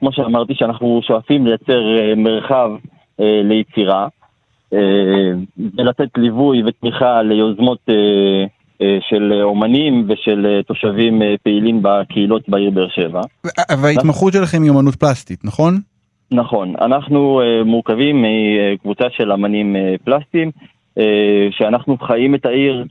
כמו 0.00 0.12
שאמרתי, 0.12 0.54
שאנחנו 0.54 1.00
שואפים 1.02 1.46
לייצר 1.46 1.82
מרחב 2.16 2.70
ליצירה, 3.18 4.08
ולתת 5.78 6.08
ליווי 6.16 6.62
ותמיכה 6.66 7.22
ליוזמות 7.22 7.78
אה, 7.88 8.46
אה, 8.82 8.98
של 9.08 9.32
אומנים 9.42 10.06
ושל 10.08 10.46
אה, 10.46 10.62
תושבים 10.62 11.22
אה, 11.22 11.34
פעילים 11.42 11.80
בקהילות 11.82 12.48
בעיר 12.48 12.70
באר 12.70 12.88
שבע. 12.88 13.20
וההתמחות 13.82 14.32
שלכם 14.32 14.62
היא 14.62 14.70
אומנות 14.70 14.94
פלסטית, 14.94 15.44
נכון? 15.44 15.78
נכון, 16.30 16.74
אנחנו 16.80 17.40
מורכבים 17.64 18.24
מקבוצה 18.74 19.04
של 19.10 19.32
אמנים 19.32 19.76
פלסטיים, 20.04 20.50
שאנחנו 21.50 21.96
חיים 21.98 22.34
את 22.34 22.46
העיר, 22.46 22.84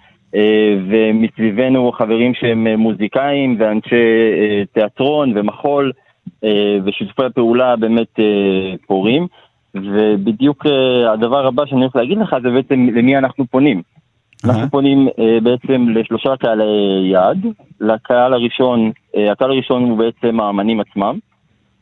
ומסביבנו 0.89 1.91
חברים 1.91 2.33
שהם 2.33 2.67
מוזיקאים 2.67 3.55
ואנשי 3.59 3.95
תיאטרון 4.73 5.37
ומחול, 5.37 5.91
ושיתופי 6.85 7.23
הפעולה 7.25 7.75
באמת 7.75 8.19
פורים. 8.87 9.27
ובדיוק 9.75 10.65
uh, 10.65 10.69
הדבר 11.13 11.47
הבא 11.47 11.65
שאני 11.65 11.81
הולך 11.81 11.95
להגיד 11.95 12.17
לך 12.17 12.35
זה 12.43 12.49
בעצם 12.49 12.87
למי 12.95 13.17
אנחנו 13.17 13.45
פונים. 13.45 13.81
אנחנו 14.45 14.69
פונים 14.69 15.07
uh, 15.07 15.43
בעצם 15.43 15.89
לשלושה 15.89 16.37
קהלי 16.39 16.63
יעד. 17.11 17.45
לקהל 17.81 18.33
הראשון, 18.33 18.91
uh, 19.15 19.19
הקהל 19.31 19.51
הראשון 19.51 19.83
הוא 19.83 19.97
בעצם 19.97 20.39
האמנים 20.39 20.79
עצמם. 20.79 21.17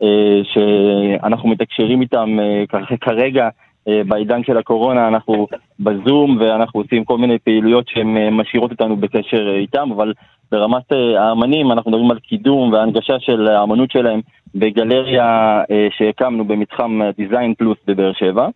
אה, 0.04 0.42
שאנחנו 0.44 1.50
מתקשרים 1.50 2.02
איתם 2.02 2.38
אה, 2.40 2.98
כרגע 3.02 3.44
אה, 3.44 3.50
בעידן 3.88 4.44
של 4.44 4.58
הקורונה, 4.58 5.08
אנחנו 5.08 5.48
בזום 5.80 6.38
ואנחנו 6.40 6.80
עושים 6.80 7.06
כל 7.06 7.18
מיני 7.18 7.40
פעילויות 7.40 7.88
שהן 7.88 8.18
אה, 8.18 8.30
משאירות 8.30 8.72
אותנו 8.72 8.98
בקשר 8.98 9.48
אה, 9.48 9.56
איתם, 9.56 9.90
אבל 9.96 10.14
ברמת 10.52 10.94
אה, 10.94 11.22
האמנים 11.22 11.72
אנחנו 11.72 11.92
מדברים 11.92 12.12
על 12.12 12.20
קידום 12.20 12.74
והנגשה 12.74 13.20
של 13.20 13.48
האמנות 13.48 13.92
שלהם 13.92 14.22
בגלריה 14.56 15.62
אה, 15.72 15.88
שהקמנו 15.98 16.46
במתחם 16.46 17.00
דיזיין 17.18 17.54
פלוס 17.54 17.78
בבאר 17.88 18.14
שבע. 18.14 18.48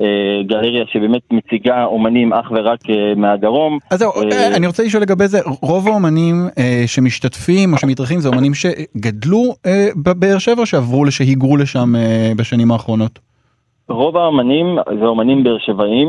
אה, 0.00 0.42
גלריה 0.46 0.84
שבאמת 0.86 1.22
מציגה 1.30 1.84
אומנים 1.84 2.32
אך 2.32 2.50
ורק 2.50 2.90
אה, 2.90 3.14
מהדרום. 3.16 3.78
אז 3.90 3.98
זהו, 3.98 4.12
אה, 4.12 4.32
אה, 4.32 4.56
אני 4.56 4.66
רוצה 4.66 4.82
לשאול 4.82 5.02
לגבי 5.02 5.28
זה, 5.28 5.38
רוב 5.62 5.88
האומנים 5.88 6.48
אה, 6.58 6.82
שמשתתפים 6.86 7.72
או 7.72 7.78
שמתארחים 7.78 8.20
זה 8.20 8.28
אומנים 8.28 8.52
שגדלו 8.54 9.54
אה, 9.66 9.88
בבאר 9.96 10.38
שבע 10.38 10.60
או 10.60 10.66
שעברו, 10.66 11.10
שהיגרו 11.10 11.56
לשם 11.56 11.96
אה, 11.96 12.32
בשנים 12.36 12.70
האחרונות? 12.70 13.18
רוב 13.88 14.16
האמנים 14.16 14.66
זה 15.00 15.04
אומנים 15.06 15.44
באר 15.44 15.58
שבעים 15.58 16.08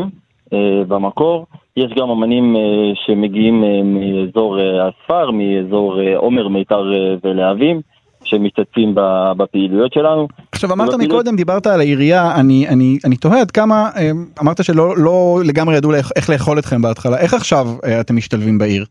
אה, 0.54 0.58
במקור, 0.88 1.46
יש 1.78 1.92
גם 2.00 2.10
אמנים 2.10 2.56
אה, 2.56 2.62
שמגיעים 3.06 3.64
אה, 3.64 3.82
מאזור 3.84 4.60
אה, 4.60 4.64
הספר, 4.88 5.32
מאזור 5.32 6.00
אה, 6.02 6.18
עומר, 6.18 6.48
מיתר 6.48 6.94
אה, 6.94 7.16
ולהבים, 7.24 7.82
שמשתתפים 8.24 8.94
בפעילויות 9.38 9.94
שלנו. 9.94 10.28
עכשיו 10.52 10.74
אמרת 10.74 10.90
ובפעילות- 10.90 11.12
מקודם, 11.16 11.36
דיברת 11.36 11.68
על 11.68 11.80
העירייה, 11.80 12.36
אני, 12.40 12.68
אני, 12.68 12.98
אני 13.06 13.16
תוהה 13.18 13.42
עד 13.42 13.52
כמה, 13.52 13.90
אה, 13.98 14.12
אמרת 14.42 14.64
שלא 14.64 14.98
לא 14.98 15.40
לגמרי 15.46 15.76
ידעו 15.78 15.92
לאכ- 15.92 16.12
איך 16.16 16.30
לאכול 16.30 16.60
אתכם 16.60 16.82
בהתחלה, 16.82 17.18
איך 17.18 17.34
עכשיו 17.34 17.68
אה, 17.86 18.00
אתם 18.02 18.16
משתלבים 18.16 18.58
בעיר? 18.58 18.86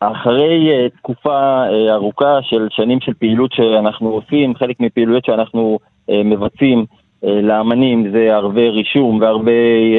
אחרי 0.00 0.70
אה, 0.70 0.88
תקופה 0.88 1.64
אה, 1.70 1.94
ארוכה 1.94 2.38
של 2.42 2.68
שנים 2.70 3.00
של 3.00 3.14
פעילות 3.14 3.52
שאנחנו 3.52 4.08
עושים, 4.08 4.54
חלק 4.54 4.80
מפעילויות 4.80 5.24
שאנחנו 5.24 5.78
אה, 6.10 6.22
מבצעים 6.24 6.84
לאמנים 7.22 8.10
זה 8.12 8.34
ערבי 8.34 8.68
רישום 8.68 9.18
וערבי 9.20 9.94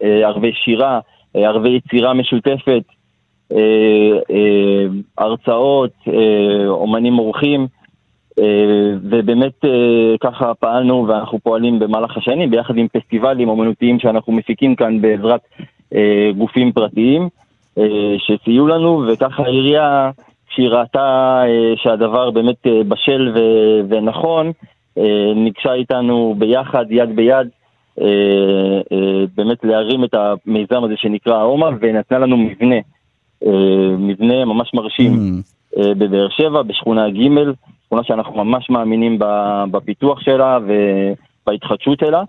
ערבי 0.00 0.52
שירה, 0.52 1.00
ערבי 1.34 1.68
יצירה 1.68 2.14
משותפת, 2.14 2.82
הרצאות, 5.18 5.90
אומנים 6.68 7.18
אורחים. 7.18 7.66
ובאמת 9.02 9.64
ככה 10.20 10.54
פעלנו 10.54 11.06
ואנחנו 11.08 11.38
פועלים 11.38 11.78
במהלך 11.78 12.16
השנים 12.16 12.50
ביחד 12.50 12.76
עם 12.76 12.88
פסטיבלים 12.88 13.48
אומנותיים 13.48 13.98
שאנחנו 13.98 14.32
מפיקים 14.32 14.74
כאן 14.76 15.00
בעזרת 15.00 15.40
גופים 16.36 16.72
פרטיים 16.72 17.28
שסייעו 18.18 18.66
לנו 18.66 19.04
וככה 19.08 19.42
העירייה 19.42 20.10
כשהיא 20.48 20.68
ראתה 20.68 21.42
אה, 21.46 21.72
שהדבר 21.76 22.30
באמת 22.30 22.66
אה, 22.66 22.84
בשל 22.88 23.32
ו- 23.34 23.80
ונכון 23.88 24.52
אה, 24.98 25.32
ניגשה 25.34 25.72
איתנו 25.72 26.34
ביחד 26.38 26.84
יד 26.90 27.16
ביד 27.16 27.48
אה, 28.00 28.06
אה, 28.92 29.24
באמת 29.36 29.58
להרים 29.64 30.04
את 30.04 30.14
המיזם 30.14 30.84
הזה 30.84 30.94
שנקרא 30.96 31.34
האומה 31.34 31.68
ונתנה 31.80 32.18
לנו 32.18 32.36
מבנה, 32.36 32.76
אה, 33.46 33.96
מבנה 33.98 34.44
ממש 34.44 34.70
מרשים. 34.74 35.12
Mm. 35.12 35.78
אה, 35.78 35.94
בבאר 35.94 36.28
שבע, 36.28 36.62
בשכונה 36.62 37.10
ג', 37.10 37.28
שכונה 37.86 38.04
שאנחנו 38.04 38.44
ממש 38.44 38.70
מאמינים 38.70 39.18
בפיתוח 39.70 40.20
שלה 40.20 40.58
ובהתחדשות 40.62 41.98
שלה. 41.98 42.22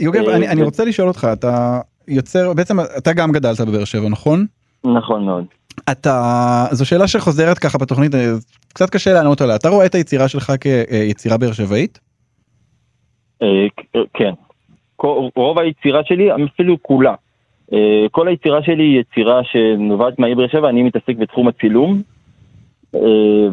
יוגב, 0.00 0.28
אה, 0.28 0.36
אני, 0.36 0.48
אני 0.48 0.62
רוצה 0.62 0.84
לשאול 0.84 1.08
אותך, 1.08 1.28
אתה 1.32 1.80
יוצר, 2.08 2.52
בעצם 2.52 2.76
אתה 2.98 3.12
גם 3.12 3.32
גדלת 3.32 3.60
בבאר 3.60 3.84
שבע, 3.84 4.08
נכון? 4.08 4.46
נכון 4.84 5.24
מאוד. 5.24 5.44
אתה, 5.92 6.66
זו 6.70 6.86
שאלה 6.86 7.08
שחוזרת 7.08 7.58
ככה 7.58 7.78
בתוכנית, 7.78 8.14
אה, 8.14 8.32
קצת 8.68 8.90
קשה 8.90 9.12
לענות 9.12 9.40
עליה. 9.40 9.56
אתה 9.56 9.68
רואה 9.68 9.86
את 9.86 9.94
היצירה 9.94 10.28
שלך 10.28 10.52
כיצירה 10.60 11.36
באר 11.36 11.52
שבעית? 11.52 12.00
אה, 13.42 13.66
כן. 14.14 14.32
רוב 15.36 15.58
היצירה 15.58 16.00
שלי, 16.04 16.28
אפילו 16.54 16.82
כולה, 16.82 17.14
אה, 17.72 18.06
כל 18.10 18.28
היצירה 18.28 18.62
שלי 18.62 18.82
היא 18.82 19.00
יצירה 19.00 19.40
שנובעת 19.44 20.18
מהעיר 20.18 20.36
באר 20.36 20.48
שבע, 20.48 20.68
אני 20.68 20.82
מתעסק 20.82 21.16
בתחום 21.16 21.48
הצילום, 21.48 22.02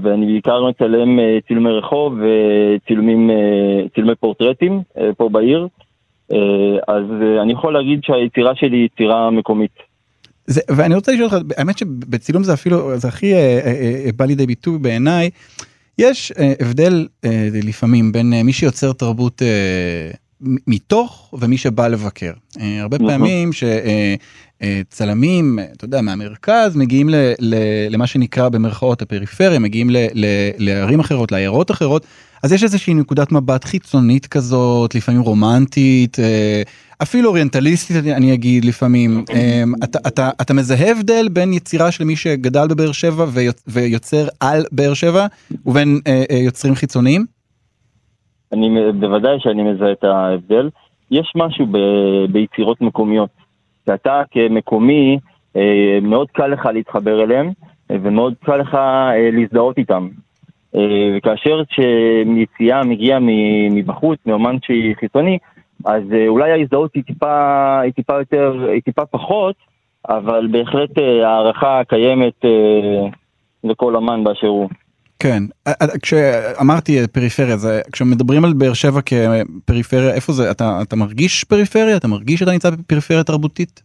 ואני 0.01 0.25
בעיקר 0.25 0.65
מצלם 0.65 1.19
צילומי 1.47 1.69
רחוב 1.69 2.19
וצילומים, 2.19 3.29
צילומי 3.95 4.15
פורטרטים 4.15 4.81
פה 5.17 5.29
בעיר, 5.29 5.67
אז 6.87 7.03
אני 7.41 7.53
יכול 7.53 7.73
להגיד 7.73 7.99
שהיצירה 8.03 8.55
שלי 8.55 8.77
היא 8.77 8.85
יצירה 8.85 9.31
מקומית. 9.31 9.71
זה, 10.47 10.61
ואני 10.69 10.95
רוצה 10.95 11.11
לשאול 11.11 11.25
אותך, 11.25 11.53
האמת 11.57 11.77
שבצילום 11.77 12.43
זה 12.43 12.53
אפילו, 12.53 12.99
זה 12.99 13.07
הכי 13.07 13.33
אה, 13.33 13.39
אה, 13.39 14.01
אה, 14.05 14.09
בא 14.15 14.25
לידי 14.25 14.45
ביטוי 14.45 14.79
בעיניי. 14.79 15.29
יש 15.97 16.31
אה, 16.31 16.53
הבדל 16.59 17.07
אה, 17.25 17.49
לפעמים 17.63 18.11
בין 18.11 18.33
אה, 18.33 18.43
מי 18.43 18.53
שיוצר 18.53 18.93
תרבות 18.93 19.41
אה, 19.41 19.47
מתוך 20.41 21.33
ומי 21.39 21.57
שבא 21.57 21.87
לבקר. 21.87 22.31
אה, 22.61 22.81
הרבה 22.81 22.97
נכון. 22.97 23.09
פעמים 23.09 23.49
שצלמים, 23.53 25.59
אתה 25.77 25.85
יודע, 25.85 26.01
מהמרכז 26.01 26.75
מגיעים 26.75 27.09
ל, 27.09 27.15
ל, 27.39 27.55
למה 27.89 28.07
שנקרא 28.07 28.49
במרכאות 28.49 29.01
הפריפריה, 29.01 29.59
מגיעים 29.59 29.89
ל, 29.89 29.97
ל, 30.13 30.25
לערים 30.57 30.99
אחרות, 30.99 31.31
לעיירות 31.31 31.71
אחרות, 31.71 32.05
אז 32.43 32.51
יש 32.51 32.63
איזושהי 32.63 32.93
נקודת 32.93 33.31
מבט 33.31 33.65
חיצונית 33.65 34.27
כזאת, 34.27 34.95
לפעמים 34.95 35.21
רומנטית, 35.21 36.19
אה, 36.19 36.61
אפילו 37.01 37.29
אוריינטליסטית 37.29 37.97
אני- 37.97 38.33
אגיד 38.33 38.65
לפעמים. 38.65 39.23
אה, 39.33 39.63
אתה, 39.83 39.99
אתה, 40.07 40.29
אתה 40.41 40.53
מזהה 40.53 40.91
הבדל 40.91 41.27
בין 41.31 41.53
יצירה 41.53 41.91
של 41.91 42.03
מי 42.03 42.15
שגדל 42.15 42.67
בבאר 42.67 42.91
שבע 42.91 43.25
ויוצ- 43.33 43.63
ויוצר 43.67 44.27
על 44.39 44.65
באר 44.71 44.93
שבע 44.93 45.27
ובין 45.65 45.99
אה, 46.07 46.23
אה, 46.31 46.37
יוצרים 46.37 46.75
חיצוניים? 46.75 47.25
אני 48.53 48.91
בוודאי 48.91 49.39
שאני 49.39 49.63
מזהה 49.63 49.91
את 49.91 50.03
ההבדל. 50.03 50.69
יש 51.11 51.33
משהו 51.35 51.65
ב- 51.65 52.25
ביצירות 52.31 52.81
מקומיות, 52.81 53.29
שאתה 53.85 54.21
כמקומי, 54.31 55.19
אה, 55.55 55.99
מאוד 56.01 56.27
קל 56.31 56.47
לך 56.47 56.65
להתחבר 56.73 57.23
אליהם, 57.23 57.51
ומאוד 57.89 58.33
קל 58.45 58.57
לך 58.57 58.75
אה, 58.75 59.29
להזדהות 59.31 59.77
איתם. 59.77 60.07
אה, 60.75 60.81
וכאשר 61.17 61.61
שיציאה 61.69 62.83
מגיעה 62.83 63.19
מבחוץ, 63.71 64.19
מאומן 64.25 64.55
שהיא 64.61 64.95
חיצוני, 64.95 65.37
אז 65.85 66.03
אולי 66.27 66.51
ההזדהות 66.51 66.91
היא 66.95 67.03
טיפה, 67.03 67.79
היא 67.79 67.93
טיפה 67.93 68.19
יותר, 68.19 68.67
היא 68.71 68.81
טיפה 68.81 69.05
פחות, 69.05 69.55
אבל 70.09 70.47
בהחלט 70.51 70.97
הערכה 70.97 71.81
קיימת 71.87 72.45
לכל 73.63 73.95
אמן 73.95 74.23
באשר 74.23 74.47
הוא. 74.47 74.69
כן, 75.19 75.43
אה, 75.67 75.73
אה, 75.81 75.87
כשאמרתי 76.01 77.07
פריפריה, 77.13 77.57
זה, 77.57 77.81
כשמדברים 77.91 78.45
על 78.45 78.53
באר 78.53 78.73
שבע 78.73 78.99
כפריפריה, 79.01 80.13
איפה 80.13 80.33
זה, 80.33 80.51
אתה, 80.51 80.79
אתה 80.81 80.95
מרגיש 80.95 81.43
פריפריה? 81.43 81.97
אתה 81.97 82.07
מרגיש 82.07 82.39
שאתה 82.39 82.51
נמצא 82.51 82.69
בפריפריה 82.69 83.23
תרבותית? 83.23 83.83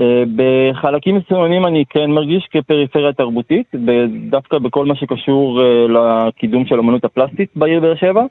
אה, 0.00 0.22
בחלקים 0.36 1.16
מסוימים 1.16 1.66
אני 1.66 1.84
כן 1.90 2.10
מרגיש 2.10 2.48
כפריפריה 2.50 3.12
תרבותית, 3.12 3.66
דווקא 4.30 4.58
בכל 4.58 4.86
מה 4.86 4.96
שקשור 4.96 5.60
לקידום 5.88 6.66
של 6.66 6.78
אמנות 6.78 7.04
הפלסטית 7.04 7.50
בעיר 7.56 7.80
באר 7.80 7.94
שבע, 7.96 8.24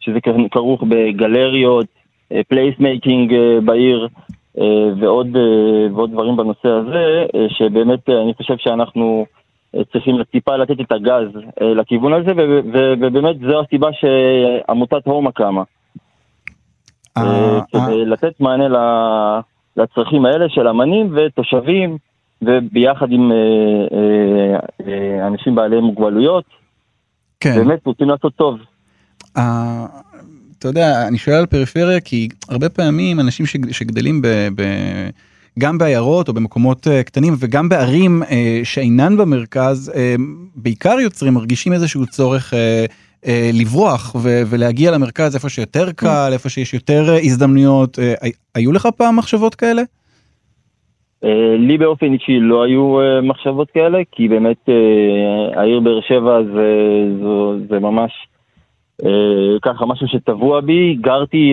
שזה 0.00 0.18
כרוך 0.50 0.82
בגלריות, 0.88 1.86
placemaking 2.48 3.32
בעיר 3.64 4.08
אה, 4.60 4.64
ועוד, 5.00 5.36
ועוד 5.94 6.10
דברים 6.10 6.36
בנושא 6.36 6.68
הזה, 6.68 7.26
שבאמת 7.48 8.08
אני 8.08 8.34
חושב 8.34 8.54
שאנחנו 8.58 9.26
צריכים 9.92 10.22
טיפה 10.22 10.56
לתת 10.56 10.80
את 10.80 10.92
הגז 10.92 11.28
אה, 11.62 11.74
לכיוון 11.74 12.12
הזה, 12.12 12.32
ובאמת 13.00 13.36
זו 13.40 13.60
הסיבה 13.60 13.88
שעמותת 13.92 15.06
הומה 15.06 15.32
קמה. 15.32 15.62
אה, 17.16 17.22
אה, 17.22 17.60
כדי 17.72 18.04
לתת 18.06 18.40
מענה 18.40 18.68
לצרכים 19.76 20.24
האלה 20.24 20.48
של 20.48 20.68
אמנים 20.68 21.16
ותושבים, 21.16 21.98
וביחד 22.42 23.12
עם 23.12 23.32
אנשים 25.26 25.54
בעלי 25.54 25.80
מוגבלויות, 25.80 26.44
כן. 27.40 27.54
באמת 27.56 27.86
רוצים 27.86 28.08
לעשות 28.08 28.34
טוב. 28.34 28.58
אתה 30.58 30.68
יודע, 30.68 31.08
אני 31.08 31.18
שואל 31.18 31.36
על 31.36 31.46
פריפריה 31.46 32.00
כי 32.00 32.28
הרבה 32.48 32.68
פעמים 32.68 33.20
אנשים 33.20 33.46
שג- 33.46 33.72
שגדלים 33.72 34.22
ב... 34.22 34.26
גם 35.58 35.78
בעיירות 35.78 36.28
או 36.28 36.32
במקומות 36.32 36.86
אה, 36.88 37.02
קטנים 37.02 37.34
וגם 37.38 37.68
בערים 37.68 38.22
אה, 38.22 38.60
שאינן 38.64 39.16
במרכז, 39.16 39.92
אה, 39.96 40.14
בעיקר 40.56 41.00
יוצרים 41.00 41.34
מרגישים 41.34 41.72
איזשהו 41.72 42.06
צורך 42.06 42.54
לברוח 43.54 44.14
ו- 44.22 44.42
ולהגיע 44.46 44.90
למרכז 44.90 45.34
איפה 45.34 45.48
שיותר 45.48 45.92
קל, 45.92 46.30
איפה 46.32 46.48
שיש 46.48 46.74
יותר 46.74 47.14
הזדמנויות. 47.22 47.98
הי- 48.20 48.32
היו 48.54 48.72
לך 48.72 48.88
פעם 48.96 49.16
מחשבות 49.16 49.54
כאלה? 49.54 49.82
לי 51.58 51.78
באופן 51.78 52.12
אישי 52.12 52.38
לא 52.40 52.62
היו 52.62 52.96
מחשבות 53.22 53.70
כאלה, 53.70 53.98
כי 54.12 54.28
באמת 54.28 54.68
העיר 55.56 55.80
באר 55.80 56.00
שבע 56.08 56.42
זה, 56.54 56.68
זו, 57.22 57.54
זה 57.68 57.78
ממש 57.78 58.12
ככה 59.62 59.86
משהו 59.86 60.08
שטבוע 60.08 60.60
בי. 60.60 60.96
גרתי 61.00 61.52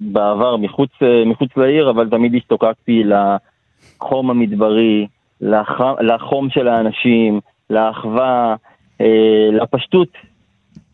בעבר 0.00 0.56
מחוץ, 0.56 0.90
אה, 1.02 1.24
מחוץ 1.26 1.50
לעיר, 1.56 1.90
אבל 1.90 2.08
תמיד 2.10 2.34
השתוקקתי 2.34 3.02
לחום 3.04 4.30
המדברי, 4.30 5.06
לח, 5.40 5.80
לחום 6.00 6.50
של 6.50 6.68
האנשים, 6.68 7.40
לאחווה, 7.70 8.54
אה, 9.00 9.48
לפשטות 9.52 10.08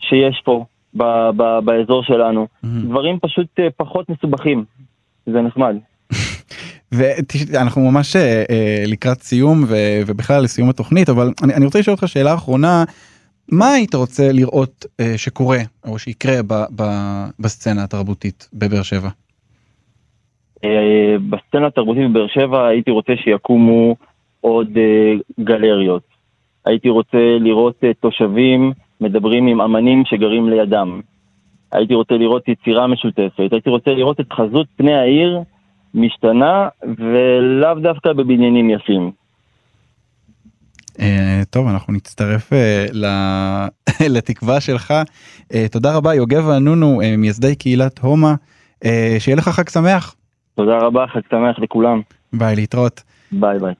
שיש 0.00 0.42
פה 0.44 0.64
ב, 0.94 1.02
ב, 1.36 1.58
באזור 1.64 2.02
שלנו. 2.04 2.46
דברים 2.64 3.18
פשוט 3.22 3.46
אה, 3.58 3.68
פחות 3.76 4.08
מסובכים, 4.08 4.64
זה 5.26 5.40
נחמד. 5.40 5.76
ואנחנו 6.92 7.90
ממש 7.90 8.16
אה, 8.16 8.44
אה, 8.50 8.84
לקראת 8.86 9.22
סיום 9.22 9.64
ו- 9.68 10.00
ובכלל 10.06 10.42
לסיום 10.42 10.68
התוכנית 10.68 11.08
אבל 11.08 11.32
אני, 11.42 11.54
אני 11.54 11.64
רוצה 11.64 11.78
לשאול 11.78 11.94
אותך 11.94 12.08
שאלה 12.08 12.34
אחרונה 12.34 12.84
מה 13.48 13.72
היית 13.72 13.94
רוצה 13.94 14.32
לראות 14.32 14.86
אה, 15.00 15.18
שקורה 15.18 15.58
או 15.84 15.98
שיקרה 15.98 16.42
ב- 16.42 16.82
ב- 16.82 17.26
בסצנה 17.40 17.84
התרבותית 17.84 18.48
בבאר 18.54 18.82
שבע. 18.82 19.08
אה, 20.64 21.16
בסצנה 21.30 21.66
התרבותית 21.66 22.10
בבאר 22.10 22.26
שבע 22.26 22.66
הייתי 22.66 22.90
רוצה 22.90 23.12
שיקומו 23.16 23.96
עוד 24.40 24.68
אה, 24.76 25.44
גלריות. 25.44 26.02
הייתי 26.64 26.88
רוצה 26.88 27.38
לראות 27.40 27.84
אה, 27.84 27.94
תושבים 28.00 28.72
מדברים 29.00 29.46
עם 29.46 29.60
אמנים 29.60 30.02
שגרים 30.06 30.48
לידם. 30.48 31.00
הייתי 31.72 31.94
רוצה 31.94 32.14
לראות 32.14 32.48
יצירה 32.48 32.86
משותפת. 32.86 33.52
הייתי 33.52 33.70
רוצה 33.70 33.90
לראות 33.90 34.20
את 34.20 34.32
חזות 34.32 34.66
פני 34.76 34.94
העיר 34.94 35.40
משתנה 35.94 36.68
ולאו 36.98 37.74
דווקא 37.74 38.12
בבניינים 38.12 38.70
יפים. 38.70 39.10
אה, 41.00 41.42
טוב 41.50 41.68
אנחנו 41.68 41.92
נצטרף 41.92 42.52
אה, 42.52 42.86
לתקווה 44.14 44.60
שלך 44.60 44.94
אה, 45.54 45.66
תודה 45.70 45.96
רבה 45.96 46.14
יוגב 46.14 46.48
אה, 46.48 47.16
מייסדי 47.16 47.54
קהילת 47.54 47.98
הומא 47.98 48.34
שיהיה 49.18 49.36
לך 49.36 49.48
חג 49.48 49.68
שמח 49.68 50.14
תודה 50.54 50.78
רבה, 50.78 51.04
חג 51.12 51.20
שמח 51.30 51.58
לכולם. 51.58 52.00
ביי 52.32 52.56
להתראות. 52.56 53.02
ביי 53.32 53.58
ביי. 53.58 53.74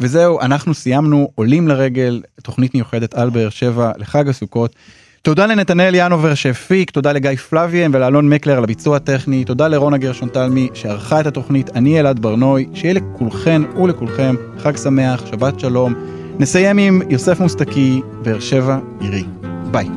וזהו, 0.00 0.40
אנחנו 0.40 0.74
סיימנו 0.74 1.28
עולים 1.34 1.68
לרגל, 1.68 2.22
תוכנית 2.42 2.74
מיוחדת 2.74 3.14
על 3.14 3.30
באר 3.30 3.48
שבע 3.48 3.92
לחג 3.98 4.28
הסוכות. 4.28 4.76
תודה 5.22 5.46
לנתנאל 5.46 5.94
ינובר 5.94 6.34
שהפיק, 6.34 6.90
תודה 6.90 7.12
לגיא 7.12 7.36
פלוויאן 7.36 7.94
ולאלון 7.94 8.28
מקלר 8.28 8.56
על 8.56 8.64
הביצוע 8.64 8.96
הטכני, 8.96 9.44
תודה 9.44 9.68
לרונה 9.68 9.98
גרשון 9.98 10.28
תלמי 10.28 10.68
שערכה 10.74 11.20
את 11.20 11.26
התוכנית, 11.26 11.76
אני 11.76 12.00
אלעד 12.00 12.18
ברנוי, 12.18 12.66
שיהיה 12.74 12.94
לכולכן 12.94 13.62
ולכולכם 13.82 14.34
חג 14.58 14.76
שמח, 14.76 15.26
שבת 15.26 15.60
שלום. 15.60 16.15
נסיים 16.38 16.78
עם 16.78 17.02
יוסף 17.08 17.40
מוסטקי, 17.40 18.00
באר 18.22 18.40
שבע 18.40 18.78
עירי. 19.00 19.24
ביי. 19.70 19.88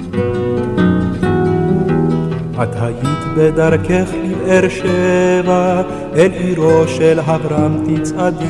את 2.64 2.70
היית 2.76 3.20
בדרכך 3.38 4.10
לבאר 4.24 4.70
שבע, 4.70 5.82
אל 6.16 6.32
עירו 6.32 6.88
של 6.88 7.20
אברהם 7.20 7.84
תצעדי, 7.86 8.46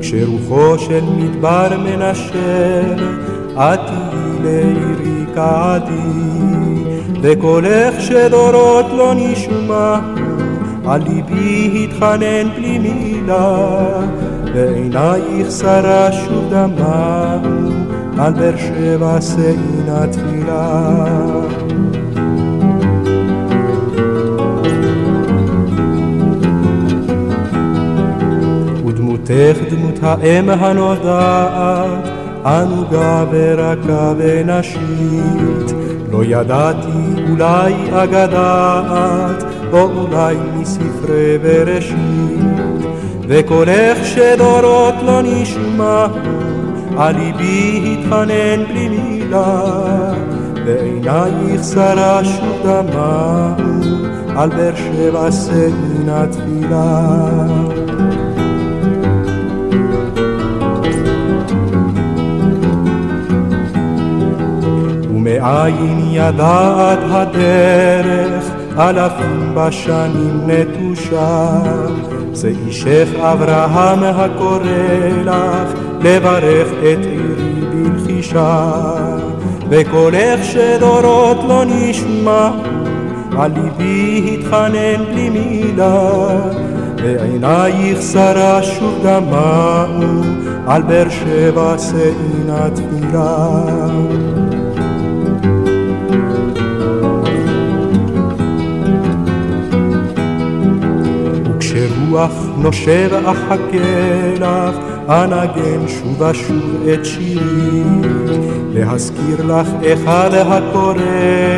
כשרוחו 0.00 0.78
של 0.78 1.04
מדבר 1.16 1.68
מנשר, 1.78 2.94
את 3.54 3.80
תהיי 3.86 4.38
לעירי 4.42 5.24
כעדי, 5.34 5.94
וקולך 7.22 8.00
שדורות 8.00 8.86
לא 8.96 9.12
נשמע, 9.16 10.00
על 10.86 11.02
ליבי 11.02 11.84
התחנן 11.84 12.48
בלי 12.56 12.78
מילה, 12.78 13.86
ועינייך 14.54 15.50
שרה 15.50 16.12
שוב 16.12 16.50
דמה, 16.50 17.38
על 18.18 18.32
באר 18.32 18.56
שבע 18.56 19.20
שאינה 19.20 20.06
תפילה. 20.06 20.94
ודמותך 28.86 29.58
דמות 29.70 29.98
האם 30.02 30.50
הנודעת, 30.50 32.08
ענוגה 32.46 33.24
ורכה 33.30 34.12
ונשית. 34.18 35.74
לא 36.12 36.24
ידעתי 36.24 37.22
אולי 37.30 37.74
אגדה 37.92 38.82
את, 38.86 39.44
או 39.72 39.82
אולי 39.82 40.36
מספרי 40.56 41.38
בראשית. 41.38 42.73
וקולך 43.28 43.98
שדורות 44.04 44.94
לא 45.06 45.20
נשמע, 45.22 46.06
על 46.98 47.16
ליבי 47.16 47.96
התחנן 47.98 48.64
בלי 48.68 48.88
מילה, 48.88 49.62
ועינייך 50.66 51.64
שרה 51.74 52.24
שוב 52.24 52.60
דמעו, 52.64 53.54
על 54.36 54.48
באר 54.48 54.74
שבע 54.76 55.30
סדינה 55.30 56.26
תפילה. 56.26 57.00
ומאין 65.10 66.08
ידעת 66.10 66.98
הדרך, 67.10 68.44
אלפים 68.78 69.54
בשנים 69.54 70.40
נטושה. 70.46 71.60
זה 72.34 72.52
אישך 72.66 73.08
אברהם 73.18 74.02
הקורא 74.02 74.60
לך, 75.24 75.72
לברך 76.00 76.68
את 76.68 77.04
עירי 77.04 77.60
בלחישה. 77.72 78.70
וקולך 79.70 80.44
שדורות 80.44 81.36
לא 81.48 81.62
נשמע, 81.66 82.50
על 83.38 83.50
ליבי 83.54 84.38
התחנן 84.40 85.04
בלי 85.04 85.28
מילה, 85.30 86.28
ועינייך 86.96 88.02
שרה 88.12 88.62
שוב 88.62 89.00
דמעו, 89.02 90.22
על 90.66 90.82
באר 90.82 91.08
שבע 91.08 91.74
שאינה 91.78 92.70
תפילה. 92.74 94.33
וכשרוח 102.14 102.46
נושב 102.56 103.10
אחכה 103.26 104.34
לך, 104.40 104.76
אנגן 105.08 105.88
שוב 105.88 106.20
ושוב 106.20 106.86
את 106.94 107.04
שירי, 107.04 107.82
להזכיר 108.74 109.46
לך 109.46 109.68
אחד 109.92 110.30
הקורא 110.34 110.94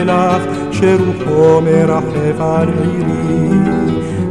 לך, 0.06 0.42
שרוחו 0.72 1.60
מרחף 1.60 2.40
על 2.40 2.68
עירי, 2.68 3.58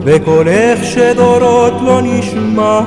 וקולך 0.04 0.84
שדורות 0.84 1.74
לא 1.82 2.02
נשמע, 2.04 2.80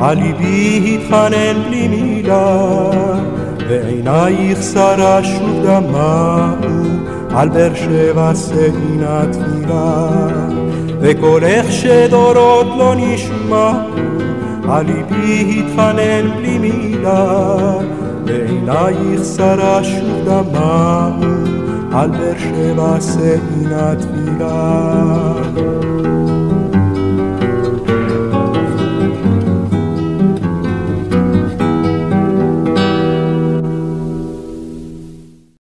על 0.00 0.18
ליבי 0.18 0.98
התחנן 1.02 1.62
בלי 1.68 1.88
מילה, 1.88 2.60
ועינייך 3.68 4.62
שרה 4.62 5.24
שוב 5.24 5.66
דמעו, 5.66 6.80
על 7.30 7.48
באר 7.48 7.74
שבע 7.74 8.34
סדינה 8.34 9.22
תפילה, 9.32 10.08
וקולך 11.00 11.72
שדורות 11.72 12.66
לא 12.78 12.94
נשמע, 12.96 13.72
על 14.68 14.86
ליבי 14.86 15.60
התחנן 15.60 16.36
בלי 16.36 16.58
מילה, 16.58 17.56
ועינייך 18.26 19.24
שרה 19.36 19.84
שוב 19.84 20.24
דמעו, 20.24 21.24
על 21.92 22.10
באר 22.10 22.38
שבע 22.38 23.00
סדינה 23.00 23.94
תפילה. 23.96 25.89